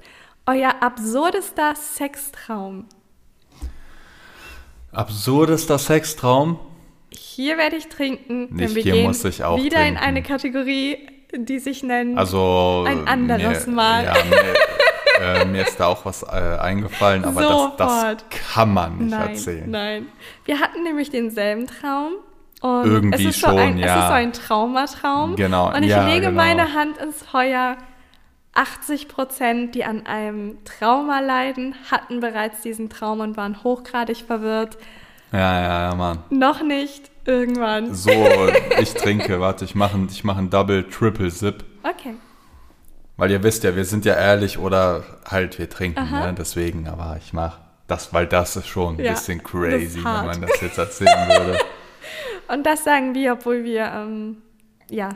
euer 0.47 0.77
absurdester 0.81 1.75
Sextraum. 1.75 2.87
Absurdester 4.93 5.77
Sextraum? 5.77 6.61
Hier 7.39 7.57
werde 7.57 7.77
ich 7.77 7.87
trinken, 7.87 8.49
Nicht 8.51 8.61
denn 8.71 8.75
wir 8.75 8.83
hier 8.83 8.93
gehen 8.95 9.07
muss 9.07 9.25
ich 9.25 9.45
auch 9.45 9.59
wieder 9.59 9.77
in 9.77 9.95
trinken. 9.95 10.03
eine 10.03 10.23
Kategorie, 10.25 11.09
die 11.33 11.61
sich 11.61 11.85
nennt 11.85 12.19
Also. 12.19 12.85
Ein 12.85 13.07
anderes 13.07 13.69
mir, 13.69 13.75
Mal. 13.75 14.05
Ja, 14.07 14.15
mir, 14.29 15.43
äh, 15.43 15.45
mir 15.45 15.63
ist 15.63 15.79
da 15.79 15.87
auch 15.87 16.05
was 16.05 16.25
äh, 16.25 16.27
eingefallen, 16.27 17.25
aber 17.25 17.41
das, 17.43 17.77
das 17.77 18.01
Sofort. 18.01 18.25
kann 18.53 18.75
man 18.75 18.99
nicht 18.99 19.11
Nein, 19.11 19.29
erzählen. 19.29 19.71
nein. 19.71 20.07
Wir 20.47 20.59
hatten 20.59 20.83
nämlich 20.83 21.11
denselben 21.11 21.69
Traum. 21.69 22.15
Und 22.61 22.87
Irgendwie 22.87 23.27
es 23.27 23.37
ist 23.37 23.41
so 23.41 23.51
schon, 23.51 23.59
ein, 23.61 23.79
Es 23.79 23.85
ja. 23.87 24.01
ist 24.01 24.09
so 24.09 24.15
ein 24.15 24.33
Traumatraum. 24.33 25.37
Genau, 25.37 25.73
Und 25.73 25.85
ich 25.85 25.91
ja, 25.91 26.09
lege 26.09 26.27
genau. 26.27 26.43
meine 26.43 26.75
Hand 26.75 26.99
ins 26.99 27.23
Feuer. 27.23 27.77
80 28.55 29.07
Prozent, 29.07 29.77
die 29.77 29.85
an 29.85 30.07
einem 30.07 30.59
Trauma 30.65 31.21
leiden, 31.21 31.77
hatten 31.89 32.19
bereits 32.19 32.63
diesen 32.63 32.91
Traum 32.91 33.21
und 33.21 33.37
waren 33.37 33.63
hochgradig 33.63 34.25
verwirrt. 34.27 34.77
Ja, 35.31 35.61
ja, 35.61 35.91
ja, 35.91 35.95
Mann. 35.95 36.19
Noch 36.31 36.63
nicht, 36.63 37.13
irgendwann. 37.29 37.95
So, 37.95 38.11
ich 38.81 38.95
trinke, 38.95 39.39
warte, 39.39 39.65
ich 39.65 39.75
mache 39.75 39.99
ich 40.11 40.25
mach 40.25 40.39
einen 40.39 40.51
Double, 40.51 40.89
Triple 40.89 41.31
Sip. 41.31 41.65
Okay. 41.83 42.15
Weil 43.17 43.31
ihr 43.31 43.43
wisst 43.43 43.65
ja, 43.65 43.77
wir 43.77 43.85
sind 43.85 44.05
ja 44.05 44.15
ehrlich 44.15 44.59
oder 44.59 45.05
halt 45.27 45.59
wir 45.59 45.69
trinken, 45.69 46.11
ne? 46.11 46.35
deswegen, 46.37 46.89
aber 46.89 47.19
ich 47.23 47.33
mach 47.33 47.59
das, 47.87 48.13
weil 48.15 48.27
das 48.27 48.57
ist 48.57 48.67
schon 48.69 48.97
ein 48.97 49.05
Ja, 49.05 49.13
bisschen 49.13 49.43
crazy, 49.43 49.97
wenn 49.97 50.03
man 50.03 50.41
das 50.41 50.61
jetzt 50.61 50.79
erzählen 50.79 51.29
würde. 51.29 51.59
Und 52.49 52.65
das 52.65 52.85
sagen 52.85 53.15
wir, 53.15 53.35
obwohl 53.35 53.65
wir, 53.65 53.93
ähm, 53.95 54.39
ja, 54.89 55.11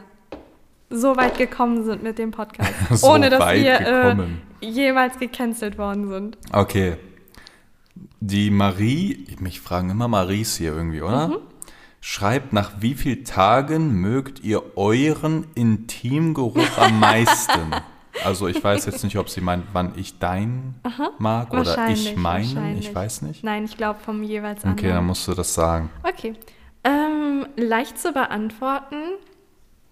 so 0.90 1.16
weit 1.16 1.38
gekommen 1.38 1.84
sind 1.84 2.02
mit 2.02 2.18
dem 2.18 2.30
Podcast. 2.30 2.72
So 2.90 3.12
ohne 3.12 3.30
dass 3.30 3.54
wir 3.54 3.80
äh, 3.80 4.16
jemals 4.60 5.18
gecancelt 5.18 5.78
worden 5.78 6.08
sind. 6.10 6.38
Okay. 6.52 6.96
Die 8.20 8.50
Marie, 8.50 9.26
mich 9.40 9.60
fragen 9.60 9.90
immer 9.90 10.08
Maries 10.08 10.56
hier 10.56 10.74
irgendwie, 10.74 11.00
oder? 11.02 11.28
Mhm. 11.28 11.36
Schreibt, 12.04 12.52
nach 12.52 12.72
wie 12.80 12.94
vielen 12.94 13.24
Tagen 13.24 13.92
mögt 13.92 14.40
ihr 14.40 14.76
euren 14.76 15.46
Intimgeruch 15.54 16.76
am 16.76 16.98
meisten? 17.00 17.72
Also 18.24 18.46
ich 18.46 18.62
weiß 18.62 18.84
jetzt 18.84 19.02
nicht, 19.04 19.16
ob 19.16 19.30
sie 19.30 19.40
meint, 19.40 19.64
wann 19.72 19.94
ich 19.96 20.18
deinen 20.18 20.78
mag 21.18 21.50
oder 21.54 21.88
ich 21.88 22.14
meinen. 22.14 22.76
Ich 22.78 22.94
weiß 22.94 23.22
nicht. 23.22 23.42
Nein, 23.42 23.64
ich 23.64 23.78
glaube 23.78 24.00
vom 24.00 24.22
jeweils 24.22 24.60
Okay, 24.60 24.74
dann 24.82 24.90
anderen. 24.90 25.06
musst 25.06 25.26
du 25.26 25.32
das 25.32 25.54
sagen. 25.54 25.88
Okay. 26.02 26.34
Ähm, 26.84 27.46
leicht 27.56 27.98
zu 27.98 28.12
beantworten. 28.12 28.96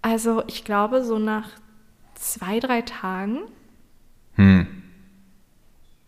Also 0.03 0.43
ich 0.45 0.63
glaube 0.63 1.03
so 1.03 1.17
nach 1.17 1.49
zwei, 2.13 2.59
drei 2.59 2.83
Tagen. 2.83 3.39
Hm. 4.35 4.67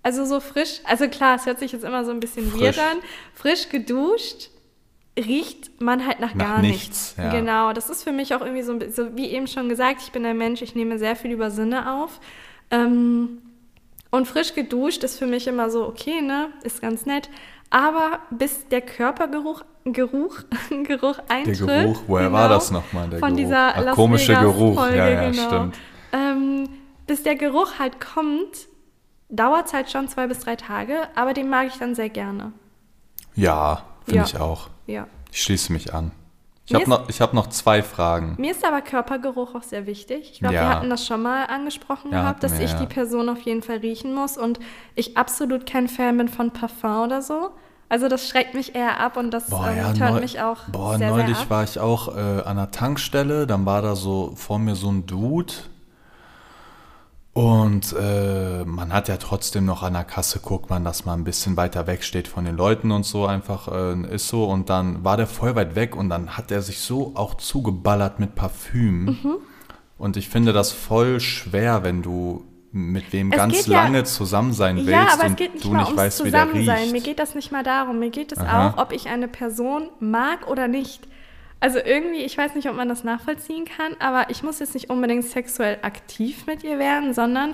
Also 0.03 0.23
so 0.23 0.39
frisch, 0.39 0.81
also 0.83 1.07
klar, 1.07 1.37
es 1.37 1.47
hört 1.47 1.57
sich 1.57 1.71
jetzt 1.71 1.83
immer 1.83 2.05
so 2.05 2.11
ein 2.11 2.19
bisschen 2.19 2.47
Frisch. 2.51 2.61
weird 2.61 2.77
an. 2.77 2.97
Frisch 3.33 3.69
geduscht 3.69 4.51
riecht 5.17 5.79
man 5.81 6.05
halt 6.07 6.19
nach, 6.19 6.33
Nach 6.33 6.45
gar 6.45 6.61
nichts, 6.61 7.15
nichts. 7.15 7.15
ja. 7.17 7.29
Genau, 7.31 7.73
das 7.73 7.89
ist 7.89 8.03
für 8.03 8.11
mich 8.11 8.33
auch 8.33 8.41
irgendwie 8.41 8.63
so, 8.63 8.73
ein 8.73 8.91
so, 8.91 9.15
wie 9.15 9.27
eben 9.29 9.47
schon 9.47 9.69
gesagt, 9.69 10.01
ich 10.01 10.11
bin 10.11 10.25
ein 10.25 10.37
Mensch, 10.37 10.61
ich 10.61 10.75
nehme 10.75 10.97
sehr 10.97 11.15
viel 11.15 11.31
über 11.31 11.51
Sinne 11.51 11.93
auf. 11.93 12.19
Ähm, 12.71 13.39
und 14.09 14.27
frisch 14.27 14.53
geduscht 14.53 15.03
ist 15.03 15.17
für 15.19 15.25
mich 15.27 15.47
immer 15.47 15.69
so, 15.69 15.87
okay, 15.87 16.21
ne, 16.21 16.49
ist 16.63 16.81
ganz 16.81 17.05
nett. 17.05 17.29
Aber 17.69 18.19
bis 18.31 18.67
der 18.69 18.81
Körpergeruch 18.81 19.63
Geruch, 19.85 20.37
Geruch 20.83 21.17
Der 21.17 21.31
eintritt. 21.35 21.59
Geruch, 21.59 22.03
woher 22.07 22.31
war 22.31 22.47
das 22.47 22.71
nochmal, 22.71 23.09
der 23.09 23.19
Von 23.19 23.29
Geruch? 23.35 23.43
dieser 23.43 23.75
Ach, 23.75 23.95
komische 23.95 24.33
Geruch, 24.35 24.75
Folge, 24.75 24.97
ja, 24.97 25.09
ja, 25.09 25.29
genau. 25.29 25.43
stimmt. 25.47 25.77
Ähm, 26.13 26.69
bis 27.05 27.23
der 27.23 27.35
Geruch 27.35 27.79
halt 27.79 27.99
kommt, 27.99 28.67
dauert 29.29 29.65
es 29.67 29.73
halt 29.73 29.91
schon 29.91 30.07
zwei 30.07 30.27
bis 30.27 30.39
drei 30.39 30.55
Tage, 30.55 30.95
aber 31.15 31.33
den 31.33 31.49
mag 31.49 31.67
ich 31.67 31.77
dann 31.79 31.95
sehr 31.95 32.07
gerne. 32.09 32.53
Ja, 33.35 33.83
finde 34.05 34.19
Ja. 34.19 34.25
ich 34.25 34.37
auch. 34.37 34.69
Ja. 34.87 35.07
Ich 35.31 35.41
schließe 35.43 35.71
mich 35.73 35.93
an. 35.93 36.11
Ich 36.65 36.73
habe 36.73 36.89
noch, 36.89 37.09
ich 37.09 37.19
hab 37.19 37.33
noch 37.33 37.47
zwei 37.47 37.83
Fragen. 37.83 38.35
Mir 38.37 38.51
ist 38.51 38.65
aber 38.65 38.81
Körpergeruch 38.81 39.53
auch 39.53 39.63
sehr 39.63 39.85
wichtig. 39.85 40.29
Ich 40.31 40.39
glaube, 40.39 40.55
Ja. 40.55 40.61
wir 40.61 40.69
hatten 40.69 40.89
das 40.89 41.05
schon 41.05 41.21
mal 41.21 41.45
angesprochen 41.45 42.11
Ja, 42.11 42.21
gehabt, 42.21 42.41
dass 42.43 42.57
wir, 42.57 42.65
ich 42.65 42.71
ja. 42.71 42.79
die 42.79 42.85
Person 42.85 43.27
auf 43.27 43.41
jeden 43.41 43.61
Fall 43.61 43.77
riechen 43.77 44.13
muss 44.15 44.37
und 44.37 44.59
ich 44.95 45.17
absolut 45.17 45.65
kein 45.65 45.89
Fan 45.89 46.17
bin 46.17 46.29
von 46.29 46.51
Parfum 46.51 47.03
oder 47.03 47.21
so. 47.21 47.51
Also 47.89 48.07
das 48.07 48.27
schreckt 48.27 48.53
mich 48.53 48.75
eher 48.75 48.99
ab 48.99 49.17
und 49.17 49.31
das 49.31 49.49
Boah, 49.49 49.69
ähm, 49.69 49.95
ja, 49.95 50.11
mich 50.13 50.41
auch 50.41 50.61
boah, 50.71 50.97
sehr, 50.97 51.09
neulich 51.11 51.35
sehr 51.35 51.43
ab. 51.45 51.49
war 51.49 51.63
ich 51.65 51.79
auch 51.79 52.15
äh, 52.15 52.19
an 52.43 52.55
der 52.55 52.71
Tankstelle, 52.71 53.45
dann 53.45 53.65
war 53.65 53.81
da 53.81 53.95
so 53.95 54.31
vor 54.35 54.57
mir 54.57 54.75
so 54.75 54.89
ein 54.89 55.05
Dude 55.05 55.53
und 57.33 57.95
äh, 57.99 58.63
man 58.63 58.93
hat 58.93 59.07
ja 59.07 59.17
trotzdem 59.17 59.65
noch 59.65 59.81
an 59.81 59.93
der 59.93 60.03
Kasse, 60.03 60.39
guckt 60.39 60.69
man, 60.69 60.83
dass 60.83 61.03
man 61.05 61.21
ein 61.21 61.23
bisschen 61.23 61.57
weiter 61.57 61.87
weg 61.87 62.03
steht 62.03 62.27
von 62.27 62.45
den 62.45 62.55
Leuten 62.55 62.91
und 62.91 63.05
so 63.05 63.25
einfach 63.25 63.67
äh, 63.69 64.13
ist 64.13 64.27
so 64.27 64.45
und 64.45 64.69
dann 64.69 65.03
war 65.03 65.17
der 65.17 65.25
voll 65.27 65.55
weit 65.55 65.75
weg 65.75 65.95
und 65.95 66.09
dann 66.09 66.37
hat 66.37 66.51
er 66.51 66.61
sich 66.61 66.79
so 66.79 67.13
auch 67.15 67.33
zugeballert 67.35 68.19
mit 68.19 68.35
Parfüm 68.35 69.05
Mhm. 69.05 69.35
und 69.97 70.15
ich 70.15 70.29
finde 70.29 70.53
das 70.53 70.71
voll 70.71 71.19
schwer, 71.19 71.83
wenn 71.83 72.03
du 72.03 72.43
mit 72.71 73.13
wem 73.13 73.31
Es 73.31 73.37
ganz 73.37 73.53
geht 73.57 73.67
ja- 73.67 73.83
lange 73.83 74.03
zusammen 74.03 74.53
sein 74.53 74.77
willst 74.77 74.89
Ja, 74.91 75.07
aber 75.13 75.23
es 75.25 75.29
und 75.31 75.37
geht 75.37 75.53
nicht 75.53 75.65
du 75.65 75.69
mal 75.69 75.77
nicht 75.79 75.87
ums 75.89 76.01
weißt, 76.01 76.25
wie 76.25 76.31
der 76.31 76.41
Zusammensein. 76.47 76.77
riecht. 76.81 76.91
Mir 76.91 77.01
geht 77.01 77.19
das 77.19 77.35
nicht 77.35 77.51
mal 77.51 77.63
darum. 77.63 77.99
Mir 77.99 78.09
geht 78.09 78.31
es 78.31 78.39
Aha. 78.39 78.69
auch, 78.69 78.77
ob 78.79 78.91
ich 78.93 79.09
eine 79.09 79.27
Person 79.27 79.89
mag 79.99 80.47
oder 80.47 80.67
nicht. 80.67 81.07
Also 81.63 81.79
irgendwie, 81.79 82.23
ich 82.23 82.37
weiß 82.37 82.55
nicht, 82.55 82.67
ob 82.67 82.75
man 82.75 82.89
das 82.89 83.05
nachvollziehen 83.05 83.63
kann, 83.63 83.95
aber 83.99 84.29
ich 84.29 84.43
muss 84.43 84.59
jetzt 84.59 84.73
nicht 84.73 84.89
unbedingt 84.89 85.23
sexuell 85.23 85.77
aktiv 85.81 86.45
mit 86.45 86.61
ihr 86.65 86.77
werden, 86.77 87.13
sondern 87.13 87.53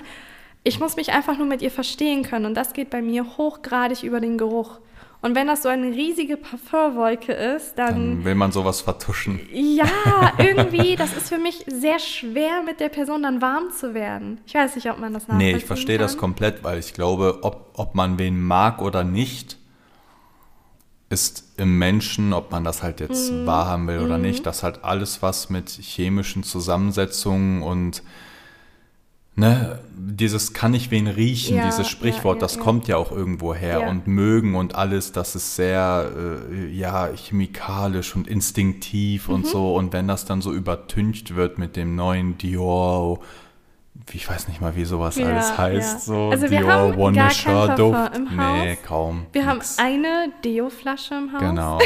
ich 0.64 0.80
muss 0.80 0.96
mich 0.96 1.12
einfach 1.12 1.38
nur 1.38 1.46
mit 1.46 1.62
ihr 1.62 1.70
verstehen 1.70 2.24
können. 2.24 2.44
Und 2.44 2.54
das 2.56 2.72
geht 2.72 2.90
bei 2.90 3.02
mir 3.02 3.24
hochgradig 3.38 4.02
über 4.02 4.18
den 4.20 4.36
Geruch. 4.36 4.80
Und 5.22 5.36
wenn 5.36 5.46
das 5.46 5.62
so 5.62 5.68
eine 5.68 5.86
riesige 5.92 6.36
Parfumwolke 6.36 7.32
ist, 7.32 7.74
dann, 7.78 7.86
Dann 8.16 8.24
will 8.24 8.34
man 8.34 8.50
sowas 8.50 8.80
vertuschen. 8.80 9.38
ja, 9.52 9.86
irgendwie, 10.38 10.96
das 10.96 11.16
ist 11.16 11.28
für 11.28 11.38
mich 11.38 11.64
sehr 11.68 12.00
schwer, 12.00 12.62
mit 12.66 12.80
der 12.80 12.88
Person 12.88 13.22
dann 13.22 13.40
warm 13.40 13.70
zu 13.70 13.94
werden. 13.94 14.40
Ich 14.44 14.54
weiß 14.54 14.74
nicht, 14.74 14.90
ob 14.90 14.98
man 14.98 15.12
das 15.14 15.28
nachvollziehen 15.28 15.52
Nee, 15.52 15.56
ich 15.56 15.64
verstehe 15.66 15.98
kann. 15.98 16.06
das 16.06 16.16
komplett, 16.16 16.64
weil 16.64 16.80
ich 16.80 16.94
glaube, 16.94 17.38
ob, 17.42 17.70
ob 17.74 17.94
man 17.94 18.18
wen 18.18 18.42
mag 18.42 18.82
oder 18.82 19.04
nicht, 19.04 19.59
ist 21.10 21.44
im 21.56 21.76
Menschen, 21.78 22.32
ob 22.32 22.50
man 22.52 22.64
das 22.64 22.82
halt 22.82 23.00
jetzt 23.00 23.30
Mhm. 23.32 23.44
wahrhaben 23.46 23.86
will 23.88 23.98
oder 23.98 24.16
nicht, 24.16 24.46
das 24.46 24.62
halt 24.62 24.84
alles 24.84 25.20
was 25.22 25.50
mit 25.50 25.68
chemischen 25.68 26.42
Zusammensetzungen 26.44 27.62
und 27.62 28.02
ne, 29.36 29.80
dieses 29.96 30.52
kann 30.52 30.72
ich 30.74 30.90
wen 30.90 31.06
riechen, 31.08 31.56
Ja, 31.58 31.64
dieses 31.64 31.88
Sprichwort, 31.88 32.36
ja, 32.36 32.40
ja, 32.46 32.46
das 32.46 32.58
kommt 32.58 32.88
ja 32.88 32.96
auch 32.96 33.10
irgendwo 33.10 33.54
her 33.54 33.88
und 33.88 34.06
mögen 34.06 34.54
und 34.54 34.74
alles, 34.74 35.12
das 35.12 35.34
ist 35.34 35.56
sehr 35.56 36.10
äh, 36.52 36.66
ja 36.68 37.08
chemikalisch 37.14 38.14
und 38.14 38.28
instinktiv 38.28 39.28
Mhm. 39.28 39.34
und 39.34 39.46
so 39.46 39.74
und 39.74 39.92
wenn 39.92 40.06
das 40.08 40.24
dann 40.26 40.40
so 40.42 40.52
übertüncht 40.52 41.34
wird 41.36 41.58
mit 41.58 41.74
dem 41.76 41.96
neuen 41.96 42.38
Dior 42.38 43.18
ich 44.12 44.28
weiß 44.28 44.48
nicht 44.48 44.60
mal, 44.60 44.74
wie 44.76 44.84
sowas 44.84 45.16
Ja, 45.16 45.26
alles 45.26 45.56
heißt. 45.58 45.92
ja. 45.92 45.98
So 46.14 46.28
Also 46.30 46.50
wir 46.50 46.58
Dior 46.60 46.72
haben 46.72 46.94
One 46.98 47.16
gar 47.16 47.26
Mission 47.26 47.66
kein 47.68 47.76
Duft. 47.76 48.20
Nee, 48.36 48.76
kaum. 48.84 49.26
Wir 49.32 49.46
haben 49.46 49.58
nix. 49.58 49.78
eine 49.78 50.32
Deo-Flasche 50.44 51.14
im 51.14 51.32
Haus 51.32 51.40
Genau. 51.40 51.78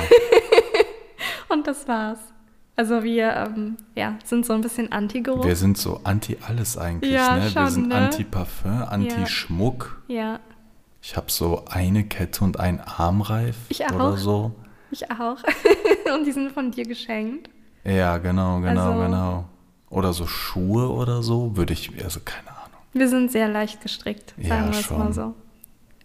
und 1.49 1.67
das 1.67 1.87
war's. 1.89 2.19
Also 2.77 3.05
wir 3.05 3.33
ähm, 3.35 3.77
ja, 3.95 4.17
sind 4.25 4.45
so 4.45 4.53
ein 4.53 4.61
bisschen 4.61 4.91
Anti-Geruch. 4.91 5.45
Wir 5.45 5.55
sind 5.55 5.79
so 5.79 6.01
anti 6.03 6.37
alles 6.47 6.77
eigentlich, 6.77 7.13
Ja, 7.13 7.37
ne? 7.37 7.43
Wir 7.45 7.51
schon, 7.51 7.69
sind 7.71 7.89
ne? 7.89 7.95
anti 7.95 8.25
Parfum, 8.25 8.83
anti 8.83 9.27
Schmuck. 9.27 10.03
Ja, 10.09 10.41
Ich 11.01 11.17
habe 11.17 11.31
so 11.31 11.65
eine 11.71 12.03
Kette 12.05 12.43
und 12.43 12.59
einen 12.59 12.81
Armreif 12.81 13.57
Ich 13.69 13.81
oder 13.85 14.05
auch. 14.05 14.17
so. 14.17 14.53
ich 14.91 15.09
auch. 15.11 15.37
und 16.15 16.25
die 16.25 16.33
sind 16.33 16.51
von 16.53 16.71
dir 16.73 16.85
geschenkt. 16.85 17.49
Ja, 17.85 18.19
genau, 18.19 18.59
genau, 18.61 18.91
Also- 18.93 19.03
genau. 19.03 19.45
Oder 19.95 20.13
so 20.13 20.27
Schuhe 20.27 20.91
oder 20.91 21.23
so, 21.23 21.57
würde 21.57 21.73
ich, 21.73 21.91
also 22.05 22.21
keine 22.25 22.49
Ahnung. 22.51 22.79
Wir 22.93 23.09
sind 23.09 23.31
sehr 23.33 23.49
leicht 23.49 23.81
gestrickt, 23.83 24.35
Ja, 24.37 24.49
sagen 24.49 24.73
wir 24.73 24.79
es 24.79 24.85
schon. 24.85 24.99
mal 24.99 25.13
so. 25.13 25.35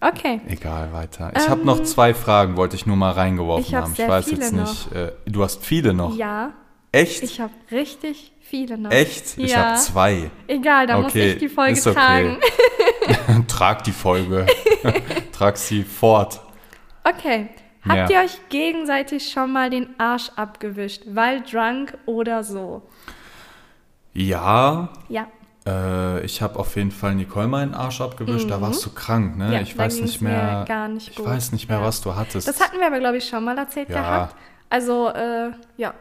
Okay. 0.02 0.40
Egal, 0.48 0.94
weiter. 0.94 1.34
Ich 1.36 1.50
habe 1.50 1.66
noch 1.66 1.84
zwei 1.84 2.14
Fragen, 2.14 2.56
wollte 2.56 2.76
ich 2.78 2.86
nur 2.86 2.96
mal 2.96 3.12
reingeworfen 3.12 3.66
Ähm, 3.66 3.68
ich 3.68 3.76
hab 3.76 3.84
haben. 3.84 3.94
Ich 3.98 4.08
weiß 4.08 4.32
jetzt 4.32 4.54
noch. 4.54 4.68
nicht. 4.70 4.92
Äh, 4.94 5.12
du 5.26 5.44
hast 5.44 5.66
viele 5.66 5.94
noch. 5.94 6.16
Ja, 6.16 6.54
Echt? 6.94 7.22
ich 7.22 7.42
habe 7.42 7.52
richtig 7.72 8.32
viele 8.40 8.78
noch. 8.78 8.92
Echt? 8.92 9.38
Ich 9.38 9.52
ja. 9.52 9.58
habe 9.72 9.78
zwei. 9.80 10.32
Egal, 10.48 10.88
da 10.88 10.98
muss 10.98 11.08
Okay, 11.12 11.34
ich 11.34 11.38
die 11.40 11.50
Folge 11.50 11.74
ist 11.74 11.86
okay. 11.86 11.96
tragen. 11.96 12.38
Trag 13.48 13.84
die 13.84 13.92
Folge. 13.92 14.46
Trag 15.34 15.58
sie 15.58 15.84
fort. 15.84 16.40
Okay. 17.04 17.50
Habt 17.88 18.10
Ja. 18.10 18.22
ihr 18.22 18.26
euch 18.26 18.40
gegenseitig 18.50 19.30
schon 19.32 19.52
mal 19.52 19.70
den 19.70 19.88
Arsch 20.00 20.30
abgewischt, 20.36 21.04
weil 21.08 21.42
drunk 21.42 21.98
oder 22.06 22.44
so? 22.44 22.84
Ja, 24.14 24.89
Ja. 25.07 25.28
äh, 25.66 26.26
ich 26.26 26.41
habe 26.41 26.57
auf 26.60 26.76
jeden 26.76 26.91
Fall 26.91 27.16
Nicole 27.16 27.47
meinen 27.47 27.74
Arsch 27.74 28.01
abgewischt. 28.01 28.49
Da 28.49 28.60
warst 28.62 28.86
du 28.86 28.89
krank, 28.91 29.38
ne? 29.38 29.45
Mhm. 29.47 29.53
Ja, 29.53 29.62
ich 29.62 29.78
weiß 29.78 30.01
nicht 30.01 30.22
mehr. 30.22 30.66
gar 30.68 30.88
nicht 30.88 31.10
ich 31.10 31.16
gut. 31.16 31.26
weiß 31.26 31.51
nicht 31.51 31.70
mehr, 31.70 31.80
Ja. 31.80 31.86
was 31.86 32.01
du 32.01 32.16
hattest. 32.16 32.47
Das 32.47 32.60
hatten 32.60 32.78
wir 32.80 32.88
aber, 32.88 32.99
glaube 32.99 33.18
ich, 33.18 33.28
schon 33.28 33.43
mal 33.43 33.57
erzählt 33.57 33.89
Ja. 33.89 33.95
gehabt. 34.01 34.36
Also, 34.70 35.10
äh, 35.10 35.51
ja. 35.78 35.93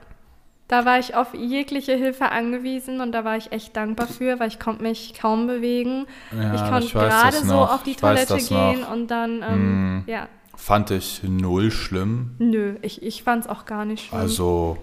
Da 0.69 0.85
war 0.85 0.99
ich 0.99 1.15
auf 1.15 1.33
jegliche 1.33 1.93
Hilfe 1.95 2.31
angewiesen 2.31 3.01
und 3.01 3.13
da 3.13 3.25
war 3.25 3.39
ich 3.39 3.53
echt 3.53 3.75
dankbar 3.75 4.07
für, 4.07 4.39
weil 4.39 4.49
ich 4.49 4.61
konnte 4.61 4.83
mich 4.83 5.15
kaum 5.19 5.47
bewegen. 5.47 6.07
Ja, 6.31 6.55
ich 6.55 6.61
konnte 6.71 6.89
gerade 6.93 7.37
so 7.39 7.55
auf 7.55 7.83
die 7.85 7.93
Ich 7.93 7.97
Toilette 7.97 8.37
gehen 8.37 8.81
noch. 8.83 8.93
und 8.93 9.07
dann, 9.11 9.43
ähm, 9.43 9.97
Mm. 10.01 10.05
ja. 10.07 10.29
Fand 10.57 10.91
ich 10.91 11.23
null 11.23 11.71
schlimm. 11.71 12.35
Nö, 12.39 12.75
ich, 12.83 13.03
ich 13.03 13.23
fand 13.23 13.45
es 13.45 13.51
auch 13.51 13.65
gar 13.65 13.87
nicht 13.87 14.09
schlimm. 14.09 14.21
Also, 14.21 14.77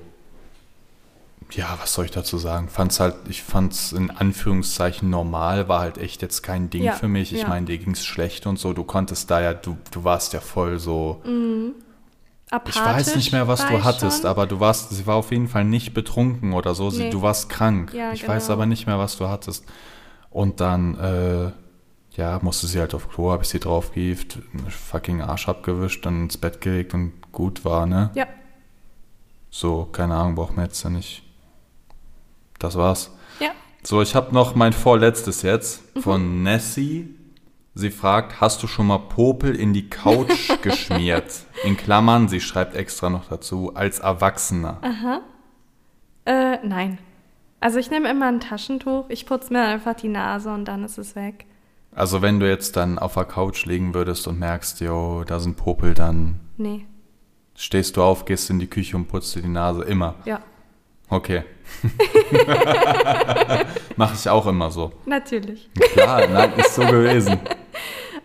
ja, 1.52 1.78
was 1.82 1.93
soll 1.93 2.06
ich 2.06 2.12
dazu 2.12 2.38
sagen? 2.38 2.70
Fand's 2.70 3.00
halt, 3.00 3.16
ich 3.30 3.43
fand's 3.43 3.91
in 3.91 4.12
Anführungszeichen 4.12 5.10
normal, 5.10 5.68
war 5.68 5.80
halt 5.82 5.98
echt 5.98 6.22
jetzt 6.22 6.41
kein 6.43 6.70
Ding 6.70 6.84
Ja, 6.84 6.93
für 6.93 7.08
mich. 7.08 7.34
Ich 7.34 7.41
ja. 7.41 7.48
meine, 7.48 7.66
dir 7.66 7.78
ging's 7.78 8.04
schlecht 8.06 8.46
und 8.48 8.58
so. 8.60 8.74
Du 8.74 8.84
konntest 8.84 9.30
da 9.32 9.41
ja, 9.41 9.54
du, 9.54 9.78
du 9.91 10.04
warst 10.04 10.34
ja 10.34 10.39
voll 10.41 10.80
so. 10.80 11.22
Apathisch 12.52 12.76
Ich 12.76 12.82
weiß 12.86 13.16
nicht 13.16 13.32
mehr, 13.32 13.48
was 13.48 13.66
du 13.68 13.84
hattest, 13.84 14.22
schon. 14.22 14.30
aber 14.30 14.46
du 14.48 14.60
warst, 14.60 14.91
sie 14.91 15.06
war 15.08 15.16
auf 15.16 15.32
jeden 15.32 15.48
Fall 15.48 15.66
nicht 15.66 15.93
betrunken 15.93 16.54
oder 16.54 16.76
so. 16.76 16.89
Sie, 16.89 17.04
Nee. 17.06 17.10
Du 17.10 17.22
warst 17.22 17.50
krank. 17.50 17.93
Ja, 17.93 18.12
ich 18.14 18.28
weiß 18.28 18.46
genau. 18.46 18.54
aber 18.54 18.66
nicht 18.66 18.86
mehr, 18.88 19.00
was 19.00 19.18
du 19.18 19.28
hattest. 19.28 19.66
Und 20.30 20.60
dann, 20.62 20.96
äh, 21.00 21.52
ja, 22.18 22.39
musste 22.41 22.68
sie 22.68 22.80
halt 22.80 22.93
auf 22.93 23.10
Klo, 23.10 23.32
habe 23.32 23.43
ich 23.43 23.50
sie 23.50 23.60
draufgehieft, 23.60 24.39
einen 24.54 24.70
fucking 24.70 25.22
Arsch 25.22 25.48
abgewischt, 25.50 26.06
dann 26.06 26.24
ins 26.24 26.38
Bett 26.38 26.62
gelegt 26.62 26.93
und 26.93 27.14
gut 27.32 27.66
war, 27.66 27.86
ne? 27.86 28.12
Ja, 28.16 28.28
So, 29.50 29.86
keine 29.86 30.16
Ahnung, 30.16 30.36
brauchen 30.36 30.56
wir 30.58 30.64
jetzt 30.64 30.84
ja 30.84 30.89
nicht. 30.89 31.24
Das 32.60 32.76
war's. 32.78 33.12
ja. 33.39 33.49
So, 33.84 34.01
ich 34.01 34.16
habe 34.16 34.34
noch 34.34 34.56
mein 34.56 34.74
vorletztes 34.74 35.41
jetzt 35.43 35.95
Mhm. 35.95 36.01
von 36.01 36.43
Nessie. 36.43 37.10
Sie 37.78 37.91
fragt, 37.91 38.39
hast 38.41 38.64
du 38.64 38.68
schon 38.68 38.88
mal 38.88 38.97
Popel 38.99 39.53
in 39.56 39.74
die 39.74 39.89
Couch 39.89 40.49
geschmiert? 40.62 41.26
In 41.66 41.76
Klammern, 41.78 42.28
sie 42.30 42.39
schreibt 42.39 42.74
extra 42.76 43.10
noch 43.10 43.28
dazu, 43.28 43.74
als 43.76 43.99
Erwachsener. 43.99 44.80
Äh, 46.26 46.58
nein. 46.66 46.97
Also 47.60 47.80
ich 47.80 47.89
nehme 47.91 48.10
immer 48.10 48.28
ein 48.28 48.39
Taschentuch, 48.39 49.06
ich 49.10 49.26
putze 49.26 49.51
mir 49.53 49.64
einfach 49.64 49.95
die 49.95 50.08
Nase 50.08 50.53
und 50.53 50.66
dann 50.66 50.84
ist 50.84 50.97
es 50.97 51.16
weg. 51.16 51.45
Also 51.93 52.22
wenn 52.22 52.39
du 52.39 52.47
jetzt 52.49 52.76
dann 52.78 52.99
auf 52.99 53.14
der 53.16 53.26
Couch 53.26 53.66
liegen 53.66 53.93
würdest 53.93 54.28
und 54.28 54.39
merkst, 54.39 54.82
jo, 54.82 55.24
da 55.26 55.39
sind 55.39 55.56
Popel, 55.58 55.93
dann 55.93 56.39
Nee, 56.58 56.86
stehst 57.56 57.97
du 57.97 58.03
auf, 58.03 58.26
gehst 58.26 58.49
in 58.49 58.60
die 58.60 58.68
Küche 58.68 58.95
und 58.97 59.08
putzt 59.08 59.36
dir 59.36 59.41
die 59.41 59.47
Nase. 59.49 59.84
Immer. 59.84 60.16
ja, 60.26 60.39
Okay. 61.10 61.43
Mache 63.95 64.16
ich 64.16 64.30
auch 64.30 64.45
immer 64.47 64.72
so. 64.72 64.91
natürlich. 65.06 65.70
Klar, 65.93 66.28
nein, 66.28 66.53
ist 66.58 66.76
so 66.76 66.82
gewesen. 66.86 67.39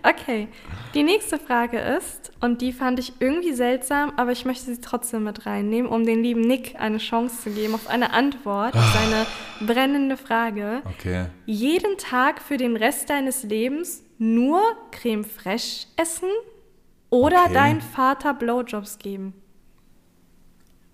Okay, 0.02 0.48
die 0.94 1.02
nächste 1.02 1.38
Frage 1.38 1.78
ist, 1.78 2.32
Und 2.40 2.62
die 2.62 2.72
fand 2.72 2.98
ich 2.98 3.12
irgendwie 3.20 3.52
seltsam, 3.52 4.14
aber 4.16 4.32
ich 4.32 4.46
möchte 4.46 4.64
sie 4.74 4.80
trotzdem 4.80 5.24
mit 5.24 5.44
reinnehmen, 5.44 5.90
um 5.90 6.06
den 6.06 6.22
lieben 6.22 6.40
Nick 6.40 6.76
eine 6.78 6.96
Chance 6.96 7.42
zu 7.42 7.50
geben 7.50 7.74
auf 7.74 7.86
eine 7.88 8.14
Antwort 8.14 8.74
auf 8.74 8.94
seine 8.94 9.26
brennende 9.70 10.16
Frage. 10.16 10.80
Okay. 10.86 11.26
Jeden 11.44 11.98
Tag 11.98 12.40
für 12.40 12.56
den 12.56 12.76
Rest 12.76 13.10
deines 13.10 13.42
Lebens 13.42 14.02
nur 14.16 14.62
Creme 14.90 15.24
fraiche 15.24 15.86
essen 15.96 16.30
oder 17.10 17.42
Okay. 17.44 17.54
dein 17.54 17.80
Vater 17.82 18.32
Blowjobs 18.32 18.98
geben? 18.98 19.34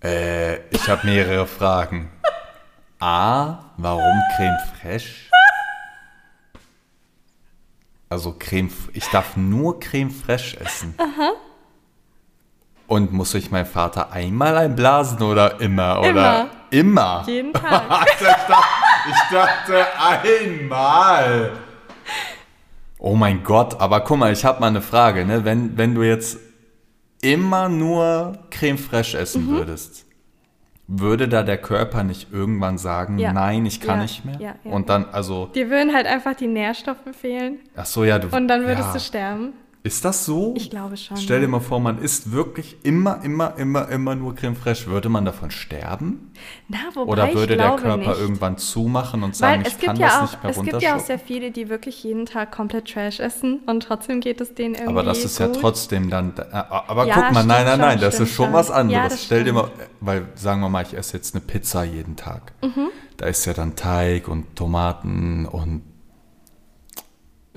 Äh, 0.07 0.59
ich 0.69 0.87
habe 0.87 1.05
mehrere 1.05 1.45
Fragen. 1.45 2.09
A, 2.99 3.59
warum 3.77 4.21
Creme 4.35 4.57
fraiche? 4.79 5.29
Also 8.09 8.35
Creme, 8.39 8.69
ich 8.93 9.05
darf 9.09 9.35
nur 9.35 9.79
Creme 9.79 10.11
fraiche 10.11 10.59
essen. 10.61 10.95
Und 12.87 13.11
muss 13.11 13.33
ich 13.33 13.51
meinen 13.51 13.65
Vater 13.65 14.13
einmal 14.13 14.55
einblasen 14.55 15.21
oder 15.21 15.59
immer? 15.59 15.99
Oder 15.99 16.49
immer? 16.69 17.23
Jeden 17.27 17.51
Tag. 17.51 18.07
ich, 18.09 18.25
dachte, 18.25 18.53
ich 19.09 19.35
dachte 19.35 19.85
einmal. 19.99 21.51
Oh 22.97 23.15
mein 23.15 23.43
Gott, 23.43 23.79
aber 23.81 23.99
guck 23.99 24.19
mal, 24.19 24.31
ich 24.31 24.45
habe 24.45 24.61
mal 24.61 24.67
eine 24.67 24.81
Frage. 24.81 25.25
Ne? 25.25 25.43
Wenn, 25.43 25.77
wenn 25.77 25.93
du 25.93 26.03
jetzt 26.03 26.39
immer 27.21 27.69
nur 27.69 28.37
Creme 28.51 28.77
fraiche 28.77 29.17
essen 29.17 29.45
Mhm. 29.45 29.49
würdest, 29.51 30.05
würde 30.87 31.27
da 31.27 31.43
der 31.43 31.57
Körper 31.57 32.03
nicht 32.03 32.31
irgendwann 32.31 32.77
sagen, 32.77 33.17
Ja. 33.19 33.33
nein, 33.33 33.65
ich 33.65 33.81
kann 33.81 33.97
Ja, 33.97 34.03
nicht 34.03 34.23
mehr? 34.25 34.39
ja, 34.39 34.55
Und 34.63 34.89
dann, 34.89 35.05
also, 35.11 35.47
Dir 35.47 35.69
würden 35.69 35.93
halt 35.93 36.05
einfach 36.07 36.35
die 36.35 36.47
Nährstoffe 36.47 36.97
fehlen 37.19 37.59
ach 37.75 37.85
so, 37.85 38.03
ja, 38.03 38.19
du. 38.19 38.35
und 38.35 38.47
dann 38.47 38.63
würdest 38.63 38.95
du 38.95 38.99
sterben. 38.99 39.53
Ist 39.87 40.03
das 40.03 40.25
so? 40.25 40.53
Ich 40.57 40.69
glaube 40.69 40.97
schon. 40.97 41.15
Stell 41.15 41.39
dir 41.39 41.45
ja. 41.45 41.49
mal 41.51 41.61
vor, 41.61 41.79
man 41.79 41.97
isst 41.99 42.33
wirklich 42.33 42.75
immer, 42.83 43.23
immer, 43.23 43.57
immer, 43.57 43.87
immer 43.87 44.15
nur 44.15 44.35
Creme 44.35 44.55
fraiche. 44.57 44.87
Würde 44.87 45.07
man 45.07 45.23
davon 45.23 45.49
sterben? 45.49 46.33
Na, 46.67 46.77
wobei 46.93 47.09
Oder 47.11 47.33
würde 47.33 47.53
ich 47.53 47.57
der 47.59 47.67
glaube 47.69 47.81
Körper 47.81 48.09
nicht. 48.09 48.19
irgendwann 48.19 48.57
zumachen 48.57 49.23
und 49.23 49.33
sagen, 49.33 49.61
Weil 49.61 49.67
ich 49.67 49.73
es 49.75 49.79
kann 49.79 49.95
gibt, 49.95 50.05
das 50.05 50.13
ja 50.13 50.17
auch, 50.17 50.21
nicht 50.23 50.43
mehr 50.43 50.51
es 50.51 50.61
gibt 50.61 50.81
ja 50.81 50.95
auch 50.97 50.99
sehr 50.99 51.19
viele, 51.19 51.51
die 51.51 51.69
wirklich 51.69 52.03
jeden 52.03 52.25
Tag 52.25 52.51
komplett 52.51 52.91
Trash 52.91 53.21
essen 53.21 53.61
und 53.65 53.81
trotzdem 53.83 54.19
geht 54.19 54.41
es 54.41 54.53
denen 54.53 54.75
irgendwie 54.75 54.89
Aber 54.89 55.03
das 55.03 55.23
ist 55.23 55.39
ja 55.39 55.47
gut. 55.47 55.61
trotzdem 55.61 56.09
dann. 56.09 56.33
äh, 56.37 56.43
Aber 56.51 57.07
Ja, 57.07 57.15
guck 57.15 57.31
mal, 57.33 57.45
nein, 57.45 57.65
nein, 57.65 57.79
nein, 57.79 57.99
das 58.01 58.19
ist 58.19 58.33
schon 58.33 58.51
was 58.51 58.69
anderes. 58.69 59.13
Ja, 59.13 59.17
Stell 59.17 59.45
dir 59.45 59.53
mal, 59.53 59.71
weil 60.01 60.27
sagen 60.35 60.59
wir 60.59 60.67
mal, 60.69 60.83
ich 60.83 60.93
esse 60.97 61.15
jetzt 61.15 61.33
eine 61.33 61.41
Pizza 61.45 61.85
jeden 61.85 62.17
Tag. 62.17 62.51
Mhm. 62.61 62.89
Da 63.15 63.27
ist 63.27 63.45
ja 63.45 63.53
dann 63.53 63.77
Teig 63.77 64.27
und 64.27 64.55
Tomaten 64.57 65.45
und 65.45 65.81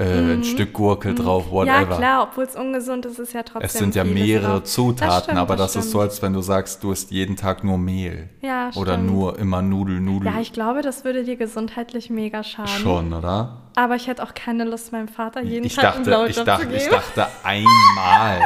äh, 0.00 0.32
ein 0.34 0.44
Stück 0.44 0.72
Gurke 0.72 1.14
drauf, 1.14 1.50
whatever. 1.50 1.84
Mhm. 1.84 1.90
Ja, 1.90 1.96
klar, 1.96 2.22
obwohl 2.30 2.44
es 2.44 2.56
ungesund 2.56 3.04
ist, 3.06 3.12
ist 3.12 3.18
es 3.28 3.32
ja 3.34 3.42
trotzdem 3.42 3.66
Es 3.66 3.72
sind 3.74 3.94
ja 3.94 4.04
mehrere 4.04 4.60
drauf. 4.60 4.64
Zutaten, 4.64 5.22
stimmt, 5.24 5.38
aber 5.38 5.56
das, 5.56 5.76
ist 5.76 5.82
stimmt. 5.82 5.92
so, 5.92 6.00
als 6.00 6.22
wenn 6.22 6.32
du 6.32 6.40
sagst, 6.40 6.82
du 6.82 6.92
isst 6.92 7.10
jeden 7.10 7.36
Tag 7.36 7.64
nur 7.64 7.76
Mehl. 7.78 8.30
Ja, 8.40 8.70
Oder 8.76 8.94
stimmt. 8.94 9.10
nur 9.10 9.38
immer 9.38 9.60
Nudel, 9.62 10.00
Nudel. 10.00 10.32
Ja, 10.32 10.40
ich 10.40 10.52
glaube, 10.52 10.82
das 10.82 11.04
würde 11.04 11.24
dir 11.24 11.36
gesundheitlich 11.36 12.08
mega 12.08 12.42
schaden. 12.42 12.68
Schon, 12.68 13.12
oder? 13.12 13.58
Aber 13.76 13.94
ich 13.96 14.06
hätte 14.06 14.22
auch 14.22 14.34
keine 14.34 14.64
Lust, 14.64 14.90
meinem 14.92 15.08
Vater 15.08 15.42
jeden 15.42 15.64
Ich 15.66 15.74
Tag 15.76 15.96
einen 15.96 16.04
dachte, 16.04 16.10
Blowjob 16.10 16.28
ich 16.30 16.36
zu 16.36 16.44
dachte, 16.44 16.66
geben. 16.66 16.76
ich 16.78 16.88
dachte 16.88 17.26
einmal. 17.44 18.40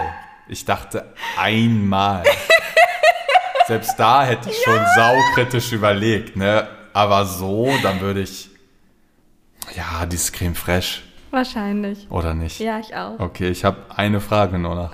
Ich 0.48 0.64
dachte 0.64 1.04
einmal. 1.38 2.22
Selbst 3.66 3.94
da 3.98 4.24
hätte 4.24 4.50
ich 4.50 4.56
schon 4.62 4.78
saukritisch 4.94 5.72
überlegt, 5.72 6.36
ne? 6.36 6.68
Aber 6.92 7.24
so, 7.24 7.70
dann 7.82 8.00
würde 8.00 8.20
ich. 8.20 8.50
Ja, 9.74 10.04
dieses 10.04 10.30
Creme 10.32 10.54
fraiche, 10.54 11.00
Wahrscheinlich. 11.34 12.06
oder 12.10 12.32
nicht? 12.34 12.60
Ja, 12.60 12.78
ich 12.78 12.94
auch. 12.94 13.18
Okay, 13.18 13.48
ich 13.50 13.64
habe 13.64 13.78
eine 13.94 14.20
Frage 14.20 14.58
nur 14.58 14.74
noch. 14.74 14.90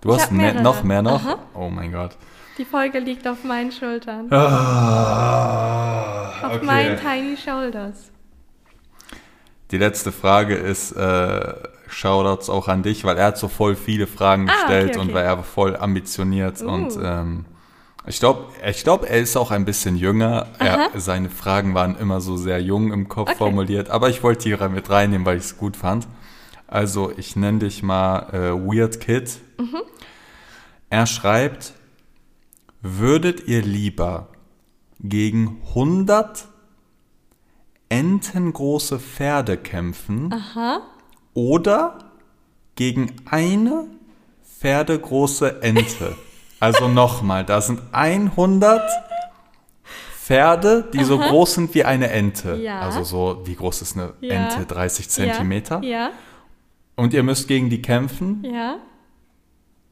Du 0.00 0.10
Ich 0.14 0.20
hast 0.20 0.32
mehr, 0.32 0.60
noch 0.60 0.82
mehr 0.82 1.02
noch? 1.02 1.24
Aha. 1.24 1.38
Oh 1.54 1.68
mein 1.68 1.92
Gott. 1.92 2.16
Die 2.58 2.64
Folge 2.64 2.98
liegt 3.00 3.26
auf 3.26 3.42
meinen 3.44 3.70
Schultern. 3.72 4.28
Ah, 5.24 6.46
Auf 6.48 6.62
meinen 6.62 6.98
tiny 6.98 7.36
shoulders. 7.36 8.10
Die 9.70 9.78
letzte 9.78 10.12
Frage 10.12 10.54
ist, 10.54 10.92
äh, 10.92 11.54
Shoutouts 11.88 12.48
auch 12.50 12.68
an 12.68 12.82
dich, 12.82 13.04
weil 13.04 13.16
er 13.18 13.26
hat 13.26 13.38
so 13.38 13.48
voll 13.48 13.76
viele 13.76 14.06
Fragen 14.06 14.48
Ah, 14.48 14.52
okay, 14.52 14.60
gestellt 14.62 14.90
okay. 14.96 14.98
und 15.00 15.14
war 15.14 15.22
er 15.22 15.42
voll 15.42 15.76
ambitioniert 15.76 16.60
Uh. 16.62 16.68
und 16.68 16.98
ähm, 17.02 17.44
ich 18.06 18.18
glaube, 18.20 18.46
ich 18.68 18.82
glaub, 18.84 19.08
er 19.08 19.20
ist 19.20 19.36
auch 19.36 19.50
ein 19.50 19.64
bisschen 19.64 19.96
jünger. 19.96 20.48
Er, 20.58 20.90
seine 20.96 21.30
Fragen 21.30 21.74
waren 21.74 21.96
immer 21.98 22.20
so 22.20 22.36
sehr 22.36 22.60
jung 22.60 22.92
im 22.92 23.08
Kopf 23.08 23.30
Okay. 23.30 23.38
formuliert, 23.38 23.88
aber 23.90 24.10
ich 24.10 24.22
wollte 24.22 24.48
die 24.48 24.68
mit 24.68 24.90
reinnehmen, 24.90 25.26
weil 25.26 25.38
ich 25.38 25.44
es 25.44 25.56
gut 25.56 25.76
fand. 25.76 26.06
Also 26.66 27.12
ich 27.16 27.36
nenne 27.36 27.60
dich 27.60 27.82
mal 27.82 28.28
äh, 28.32 28.52
Weird 28.52 29.00
Kid. 29.00 29.38
Mhm. 29.58 29.82
Er 30.90 31.06
schreibt, 31.06 31.72
würdet 32.82 33.46
ihr 33.48 33.62
lieber 33.62 34.28
gegen 35.00 35.60
100 35.68 36.46
entengroße 37.88 38.98
Pferde 38.98 39.56
kämpfen 39.56 40.32
Aha. 40.32 40.80
oder 41.32 41.98
gegen 42.74 43.12
eine 43.26 43.86
pferdegroße 44.58 45.62
Ente. 45.62 46.16
Also 46.60 46.88
nochmal, 46.88 47.44
da 47.44 47.60
sind 47.60 47.80
100 47.92 48.82
Pferde, 50.16 50.88
die 50.94 51.04
so 51.04 51.18
groß 51.18 51.54
sind 51.54 51.74
wie 51.74 51.84
eine 51.84 52.08
Ente. 52.10 52.54
Ja. 52.56 52.80
Also 52.80 53.04
so, 53.04 53.42
wie 53.44 53.54
groß 53.54 53.82
ist 53.82 53.96
eine 53.96 54.14
Ja. 54.20 54.34
Ente? 54.34 54.64
30 54.66 55.08
Zentimeter? 55.10 55.82
Ja, 55.82 56.10
Und 56.96 57.12
ihr 57.12 57.22
müsst 57.22 57.48
gegen 57.48 57.68
die 57.70 57.82
kämpfen? 57.82 58.42
ja. 58.44 58.76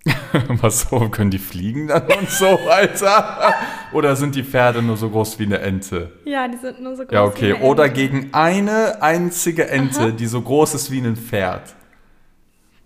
Was 0.48 0.80
so, 0.88 1.08
können 1.10 1.30
die 1.30 1.38
fliegen 1.38 1.86
dann 1.86 2.02
und 2.18 2.28
so, 2.28 2.58
Alter? 2.68 3.54
Oder 3.92 4.16
sind 4.16 4.34
die 4.34 4.42
Pferde 4.42 4.82
nur 4.82 4.96
so 4.96 5.08
groß 5.08 5.38
wie 5.38 5.44
eine 5.44 5.60
Ente? 5.60 6.10
Ja, 6.24 6.48
die 6.48 6.56
sind 6.56 6.80
nur 6.80 6.96
so 6.96 7.04
groß. 7.04 7.12
Ja, 7.12 7.22
wie 7.22 7.28
okay. 7.28 7.54
eine 7.54 7.64
Oder 7.64 7.84
Ente. 7.84 7.94
gegen 8.00 8.28
eine 8.34 9.00
einzige 9.00 9.68
Ente, 9.68 10.12
die 10.12 10.26
so 10.26 10.40
groß 10.42 10.74
ist 10.74 10.90
wie 10.90 10.98
ein 11.00 11.14
Pferd. 11.14 11.74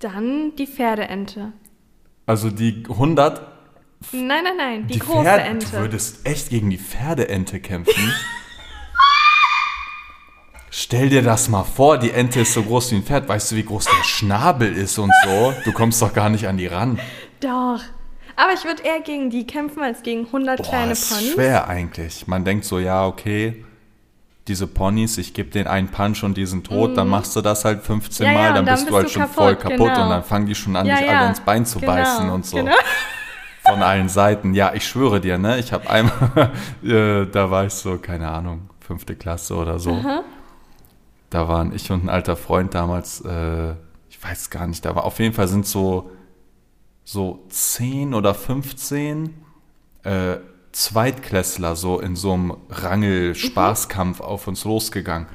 Dann 0.00 0.52
die 0.56 0.66
Pferdeente. 0.66 1.52
Also 2.26 2.50
die 2.50 2.84
100 2.86 3.40
Nein, 4.12 4.44
nein, 4.44 4.56
nein, 4.56 4.86
die, 4.86 4.94
Die 4.94 4.98
große 5.00 5.22
Pferde, 5.24 5.42
Ente. 5.42 5.66
Du 5.66 5.72
würdest 5.78 6.26
echt 6.26 6.48
gegen 6.50 6.70
die 6.70 6.78
Pferdeente 6.78 7.60
kämpfen. 7.60 8.12
Stell 10.70 11.08
dir 11.08 11.22
das 11.22 11.48
mal 11.48 11.64
vor, 11.64 11.96
die 11.98 12.10
Ente 12.10 12.40
ist 12.40 12.52
so 12.52 12.62
groß 12.62 12.92
wie 12.92 12.96
ein 12.96 13.02
Pferd. 13.02 13.28
Weißt 13.28 13.50
du, 13.50 13.56
wie 13.56 13.64
groß 13.64 13.84
der 13.86 14.04
Schnabel 14.04 14.74
ist 14.76 14.98
und 14.98 15.10
so? 15.24 15.54
Du 15.64 15.72
kommst 15.72 16.02
doch 16.02 16.12
gar 16.12 16.28
nicht 16.28 16.46
an 16.48 16.58
die 16.58 16.66
ran. 16.66 16.98
Doch. 17.40 17.80
Aber 18.38 18.52
ich 18.52 18.64
würde 18.64 18.82
eher 18.82 19.00
gegen 19.00 19.30
die 19.30 19.46
kämpfen 19.46 19.82
als 19.82 20.02
gegen 20.02 20.26
100 20.26 20.58
Boah, 20.58 20.64
kleine 20.68 20.90
das 20.90 21.00
ist 21.10 21.14
Ponys. 21.16 21.32
schwer 21.32 21.68
eigentlich. 21.68 22.26
Man 22.26 22.44
denkt 22.44 22.66
so, 22.66 22.78
ja, 22.78 23.06
okay, 23.06 23.64
diese 24.48 24.66
Ponys, 24.66 25.16
ich 25.16 25.32
gebe 25.32 25.48
denen 25.50 25.66
einen 25.66 25.88
Punch 25.88 26.22
und 26.22 26.36
die 26.36 26.44
sind 26.44 26.66
tot, 26.66 26.96
dann 26.98 27.08
machst 27.08 27.34
du 27.34 27.40
das 27.40 27.64
halt 27.64 27.82
15 27.82 28.26
Mhm. 28.26 28.32
Ja, 28.32 28.38
Mal, 28.38 28.44
ja, 28.48 28.52
dann 28.54 28.66
dann 28.66 28.74
bist 28.74 28.90
du 28.90 28.94
halt 28.96 29.10
schon 29.10 29.22
kaputt, 29.22 29.34
voll 29.36 29.56
kaputt 29.56 29.78
genau. 29.78 30.02
und 30.04 30.10
dann 30.10 30.22
fangen 30.24 30.46
die 30.46 30.54
schon 30.54 30.76
an, 30.76 30.84
Ja, 30.84 30.98
dich 30.98 31.08
alle 31.10 31.28
ins 31.30 31.40
Bein 31.40 31.64
zu 31.64 31.80
genau, 31.80 31.92
beißen 31.94 32.28
und 32.28 32.44
so. 32.44 32.58
Genau. 32.58 32.72
Von 33.68 33.82
allen 33.82 34.08
Seiten. 34.08 34.54
Ja, 34.54 34.74
ich 34.74 34.86
schwöre 34.86 35.20
dir, 35.20 35.38
ne? 35.38 35.58
Ich 35.58 35.72
habe 35.72 35.88
einmal, 35.90 36.52
äh, 36.84 37.26
da 37.26 37.50
war 37.50 37.66
ich 37.66 37.72
so, 37.72 37.98
keine 37.98 38.28
Ahnung, 38.30 38.70
fünfte 38.80 39.16
Klasse 39.16 39.56
oder 39.56 39.78
so. 39.78 40.00
Da 41.30 41.48
waren 41.48 41.74
ich 41.74 41.90
und 41.90 42.04
ein 42.04 42.08
alter 42.08 42.36
Freund 42.36 42.74
damals, 42.74 43.20
äh, 43.22 43.74
ich 44.08 44.22
weiß 44.22 44.50
gar 44.50 44.66
nicht, 44.66 44.84
da 44.84 44.94
war 44.94 45.04
auf 45.04 45.18
jeden 45.18 45.34
Fall 45.34 45.48
sind 45.48 45.66
so, 45.66 46.10
so 47.04 47.44
10 47.48 48.14
oder 48.14 48.34
15 48.34 49.34
äh, 50.04 50.36
Zweitklässler 50.72 51.74
so 51.74 52.00
in 52.00 52.16
so 52.16 52.32
einem 52.32 52.56
Rangel-Spaßkampf 52.68 54.20
auf 54.20 54.46
uns 54.46 54.64
losgegangen. 54.64 55.26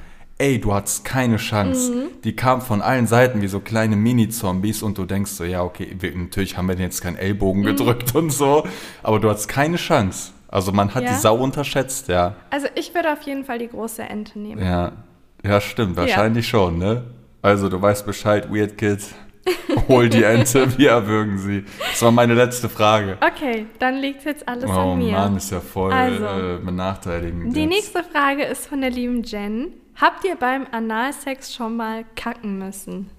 Ey, 0.42 0.58
du 0.60 0.74
hattest 0.74 1.04
keine 1.04 1.36
Chance. 1.36 2.10
Die 2.24 2.34
kamen 2.34 2.62
von 2.62 2.82
allen 2.82 3.06
Seiten 3.06 3.42
wie 3.42 3.46
so 3.46 3.60
kleine 3.60 3.94
Mini-Zombies 3.94 4.82
und 4.82 4.98
du 4.98 5.04
denkst 5.04 5.30
so, 5.30 5.44
ja, 5.44 5.62
okay, 5.62 5.94
wir, 6.00 6.16
natürlich 6.16 6.56
haben 6.56 6.66
wir 6.66 6.74
jetzt 6.74 7.00
keinen 7.00 7.14
Ellbogen 7.16 7.62
gedrückt 7.62 8.12
und 8.16 8.30
so, 8.30 8.66
aber 9.04 9.20
du 9.20 9.30
hattest 9.30 9.46
keine 9.48 9.76
Chance. 9.76 10.32
Also 10.48 10.72
man 10.72 10.92
hat 10.96 11.04
Ja? 11.04 11.10
die 11.10 11.16
Sau 11.20 11.36
unterschätzt, 11.36 12.08
ja. 12.08 12.34
Also 12.50 12.66
ich 12.74 12.92
würde 12.92 13.12
auf 13.12 13.22
jeden 13.22 13.44
Fall 13.44 13.58
die 13.58 13.68
große 13.68 14.02
Ente 14.02 14.36
nehmen. 14.40 14.60
Ja, 14.60 14.92
ja, 15.44 15.60
stimmt, 15.60 15.96
wahrscheinlich 15.96 16.48
schon, 16.48 16.76
ne? 16.76 17.04
Also 17.40 17.68
du 17.68 17.80
weißt 17.80 18.04
Bescheid, 18.04 18.52
Weird 18.52 18.76
Kid. 18.76 18.98
Hol 19.88 20.08
die 20.08 20.24
Ente, 20.24 20.66
wir 20.78 20.90
erwürgen 20.90 21.38
sie. 21.38 21.64
Das 21.92 22.02
war 22.02 22.10
meine 22.10 22.34
letzte 22.34 22.68
Frage. 22.68 23.16
Okay, 23.20 23.66
dann 23.78 23.98
liegt 24.00 24.24
jetzt 24.24 24.48
alles 24.48 24.64
Oh 24.68 24.72
an 24.92 24.98
mir. 24.98 25.12
Mann, 25.12 25.36
ist 25.36 25.52
ja 25.52 25.60
voll 25.60 25.92
Also, 25.92 26.24
äh, 26.24 26.58
benachteiligend. 26.64 27.54
Die 27.54 27.60
jetzt. 27.60 27.68
nächste 27.68 28.02
Frage 28.04 28.42
ist 28.44 28.66
von 28.66 28.80
der 28.80 28.90
lieben 28.90 29.22
Jen. 29.22 29.68
Habt 29.96 30.24
ihr 30.24 30.36
beim 30.36 30.66
Analsex 30.70 31.54
schon 31.54 31.76
mal 31.76 32.04
kacken 32.16 32.58
müssen? 32.58 33.10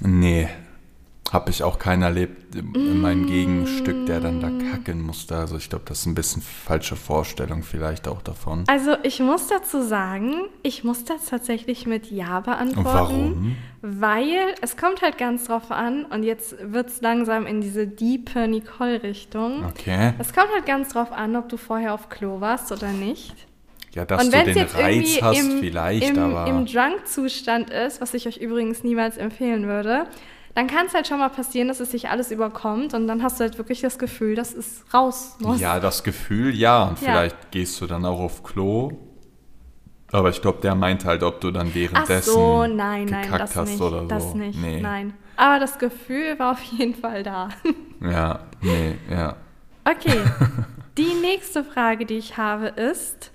Nee. 0.00 0.48
Habe 1.32 1.50
ich 1.50 1.62
auch 1.62 1.78
keinen 1.78 2.02
erlebt 2.02 2.54
in 2.54 2.74
in 2.74 3.02
meinem 3.02 3.26
Gegenstück, 3.26 4.06
der 4.06 4.20
dann 4.20 4.40
da 4.40 4.48
kacken 4.70 5.02
musste. 5.02 5.36
Also 5.36 5.56
ich 5.56 5.68
glaube, 5.68 5.84
das 5.86 6.00
ist 6.00 6.06
ein 6.06 6.14
bisschen 6.14 6.40
falsche 6.40 6.96
Vorstellung 6.96 7.62
vielleicht 7.62 8.08
auch 8.08 8.22
davon. 8.22 8.64
Also 8.66 8.96
ich 9.02 9.20
muss 9.20 9.46
dazu 9.46 9.82
sagen, 9.82 10.48
ich 10.62 10.84
muss 10.84 11.04
das 11.04 11.26
tatsächlich 11.26 11.86
mit 11.86 12.10
Ja 12.10 12.40
beantworten. 12.40 12.84
Warum? 12.84 13.56
Weil 13.82 14.54
es 14.62 14.78
kommt 14.78 15.02
halt 15.02 15.18
ganz 15.18 15.44
drauf 15.44 15.70
an 15.70 16.06
und 16.06 16.22
jetzt 16.22 16.56
wird 16.60 16.88
es 16.88 17.02
langsam 17.02 17.44
in 17.44 17.60
diese 17.60 17.86
diepe 17.86 18.48
Nicole-Richtung. 18.48 19.66
Okay. 19.66 20.14
Es 20.18 20.32
kommt 20.32 20.48
halt 20.54 20.64
ganz 20.64 20.88
drauf 20.88 21.12
an, 21.12 21.36
ob 21.36 21.50
du 21.50 21.58
vorher 21.58 21.92
auf 21.92 22.08
Klo 22.08 22.40
warst 22.40 22.72
oder 22.72 22.90
nicht. 22.92 23.47
Ja, 23.98 24.04
dass 24.04 24.24
und 24.24 24.32
du 24.32 24.38
wenn 24.38 24.46
den 24.46 24.56
jetzt 24.56 24.76
Reiz 24.76 25.18
hast, 25.20 25.38
im, 25.40 25.58
vielleicht, 25.58 26.08
im, 26.08 26.18
aber. 26.18 26.46
im 26.48 26.66
Drunk-Zustand 26.66 27.70
ist, 27.70 28.00
was 28.00 28.14
ich 28.14 28.28
euch 28.28 28.36
übrigens 28.36 28.84
niemals 28.84 29.16
empfehlen 29.16 29.66
würde, 29.66 30.06
dann 30.54 30.68
kann 30.68 30.86
es 30.86 30.94
halt 30.94 31.08
schon 31.08 31.18
mal 31.18 31.30
passieren, 31.30 31.66
dass 31.66 31.80
es 31.80 31.90
sich 31.90 32.08
alles 32.08 32.30
überkommt 32.30 32.94
und 32.94 33.08
dann 33.08 33.24
hast 33.24 33.40
du 33.40 33.44
halt 33.44 33.58
wirklich 33.58 33.80
das 33.80 33.98
Gefühl, 33.98 34.36
dass 34.36 34.54
es 34.54 34.84
raus 34.94 35.36
muss. 35.40 35.60
ja, 35.60 35.80
das 35.80 36.04
Gefühl, 36.04 36.54
ja. 36.54 36.84
Und 36.84 37.00
Ja. 37.00 37.10
vielleicht 37.10 37.50
gehst 37.50 37.80
du 37.80 37.86
dann 37.88 38.04
auch 38.04 38.20
auf 38.20 38.44
Klo. 38.44 38.92
Aber 40.12 40.30
ich 40.30 40.40
glaube, 40.40 40.60
der 40.62 40.76
meint 40.76 41.04
halt, 41.04 41.24
ob 41.24 41.40
du 41.40 41.50
dann 41.50 41.68
Ach 41.70 41.74
währenddessen 41.74 42.32
so, 42.32 42.66
nein, 42.68 43.04
nein, 43.06 43.22
gekackt 43.22 43.40
das 43.40 43.56
hast 43.56 43.68
nicht. 43.70 43.80
oder 43.80 44.02
so. 44.02 44.06
Das 44.06 44.34
nicht, 44.34 44.58
nee. 44.60 44.80
nein. 44.80 45.12
Aber 45.36 45.58
das 45.58 45.76
Gefühl 45.78 46.38
war 46.38 46.52
auf 46.52 46.62
jeden 46.62 46.94
Fall 46.94 47.22
da. 47.24 47.48
Ja, 48.00 48.46
nee, 48.62 48.94
ja. 49.10 49.34
Okay, 49.84 50.20
die 50.96 51.14
nächste 51.20 51.64
Frage, 51.64 52.06
die 52.06 52.14
ich 52.18 52.36
habe, 52.36 52.68
ist: 52.68 53.32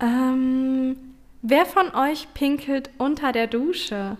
ähm, 0.00 0.96
Wer 1.42 1.66
von 1.66 1.94
euch 1.94 2.26
pinkelt 2.34 2.90
unter 2.98 3.30
der 3.30 3.46
Dusche? 3.46 4.16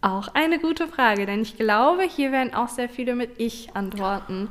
Auch 0.00 0.28
eine 0.34 0.58
gute 0.58 0.88
Frage, 0.88 1.24
denn 1.24 1.42
ich 1.42 1.56
glaube, 1.56 2.02
hier 2.02 2.32
werden 2.32 2.52
auch 2.52 2.68
sehr 2.68 2.88
viele 2.88 3.14
mit 3.14 3.38
Ich 3.38 3.76
antworten. 3.76 4.48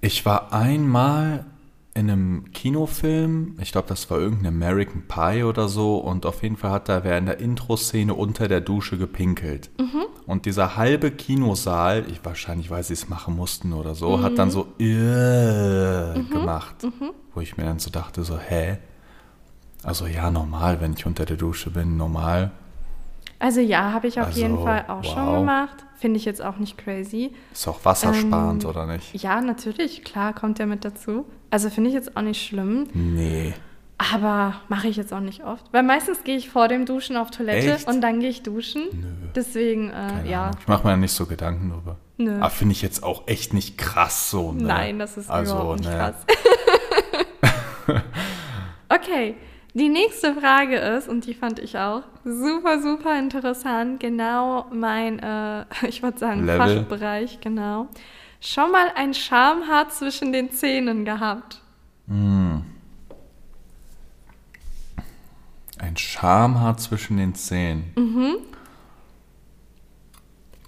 Ich 0.00 0.24
war 0.24 0.52
einmal 0.52 1.44
in 1.94 2.08
einem 2.08 2.52
Kinofilm, 2.52 3.56
ich 3.60 3.72
glaube, 3.72 3.88
das 3.88 4.08
war 4.08 4.20
irgendein 4.20 4.54
American 4.54 5.02
Pie 5.08 5.42
oder 5.42 5.68
so, 5.68 5.96
und 5.98 6.24
auf 6.24 6.44
jeden 6.44 6.56
Fall 6.56 6.70
hat 6.70 6.88
da 6.88 7.02
wer 7.02 7.18
in 7.18 7.26
der 7.26 7.40
Intro-Szene 7.40 8.14
unter 8.14 8.46
der 8.46 8.60
Dusche 8.60 8.96
gepinkelt. 8.96 9.70
Und 10.26 10.46
dieser 10.46 10.76
halbe 10.76 11.10
Kinosaal, 11.10 12.04
ich 12.08 12.24
wahrscheinlich, 12.24 12.70
weil 12.70 12.84
sie 12.84 12.92
es 12.92 13.08
machen 13.08 13.34
mussten 13.34 13.72
oder 13.72 13.96
so, 13.96 14.22
hat 14.22 14.38
dann 14.38 14.52
so 14.52 14.68
äh, 14.78 16.14
gemacht. 16.30 16.76
Wo 17.34 17.40
ich 17.40 17.56
mir 17.56 17.64
dann 17.64 17.80
so 17.80 17.90
dachte, 17.90 18.22
so, 18.22 18.38
hä? 18.38 18.78
Also 19.84 20.06
ja, 20.06 20.30
normal, 20.30 20.80
wenn 20.80 20.92
ich 20.94 21.06
unter 21.06 21.24
der 21.24 21.36
Dusche 21.36 21.70
bin, 21.70 21.96
normal. 21.96 22.50
Also 23.38 23.60
ja, 23.60 23.92
habe 23.92 24.08
ich 24.08 24.18
auf 24.20 24.26
Also, 24.28 24.40
jeden 24.40 24.62
Fall 24.62 24.84
auch 24.88 25.04
schon 25.04 25.26
wow. 25.26 25.38
gemacht. 25.38 25.84
Finde 25.96 26.16
ich 26.18 26.24
jetzt 26.24 26.42
auch 26.42 26.56
nicht 26.58 26.76
crazy. 26.78 27.32
Ist 27.52 27.66
auch 27.68 27.84
wassersparend, 27.84 28.64
Ähm, 28.64 28.70
oder 28.70 28.86
nicht? 28.86 29.14
Ja, 29.22 29.40
natürlich, 29.40 30.04
klar, 30.04 30.32
kommt 30.32 30.58
der 30.58 30.66
mit 30.66 30.84
dazu. 30.84 31.24
Also 31.50 31.70
finde 31.70 31.90
ich 31.90 31.94
jetzt 31.94 32.16
auch 32.16 32.22
nicht 32.22 32.44
schlimm, 32.44 32.88
Nee. 32.92 33.54
aber 33.96 34.54
mache 34.68 34.88
ich 34.88 34.96
jetzt 34.96 35.12
auch 35.12 35.20
nicht 35.20 35.44
oft. 35.44 35.64
Weil 35.72 35.82
meistens 35.82 36.22
gehe 36.24 36.36
ich 36.36 36.50
vor 36.50 36.68
dem 36.68 36.84
Duschen 36.84 37.16
auf 37.16 37.30
Toilette 37.30 37.74
Echt? 37.74 37.88
und 37.88 38.00
dann 38.00 38.20
gehe 38.20 38.28
ich 38.30 38.42
duschen. 38.42 39.30
Deswegen, 39.34 39.90
äh, 39.90 40.28
ja. 40.28 40.44
Ahnung. 40.46 40.56
Ich 40.60 40.68
mache 40.68 40.86
mir 40.86 40.96
nicht 40.96 41.12
so 41.12 41.26
Gedanken 41.26 41.70
drüber. 41.70 41.96
Nö. 42.16 42.36
Aber 42.40 42.50
finde 42.50 42.72
ich 42.72 42.82
jetzt 42.82 43.02
auch 43.02 43.26
echt 43.28 43.54
nicht 43.54 43.78
krass 43.78 44.30
so. 44.30 44.52
Ne? 44.52 44.64
Nein, 44.64 44.98
das 44.98 45.16
ist 45.16 45.30
also, 45.30 45.54
überhaupt 45.54 45.80
nicht 45.80 45.90
ne. 45.90 45.96
krass. 45.96 46.16
okay, 48.88 49.34
die 49.78 49.88
nächste 49.88 50.34
Frage 50.34 50.76
ist, 50.76 51.08
und 51.08 51.26
die 51.26 51.34
fand 51.34 51.58
ich 51.58 51.78
auch 51.78 52.02
super, 52.24 52.80
super 52.82 53.18
interessant, 53.18 54.00
genau 54.00 54.66
mein, 54.72 55.18
äh, 55.18 55.64
ich 55.88 56.02
würde 56.02 56.18
sagen, 56.18 56.44
Level. 56.44 56.80
Fachbereich, 56.84 57.40
genau. 57.40 57.88
Schon 58.40 58.70
mal 58.70 58.92
ein 58.94 59.14
Schamhaar 59.14 59.88
zwischen 59.88 60.32
den 60.32 60.50
Zähnen 60.52 61.04
gehabt? 61.04 61.60
Ein 65.78 65.96
Schamhaar 65.96 66.76
zwischen 66.76 67.16
den 67.16 67.34
Zähnen. 67.34 67.92
Mhm. 67.96 68.36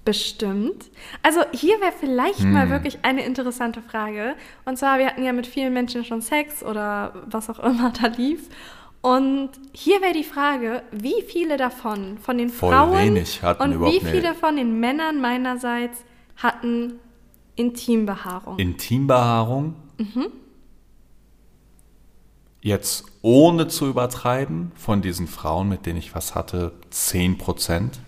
Bestimmt. 0.04 0.90
Also 1.22 1.40
hier 1.52 1.80
wäre 1.80 1.92
vielleicht 1.92 2.42
mal 2.42 2.64
Hm. 2.64 2.70
wirklich 2.70 2.98
eine 3.04 3.24
interessante 3.24 3.82
Frage. 3.82 4.34
Und 4.64 4.78
zwar, 4.78 4.98
wir 4.98 5.06
hatten 5.06 5.22
ja 5.22 5.32
mit 5.32 5.46
vielen 5.46 5.72
Menschen 5.72 6.04
schon 6.04 6.22
Sex 6.22 6.64
oder 6.64 7.12
was 7.26 7.50
auch 7.50 7.58
immer 7.60 7.92
da 8.02 8.08
lief. 8.08 8.48
Und 9.02 9.50
hier 9.72 10.02
wäre 10.02 10.12
die 10.12 10.24
Frage, 10.24 10.82
wie 10.92 11.22
viele 11.26 11.56
davon 11.56 12.18
von 12.18 12.36
den 12.36 12.50
Voll 12.50 12.70
Frauen 12.74 12.98
wenig 12.98 13.42
hatten 13.42 13.62
und 13.62 13.72
überhaupt 13.72 13.94
wie 13.96 14.00
eine- 14.06 14.10
viele 14.10 14.34
von 14.34 14.56
den 14.56 14.78
Männern 14.78 15.20
meinerseits 15.20 16.04
hatten 16.36 16.94
Intimbehaarung? 17.56 18.58
Intimbehaarung. 18.58 19.74
Mhm. 19.98 20.26
Jetzt 22.62 23.04
ohne 23.22 23.68
zu 23.68 23.86
übertreiben, 23.88 24.72
von 24.74 25.00
diesen 25.00 25.26
Frauen, 25.26 25.68
mit 25.70 25.86
denen 25.86 25.98
ich 25.98 26.14
was 26.14 26.34
hatte, 26.34 26.72
10 26.90 27.38
Prozent. 27.38 28.00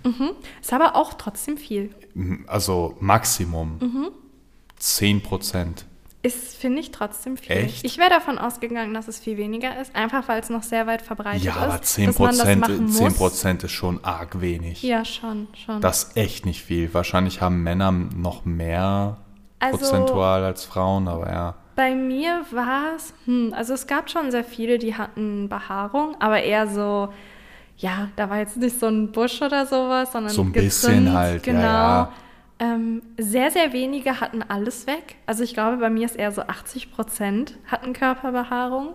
Ist 0.61 0.75
aber 0.75 0.95
auch 0.95 1.15
trotzdem 1.15 1.57
viel. 1.57 1.89
Also 2.47 2.97
Maximum. 3.01 3.79
Mhm. 3.81 4.09
10 4.77 5.23
Prozent. 5.23 5.87
Ist, 6.25 6.57
finde 6.57 6.79
ich, 6.81 6.93
trotzdem 6.93 7.37
viel. 7.37 7.57
Echt? 7.57 7.85
Ich 7.85 7.99
wäre 7.99 8.09
davon 8.11 8.39
ausgegangen, 8.39 8.95
dass 8.95 9.09
es 9.09 9.19
viel 9.19 9.37
weniger 9.37 9.81
ist, 9.81 9.95
einfach 9.97 10.29
weil 10.29 10.41
es 10.41 10.51
noch 10.51 10.63
sehr 10.63 10.87
weit 10.87 11.03
verbreitet 11.03 11.43
Ja, 11.43 11.53
ist. 11.53 11.59
aber 11.59 11.83
10 11.83 12.07
dass 12.07 12.19
man 12.21 12.29
das 12.29 12.39
Prozent 12.39 12.61
machen 12.61 12.83
muss. 12.85 12.97
10 12.97 13.15
Prozent 13.15 13.65
ist 13.65 13.73
schon 13.73 14.05
arg 14.05 14.41
wenig. 14.41 14.83
Ja, 14.85 15.05
schon, 15.05 15.49
schon. 15.65 15.81
Das 15.81 16.05
ist 16.05 16.17
echt 16.17 16.47
nicht 16.47 16.63
viel. 16.63 16.95
Wahrscheinlich 16.95 17.41
haben 17.41 17.65
Männer 17.65 17.91
noch 17.91 18.45
mehr 18.45 19.17
Also- 19.59 19.79
prozentual 19.79 20.45
als 20.45 20.65
Frauen, 20.65 21.09
aber 21.09 21.29
ja. 21.29 21.55
Bei 21.75 21.95
mir 21.95 22.43
war 22.53 22.95
es, 22.95 23.15
hm, 23.25 23.53
also 23.57 23.75
es 23.75 23.87
gab 23.89 24.09
schon 24.11 24.31
sehr 24.31 24.45
viele, 24.45 24.79
die 24.79 24.95
hatten 24.95 25.49
Behaarung, 25.49 26.15
aber 26.21 26.41
eher 26.43 26.69
so, 26.69 27.09
ja, 27.79 28.11
da 28.15 28.31
war 28.31 28.39
jetzt 28.39 28.59
nicht 28.59 28.79
so 28.79 28.87
ein 28.87 29.11
Busch 29.11 29.43
oder 29.43 29.67
sowas, 29.67 30.13
sondern 30.13 30.33
So 30.33 30.43
ein 30.43 30.53
bisschen 30.53 31.13
halt, 31.13 31.45
ja, 31.47 31.53
genau. 31.53 31.63
ja. 31.63 32.13
Ähm, 32.63 33.03
sehr, 33.19 33.51
sehr 33.51 33.73
wenige 33.73 34.21
hatten 34.21 34.41
alles 34.41 34.87
weg. 34.87 35.17
Also 35.27 35.43
ich 35.43 35.53
glaube, 35.53 35.79
bei 35.79 35.91
mir 35.91 36.07
ist 36.07 36.15
eher 36.15 36.31
so 36.31 36.43
80 36.43 36.93
Prozent 36.93 37.59
hatten 37.67 37.93
Körperbehaarung. 37.93 38.91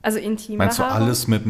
Also 0.00 0.18
Intimbehaarung. 0.20 0.58
Meinst 0.58 0.78
du 0.78 0.84
alles 0.84 1.26
mit 1.26 1.42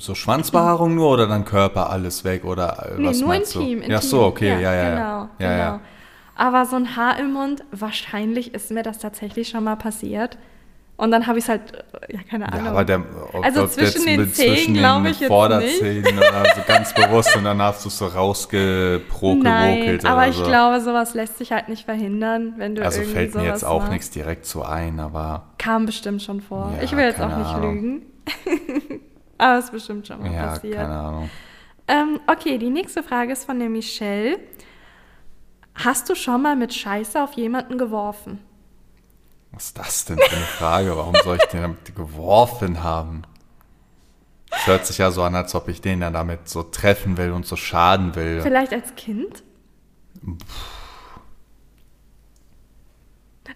so 0.00 0.16
Schwanzbehaarung 0.16 0.96
nur 0.96 1.10
oder 1.10 1.28
dann 1.28 1.44
Körper 1.44 1.90
alles 1.90 2.24
weg 2.24 2.44
oder 2.44 2.94
äh, 2.96 3.00
Nee, 3.00 3.08
was 3.08 3.20
nur 3.20 3.28
meinst 3.28 3.54
intim, 3.54 3.68
du? 3.68 3.76
intim. 3.76 3.90
Ja, 3.92 4.00
so, 4.00 4.22
okay, 4.24 4.48
ja, 4.48 4.58
ja, 4.60 4.74
ja. 4.74 4.90
Genau, 4.90 5.04
ja, 5.04 5.28
genau. 5.38 5.56
ja. 5.56 5.80
Aber 6.34 6.66
so 6.66 6.74
ein 6.74 6.96
Haar 6.96 7.20
im 7.20 7.34
Mund, 7.34 7.62
wahrscheinlich 7.70 8.54
ist 8.54 8.72
mir 8.72 8.82
das 8.82 8.98
tatsächlich 8.98 9.50
schon 9.50 9.62
mal 9.62 9.76
passiert. 9.76 10.36
Und 10.96 11.10
dann 11.10 11.26
habe 11.26 11.38
ich 11.38 11.44
es 11.44 11.48
halt, 11.48 11.72
äh, 11.72 12.14
ja, 12.14 12.20
keine 12.28 12.52
Ahnung. 12.52 12.64
Ja, 12.66 12.70
aber 12.70 12.84
der, 12.84 13.02
ob 13.32 13.44
Also 13.44 13.66
zwischen 13.66 14.06
den 14.06 14.20
mit 14.20 14.36
Zehen 14.36 14.54
zwischen 14.54 14.74
glaub 14.74 15.02
den 15.02 15.12
ich 15.12 15.20
jetzt 15.20 15.28
Vorderzähnen 15.28 16.18
oder 16.18 16.44
so 16.54 16.60
ganz 16.66 16.94
bewusst 16.94 17.34
und 17.36 17.44
dann 17.44 17.60
hast 17.60 17.84
du 17.84 17.88
es 17.88 17.98
so 17.98 18.06
rausgeprokelt 18.06 19.42
Nein, 19.42 20.00
aber 20.04 20.18
oder 20.18 20.28
ich 20.28 20.36
so. 20.36 20.44
glaube, 20.44 20.80
sowas 20.80 21.14
lässt 21.14 21.38
sich 21.38 21.50
halt 21.50 21.68
nicht 21.68 21.84
verhindern, 21.86 22.54
wenn 22.58 22.74
du 22.74 22.84
also 22.84 23.02
fällt 23.02 23.34
mir 23.34 23.44
jetzt 23.44 23.64
auch 23.64 23.88
nichts 23.88 24.10
direkt 24.10 24.46
so 24.46 24.62
ein, 24.62 25.00
aber 25.00 25.46
Kam 25.58 25.86
bestimmt 25.86 26.22
schon 26.22 26.40
vor. 26.40 26.72
Ja, 26.76 26.82
ich 26.82 26.92
will 26.92 27.04
jetzt 27.04 27.20
auch 27.20 27.36
nicht 27.36 27.50
Ahnung. 27.50 27.74
lügen. 27.74 28.06
aber 29.38 29.58
es 29.58 29.64
ist 29.66 29.72
bestimmt 29.72 30.06
schon 30.06 30.20
mal 30.20 30.32
ja, 30.32 30.46
passiert. 30.46 30.76
keine 30.76 30.94
Ahnung. 30.94 31.30
Ähm, 31.88 32.20
okay, 32.26 32.58
die 32.58 32.70
nächste 32.70 33.02
Frage 33.02 33.32
ist 33.32 33.44
von 33.44 33.58
der 33.58 33.68
Michelle. 33.68 34.38
Hast 35.74 36.08
du 36.08 36.14
schon 36.14 36.42
mal 36.42 36.54
mit 36.54 36.72
Scheiße 36.74 37.22
auf 37.22 37.32
jemanden 37.32 37.78
geworfen? 37.78 38.38
Was 39.52 39.66
ist 39.66 39.78
das 39.78 40.04
denn 40.06 40.18
für 40.18 40.36
eine 40.36 40.44
Frage? 40.44 40.96
Warum 40.96 41.14
soll 41.22 41.36
ich 41.36 41.44
den 41.46 41.62
damit 41.62 41.94
geworfen 41.94 42.82
haben? 42.82 43.22
Es 44.50 44.66
hört 44.66 44.86
sich 44.86 44.98
ja 44.98 45.10
so 45.10 45.22
an, 45.22 45.34
als 45.34 45.54
ob 45.54 45.68
ich 45.68 45.80
den 45.80 46.00
dann 46.00 46.12
damit 46.12 46.48
so 46.48 46.62
treffen 46.62 47.16
will 47.16 47.32
und 47.32 47.46
so 47.46 47.56
schaden 47.56 48.14
will. 48.14 48.40
Vielleicht 48.42 48.72
als 48.72 48.94
Kind? 48.94 49.42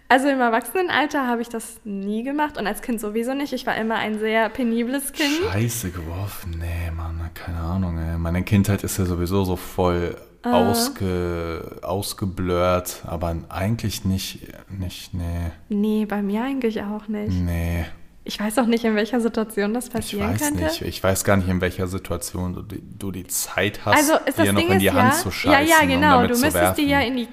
Also 0.09 0.27
im 0.29 0.39
Erwachsenenalter 0.39 1.27
habe 1.27 1.41
ich 1.41 1.49
das 1.49 1.81
nie 1.83 2.23
gemacht 2.23 2.57
und 2.57 2.67
als 2.67 2.81
Kind 2.81 2.99
sowieso 2.99 3.33
nicht. 3.33 3.53
Ich 3.53 3.65
war 3.65 3.75
immer 3.75 3.95
ein 3.95 4.19
sehr 4.19 4.49
penibles 4.49 5.13
Kind. 5.13 5.51
Scheiße 5.51 5.91
geworfen? 5.91 6.55
Nee, 6.59 6.91
Mann, 6.91 7.29
keine 7.33 7.59
Ahnung, 7.59 7.97
ey. 7.97 8.17
Meine 8.17 8.43
Kindheit 8.43 8.83
ist 8.83 8.97
ja 8.97 9.05
sowieso 9.05 9.43
so 9.43 9.55
voll 9.55 10.15
Ah. 10.43 10.69
ausge, 10.69 11.77
ausgeblurrt, 11.81 13.01
aber 13.05 13.35
eigentlich 13.49 14.05
nicht, 14.05 14.39
nicht, 14.69 15.13
nee, 15.13 15.51
Nee, 15.69 16.05
bei 16.05 16.21
mir 16.21 16.43
eigentlich 16.43 16.81
auch 16.83 17.07
nicht. 17.07 17.33
nee. 17.33 17.85
Ich 18.23 18.39
weiß 18.39 18.57
auch 18.59 18.65
nicht, 18.65 18.83
in 18.83 18.93
welcher 18.95 19.21
Situation 19.21 19.73
das 19.73 19.87
Ich 19.87 19.93
passieren 19.93 20.31
weiß 20.33 20.41
könnte. 20.41 20.63
nicht. 20.65 20.81
Ich 20.81 21.01
weiß 21.01 21.23
gar 21.23 21.37
nicht, 21.37 21.47
in 21.47 21.61
welcher 21.61 21.87
Situation 21.87 22.53
du 22.55 22.61
die, 22.61 22.81
du 22.99 23.11
die 23.11 23.25
Zeit 23.25 23.79
hast, 23.85 23.95
Also 23.97 24.13
ist 24.25 24.37
dir 24.37 24.51
noch 24.51 24.59
Ding 24.59 24.71
in 24.73 24.79
die 24.79 24.87
ist 24.87 24.93
Hand 24.93 25.13
ja, 25.13 25.19
zu 25.19 25.29
ja, 25.29 25.33
scheißen, 25.33 25.67
ja, 25.69 25.79
um 25.81 25.87
genau. 25.87 26.21
Du 26.27 26.37
müsstest 26.37 26.77
die 26.77 26.87
ja 26.87 26.99
in 26.99 27.15
die 27.17 27.27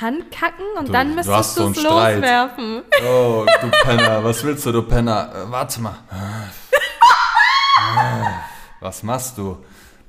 Hand 0.00 0.30
kacken 0.30 0.64
und 0.78 0.88
Du- 0.88 0.92
dann 0.92 1.14
müsstest 1.16 1.58
du 1.58 1.62
so 1.64 1.70
es 1.70 1.80
Streit. 1.80 2.14
loswerfen. 2.16 2.82
Oh, 3.08 3.44
du 3.60 3.70
Penner, 3.82 4.22
was 4.24 4.42
willst 4.44 4.64
du, 4.66 4.72
du 4.72 4.82
Penner? 4.82 5.30
Äh, 5.34 5.50
warte 5.50 5.80
mal. 5.80 5.96
Was 8.80 9.02
machst 9.02 9.38
du? 9.38 9.58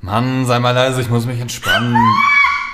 Mann, 0.01 0.45
sei 0.45 0.59
mal 0.59 0.71
leise, 0.71 1.01
ich 1.01 1.09
muss 1.09 1.25
mich 1.25 1.39
entspannen. 1.39 1.95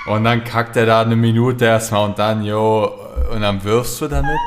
Und 0.06 0.24
dann 0.24 0.44
kackt 0.44 0.76
er 0.76 0.86
da 0.86 1.00
eine 1.00 1.16
Minute 1.16 1.64
erstmal 1.64 2.04
und 2.04 2.18
dann, 2.18 2.42
jo, 2.44 2.92
und 3.32 3.40
dann 3.40 3.64
wirfst 3.64 4.00
du 4.02 4.08
damit? 4.08 4.38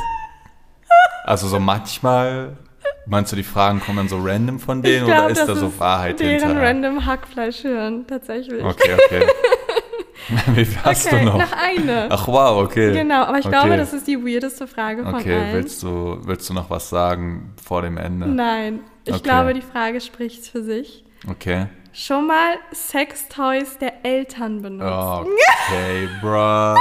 Also 1.26 1.48
so 1.48 1.60
manchmal, 1.60 2.58
meinst 3.06 3.32
du, 3.32 3.36
die 3.36 3.44
Fragen 3.44 3.80
kommen 3.80 3.98
dann 3.98 4.08
so 4.08 4.20
random 4.22 4.60
von 4.60 4.82
denen 4.84 5.06
glaub, 5.06 5.26
oder 5.26 5.30
ist 5.32 5.46
da 5.48 5.56
so 5.56 5.80
Wahrheit 5.80 6.20
deren 6.20 6.40
hinter? 6.40 6.62
random 6.62 7.06
Hackfleischhirn, 7.06 8.06
tatsächlich. 8.08 8.64
Okay, 8.64 8.94
okay. 8.94 9.24
Wie 10.56 10.66
viel 10.66 10.84
hast 10.84 11.08
Okay, 11.08 11.20
du 11.20 11.26
noch? 11.26 11.38
noch 11.38 11.52
eine. 11.54 12.08
Ach 12.10 12.28
wow, 12.28 12.64
okay. 12.64 12.92
Genau, 12.94 13.24
aber 13.24 13.40
ich 13.40 13.46
okay. 13.46 13.54
glaube, 13.54 13.78
das 13.78 13.94
ist 13.94 14.08
die 14.08 14.18
weirdeste 14.26 14.68
Frage 14.68 15.04
von 15.04 15.16
Okay, 15.16 15.34
allen. 15.36 15.54
willst 15.54 15.82
du, 15.84 16.20
willst 16.24 16.50
du 16.50 16.54
noch 16.54 16.70
was 16.70 16.90
sagen 16.90 17.54
vor 17.64 17.82
dem 17.82 17.98
Ende? 17.98 18.28
Nein, 18.28 18.82
ich 19.06 19.14
Okay. 19.16 19.24
glaube, 19.24 19.54
die 19.54 19.62
Frage 19.62 20.02
spricht 20.02 20.48
für 20.48 20.64
sich. 20.64 21.04
Okay. 21.30 21.68
Schon 21.98 22.28
mal 22.28 22.60
Sextoys 22.72 23.80
der 23.80 24.06
Eltern 24.06 24.62
benutzt? 24.62 25.28
Okay, 25.68 26.08
bruh. 26.22 26.76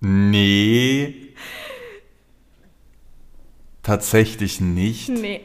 Nee. 0.00 1.34
Tatsächlich 3.82 4.60
nicht. 4.60 5.08
Nee. 5.08 5.40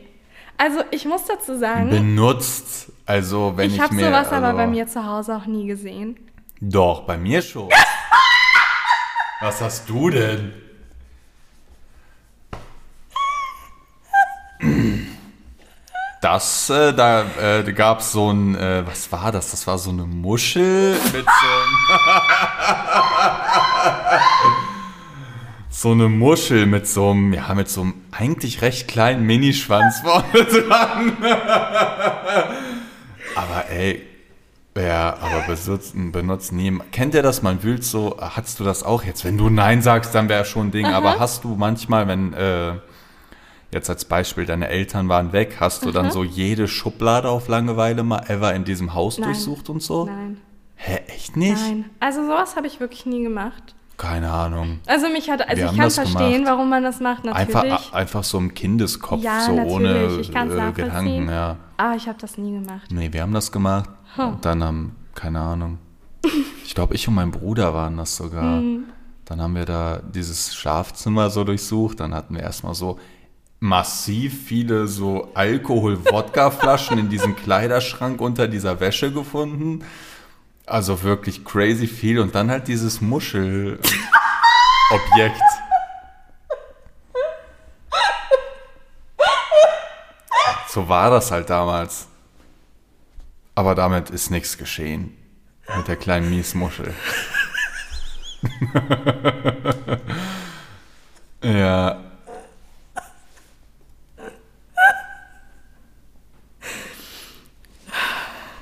Also 0.57 0.81
ich 0.91 1.05
muss 1.05 1.23
dazu 1.23 1.57
sagen, 1.57 1.89
Benutzt. 1.89 2.91
Also, 3.05 3.53
wenn 3.55 3.69
ich, 3.69 3.75
ich 3.75 3.81
habe 3.81 3.95
sowas 3.95 4.27
also, 4.27 4.35
aber 4.35 4.57
bei 4.57 4.67
mir 4.67 4.87
zu 4.87 5.05
Hause 5.05 5.37
auch 5.37 5.45
nie 5.45 5.67
gesehen. 5.67 6.19
Doch, 6.59 7.03
bei 7.03 7.17
mir 7.17 7.41
schon. 7.41 7.69
Was 9.39 9.61
hast 9.61 9.87
du 9.87 10.09
denn? 10.09 10.66
Das, 16.21 16.69
äh, 16.71 16.93
da 16.93 17.25
äh, 17.39 17.71
gab 17.73 17.99
es 17.99 18.11
so 18.11 18.31
ein, 18.31 18.55
äh, 18.55 18.83
was 18.87 19.11
war 19.11 19.31
das? 19.31 19.51
Das 19.51 19.67
war 19.67 19.77
so 19.77 19.91
eine 19.91 20.03
Muschel 20.03 20.93
mit 21.13 21.25
so 21.25 21.47
einem, 21.47 21.77
so 25.69 25.91
eine 25.91 26.09
Muschel 26.09 26.65
mit 26.65 26.87
so 26.87 27.11
einem, 27.11 27.33
ja, 27.33 27.53
mit 27.53 27.69
so 27.69 27.81
einem 27.81 27.93
eigentlich 28.11 28.63
recht 28.63 28.87
kleinen 28.87 29.27
Minischwanz 29.27 29.99
vorne 29.99 30.43
dran. 30.45 31.17
aber 33.35 33.69
ey, 33.69 34.01
ja, 34.75 35.17
aber 35.21 35.41
benutzen, 35.47 36.11
benutzen 36.11 36.57
nie. 36.57 36.79
Kennt 36.91 37.13
ihr 37.13 37.23
das? 37.23 37.41
Man 37.41 37.61
wühlt 37.63 37.83
so, 37.83 38.17
hast 38.19 38.59
du 38.59 38.63
das 38.63 38.83
auch 38.83 39.03
jetzt? 39.03 39.23
Wenn 39.23 39.37
du 39.37 39.49
Nein 39.49 39.81
sagst, 39.81 40.13
dann 40.15 40.29
wäre 40.29 40.45
schon 40.45 40.67
ein 40.67 40.71
Ding. 40.71 40.85
Aber 40.85 41.19
hast 41.19 41.43
du 41.43 41.55
manchmal, 41.55 42.07
wenn, 42.07 42.33
äh, 42.33 42.73
jetzt 43.71 43.89
als 43.89 44.05
Beispiel, 44.05 44.45
deine 44.45 44.67
Eltern 44.69 45.09
waren 45.09 45.33
weg, 45.33 45.57
hast 45.59 45.85
du 45.85 45.91
dann 45.91 46.11
so 46.11 46.23
jede 46.23 46.67
Schublade 46.67 47.29
auf 47.29 47.47
Langeweile 47.47 48.03
mal 48.03 48.23
ever 48.27 48.53
in 48.53 48.63
diesem 48.63 48.93
Haus 48.93 49.17
Nein. 49.17 49.29
durchsucht 49.29 49.69
und 49.69 49.81
so? 49.81 50.05
Nein, 50.05 50.37
Hä, 50.75 50.99
echt 51.07 51.35
nicht? 51.35 51.57
nein. 51.57 51.85
Also 51.99 52.23
sowas 52.23 52.55
habe 52.55 52.67
ich 52.67 52.79
wirklich 52.79 53.05
nie 53.05 53.23
gemacht. 53.23 53.73
Keine 53.97 54.31
Ahnung. 54.31 54.79
Also 54.85 55.09
mich 55.09 55.27
hat, 55.29 55.41
also 55.41 55.59
Wir 55.63 55.71
ich 55.71 55.77
kann 55.77 55.89
verstehen, 55.89 56.31
gemacht. 56.43 56.51
warum 56.51 56.69
man 56.69 56.83
das 56.83 56.99
macht, 56.99 57.25
natürlich. 57.25 57.55
Einfach, 57.55 57.93
einfach 57.93 58.23
so 58.23 58.37
im 58.37 58.53
Kindeskopf, 58.53 59.23
Ja, 59.23 59.41
so 59.41 59.53
ohne 59.53 60.21
äh. 60.21 60.71
Gedanken, 60.71 61.29
ja. 61.29 61.57
Ah, 61.77 61.95
ich 61.95 62.07
habe 62.07 62.19
das 62.19 62.37
nie 62.37 62.51
gemacht. 62.51 62.91
Nee, 62.91 63.11
wir 63.11 63.23
haben 63.23 63.33
das 63.33 63.51
gemacht. 63.51 63.89
Huh. 64.15 64.23
Und 64.23 64.45
dann 64.45 64.63
haben, 64.63 64.95
keine 65.15 65.39
Ahnung. 65.39 65.79
Ich 66.63 66.75
glaube, 66.75 66.95
ich 66.95 67.07
und 67.07 67.15
mein 67.15 67.31
Bruder 67.31 67.73
waren 67.73 67.95
das 67.95 68.17
sogar. 68.17 68.43
Mhm. 68.61 68.83
Dann 69.23 69.41
haben 69.41 69.55
wir 69.55 69.63
da 69.65 70.01
dieses 70.13 70.53
Schlafzimmer 70.53 71.29
so 71.29 71.45
durchsucht. 71.45 72.01
Dann 72.01 72.13
hatten 72.13 72.35
wir 72.35 72.41
erstmal 72.43 72.75
so 72.75 72.99
massiv 73.59 74.45
viele 74.45 74.87
so 74.87 75.31
Alkohol-Wodka-Flaschen 75.33 76.97
in 76.97 77.09
diesem 77.09 77.35
Kleiderschrank 77.35 78.21
unter 78.21 78.47
dieser 78.47 78.79
Wäsche 78.79 79.11
gefunden. 79.11 79.83
Also 80.65 81.03
wirklich 81.03 81.43
crazy 81.43 81.87
viel. 81.87 82.19
Und 82.19 82.35
dann 82.35 82.51
halt 82.51 82.67
dieses 82.67 83.01
Muschelobjekt. 83.01 83.81
So 90.69 90.87
war 90.87 91.09
das 91.09 91.31
halt 91.31 91.49
damals. 91.49 92.07
Aber 93.55 93.73
damit 93.73 94.11
ist 94.11 94.29
nichts 94.29 94.57
geschehen. 94.57 95.17
Mit 95.75 95.87
der 95.87 95.95
kleinen 95.95 96.29
Miesmuschel. 96.29 96.93
ja. 101.43 102.06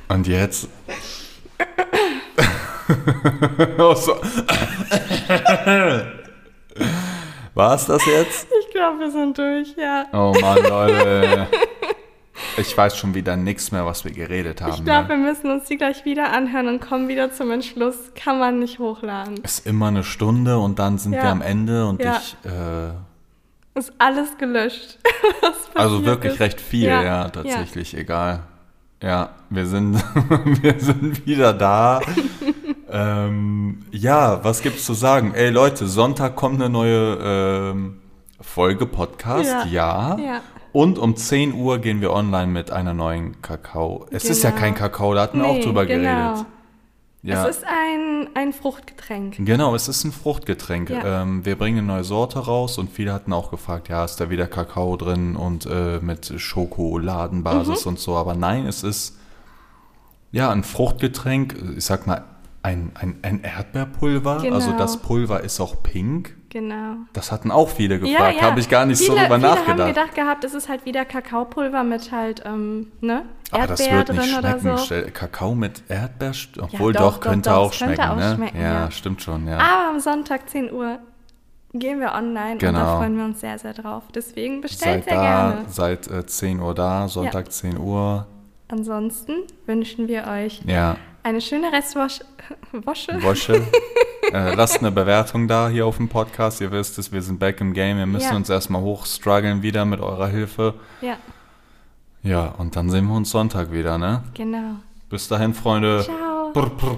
Und 0.07 0.27
jetzt. 0.27 0.69
oh, 3.77 3.93
so. 3.95 4.13
War 7.53 7.75
es 7.75 7.85
das 7.85 8.05
jetzt? 8.05 8.47
Ich 8.65 8.71
glaube, 8.71 8.99
wir 8.99 9.11
sind 9.11 9.37
durch, 9.37 9.75
ja. 9.77 10.05
Oh 10.11 10.33
Mann, 10.41 10.63
Leute. 10.63 11.47
Ich 12.57 12.77
weiß 12.77 12.97
schon 12.97 13.13
wieder 13.15 13.35
nichts 13.35 13.71
mehr, 13.71 13.85
was 13.85 14.03
wir 14.05 14.11
geredet 14.11 14.61
haben. 14.61 14.73
Ich 14.73 14.83
glaube, 14.83 15.03
ne? 15.03 15.09
wir 15.09 15.17
müssen 15.17 15.51
uns 15.51 15.65
die 15.65 15.77
gleich 15.77 16.05
wieder 16.05 16.31
anhören 16.33 16.67
und 16.67 16.79
kommen 16.81 17.07
wieder 17.09 17.31
zum 17.31 17.51
Entschluss. 17.51 17.95
Kann 18.13 18.39
man 18.39 18.59
nicht 18.59 18.79
hochladen. 18.79 19.37
Ist 19.43 19.65
immer 19.65 19.87
eine 19.87 20.03
Stunde 20.03 20.57
und 20.57 20.79
dann 20.79 20.97
sind 20.97 21.13
Ja. 21.13 21.23
wir 21.23 21.29
am 21.31 21.41
Ende 21.41 21.85
und 21.85 22.01
Ja. 22.01 22.21
ich. 22.21 22.35
Äh, 22.49 23.79
Ist 23.79 23.93
alles 23.97 24.37
gelöscht. 24.37 24.99
also 25.73 26.05
wirklich 26.05 26.33
ist. 26.33 26.39
recht 26.39 26.61
viel, 26.61 26.87
Ja, 26.87 27.03
ja, 27.03 27.29
tatsächlich, 27.29 27.95
egal. 27.97 28.41
Ja, 29.05 29.29
wir 29.51 29.67
sind, 29.67 30.03
wir 30.63 30.79
sind 30.79 31.27
wieder 31.27 31.53
da. 31.53 32.01
ähm, 32.91 33.85
ja, 33.91 34.43
was 34.43 34.63
gibt's 34.63 34.83
zu 34.83 34.95
sagen? 34.95 35.35
Ey 35.35 35.51
Leute, 35.51 35.85
Sonntag 35.85 36.35
kommt 36.35 36.59
eine 36.59 36.71
neue 36.71 37.19
ähm, 37.21 37.97
Folge 38.41 38.87
Podcast, 38.87 39.67
ja. 39.69 40.17
Ja. 40.17 40.41
Und 40.73 40.97
um 40.97 41.15
10 41.15 41.53
Uhr 41.53 41.77
gehen 41.77 42.01
wir 42.01 42.13
online 42.13 42.47
mit 42.47 42.71
einer 42.71 42.95
neuen 42.95 43.43
Kakao. 43.43 44.07
Es 44.09 44.25
ist 44.25 44.41
ja 44.41 44.49
Genau. 44.49 44.61
kein 44.61 44.73
Kakao, 44.73 45.13
da 45.13 45.21
hatten 45.21 45.37
wir 45.37 45.49
auch 45.49 45.59
drüber 45.59 45.85
genau. 45.85 46.01
geredet. 46.33 46.45
Ja. 47.25 47.47
Es 47.47 47.57
ist 47.57 47.65
ein, 47.65 48.29
ein 48.35 48.53
Fruchtgetränk. 48.53 49.37
Genau, 49.39 49.73
es 49.73 49.87
ist 49.87 50.03
ein 50.03 50.11
Fruchtgetränk. 50.11 50.91
Ja. 50.91 51.23
Ähm, 51.23 51.43
wir 51.43 51.57
bringen 51.57 51.79
eine 51.79 51.87
neue 51.87 52.03
Sorte 52.03 52.39
raus 52.39 52.77
und 52.77 52.91
viele 52.91 53.11
hatten 53.13 53.33
auch 53.33 53.49
gefragt, 53.49 53.89
ja, 53.89 54.05
ist 54.05 54.17
da 54.17 54.29
wieder 54.29 54.45
Kakao 54.47 54.95
drin 54.95 55.35
und 55.35 55.65
äh, 55.65 55.99
mit 56.01 56.31
Schokoladenbasis 56.39 57.85
Mhm. 57.85 57.89
und 57.89 57.99
so. 57.99 58.15
Aber 58.15 58.35
nein, 58.35 58.65
es 58.67 58.83
ist 58.83 59.17
ja 60.31 60.51
ein 60.51 60.63
Fruchtgetränk, 60.63 61.55
ich 61.77 61.85
sag 61.85 62.05
mal 62.07 62.23
ein, 62.61 62.91
ein, 62.95 63.17
ein 63.21 63.41
Erdbeerpulver. 63.43 64.39
Genau. 64.41 64.55
Also 64.55 64.71
das 64.77 64.97
Pulver 64.97 65.41
ist 65.43 65.59
auch 65.59 65.81
pink. 65.83 66.35
Genau. 66.55 66.95
Das 67.11 67.33
hatten 67.33 67.51
auch 67.51 67.67
viele 67.67 67.99
gefragt, 67.99 68.41
habe 68.41 68.61
ich 68.61 68.69
gar 68.69 68.85
nicht 68.85 68.99
viele, 68.99 69.11
so 69.11 69.17
drüber 69.17 69.35
viele 69.35 69.49
nachgedacht. 69.49 69.79
haben 69.79 69.87
gedacht 69.89 70.15
gehabt, 70.15 70.43
es 70.45 70.53
ist 70.53 70.69
halt 70.69 70.85
wieder 70.85 71.03
Kakaopulver 71.03 71.83
mit 71.83 72.13
halt, 72.13 72.43
ähm, 72.45 72.93
ne, 73.01 73.23
Aber 73.51 73.67
das 73.67 73.81
wird 73.81 74.07
nicht 74.13 74.33
schmecken. 74.33 74.77
so. 74.77 74.95
Kakao 75.13 75.53
mit 75.53 75.83
Erdbeer, 75.89 76.31
obwohl 76.61 76.93
doch, 76.93 77.01
doch, 77.01 77.13
doch, 77.15 77.19
könnte 77.19 77.49
doch, 77.49 77.57
auch 77.57 77.73
es 77.73 77.79
könnte 77.79 77.95
schmecken. 77.95 78.09
auch 78.09 78.15
ne? 78.15 78.35
schmecken, 78.35 78.61
ja, 78.61 78.73
ja. 78.85 78.91
stimmt 78.91 79.21
schon, 79.21 79.45
ja. 79.49 79.57
Aber 79.57 79.89
am 79.89 79.99
Sonntag 79.99 80.49
10 80.49 80.71
Uhr 80.71 80.99
gehen 81.73 81.99
wir 81.99 82.13
online 82.13 82.53
und 82.53 82.63
da 82.63 82.67
Genau. 82.71 82.97
freuen 82.99 83.17
wir 83.17 83.25
uns 83.25 83.41
sehr, 83.41 83.59
sehr 83.59 83.73
drauf. 83.73 84.03
Deswegen 84.15 84.61
bestellt 84.61 85.03
Seid 85.03 85.09
sehr 85.09 85.15
da, 85.15 85.21
gerne. 85.51 85.65
seit 85.67 86.07
äh, 86.09 86.25
10 86.25 86.61
Uhr 86.61 86.73
da, 86.73 87.09
Sonntag 87.09 87.51
10 87.51 87.77
Uhr. 87.77 88.27
Ansonsten 88.69 89.33
wünschen 89.65 90.07
wir 90.07 90.25
euch 90.27 90.61
Ja, 90.65 90.95
eine 91.25 91.41
schöne 91.41 91.71
Restwasche. 91.73 92.23
Wasche? 92.71 93.21
Wosche. 93.23 93.55
äh, 94.31 94.53
lasst 94.53 94.79
eine 94.79 94.91
Bewertung 94.91 95.47
da 95.47 95.69
hier 95.69 95.85
auf 95.87 95.97
dem 95.97 96.07
Podcast. 96.07 96.61
Ihr 96.61 96.71
wisst 96.71 96.97
es, 96.99 97.11
wir 97.11 97.21
sind 97.21 97.39
back 97.39 97.59
im 97.61 97.73
Game. 97.73 97.97
Wir 97.97 98.05
müssen 98.05 98.29
Ja. 98.31 98.35
uns 98.35 98.49
erstmal 98.49 98.81
hochstruggeln 98.81 99.61
wieder 99.63 99.85
mit 99.85 99.99
eurer 99.99 100.27
Hilfe. 100.27 100.75
Ja, 101.01 101.17
Ja, 102.21 102.53
und 102.57 102.75
dann 102.75 102.89
sehen 102.89 103.07
wir 103.07 103.15
uns 103.15 103.29
Sonntag 103.31 103.71
wieder, 103.71 103.97
ne? 103.97 104.23
genau. 104.33 104.75
Bis 105.09 105.27
dahin, 105.27 105.53
Freunde. 105.53 106.03
Ciao. 106.03 106.51
Brr, 106.53 106.69
brr. 106.69 106.97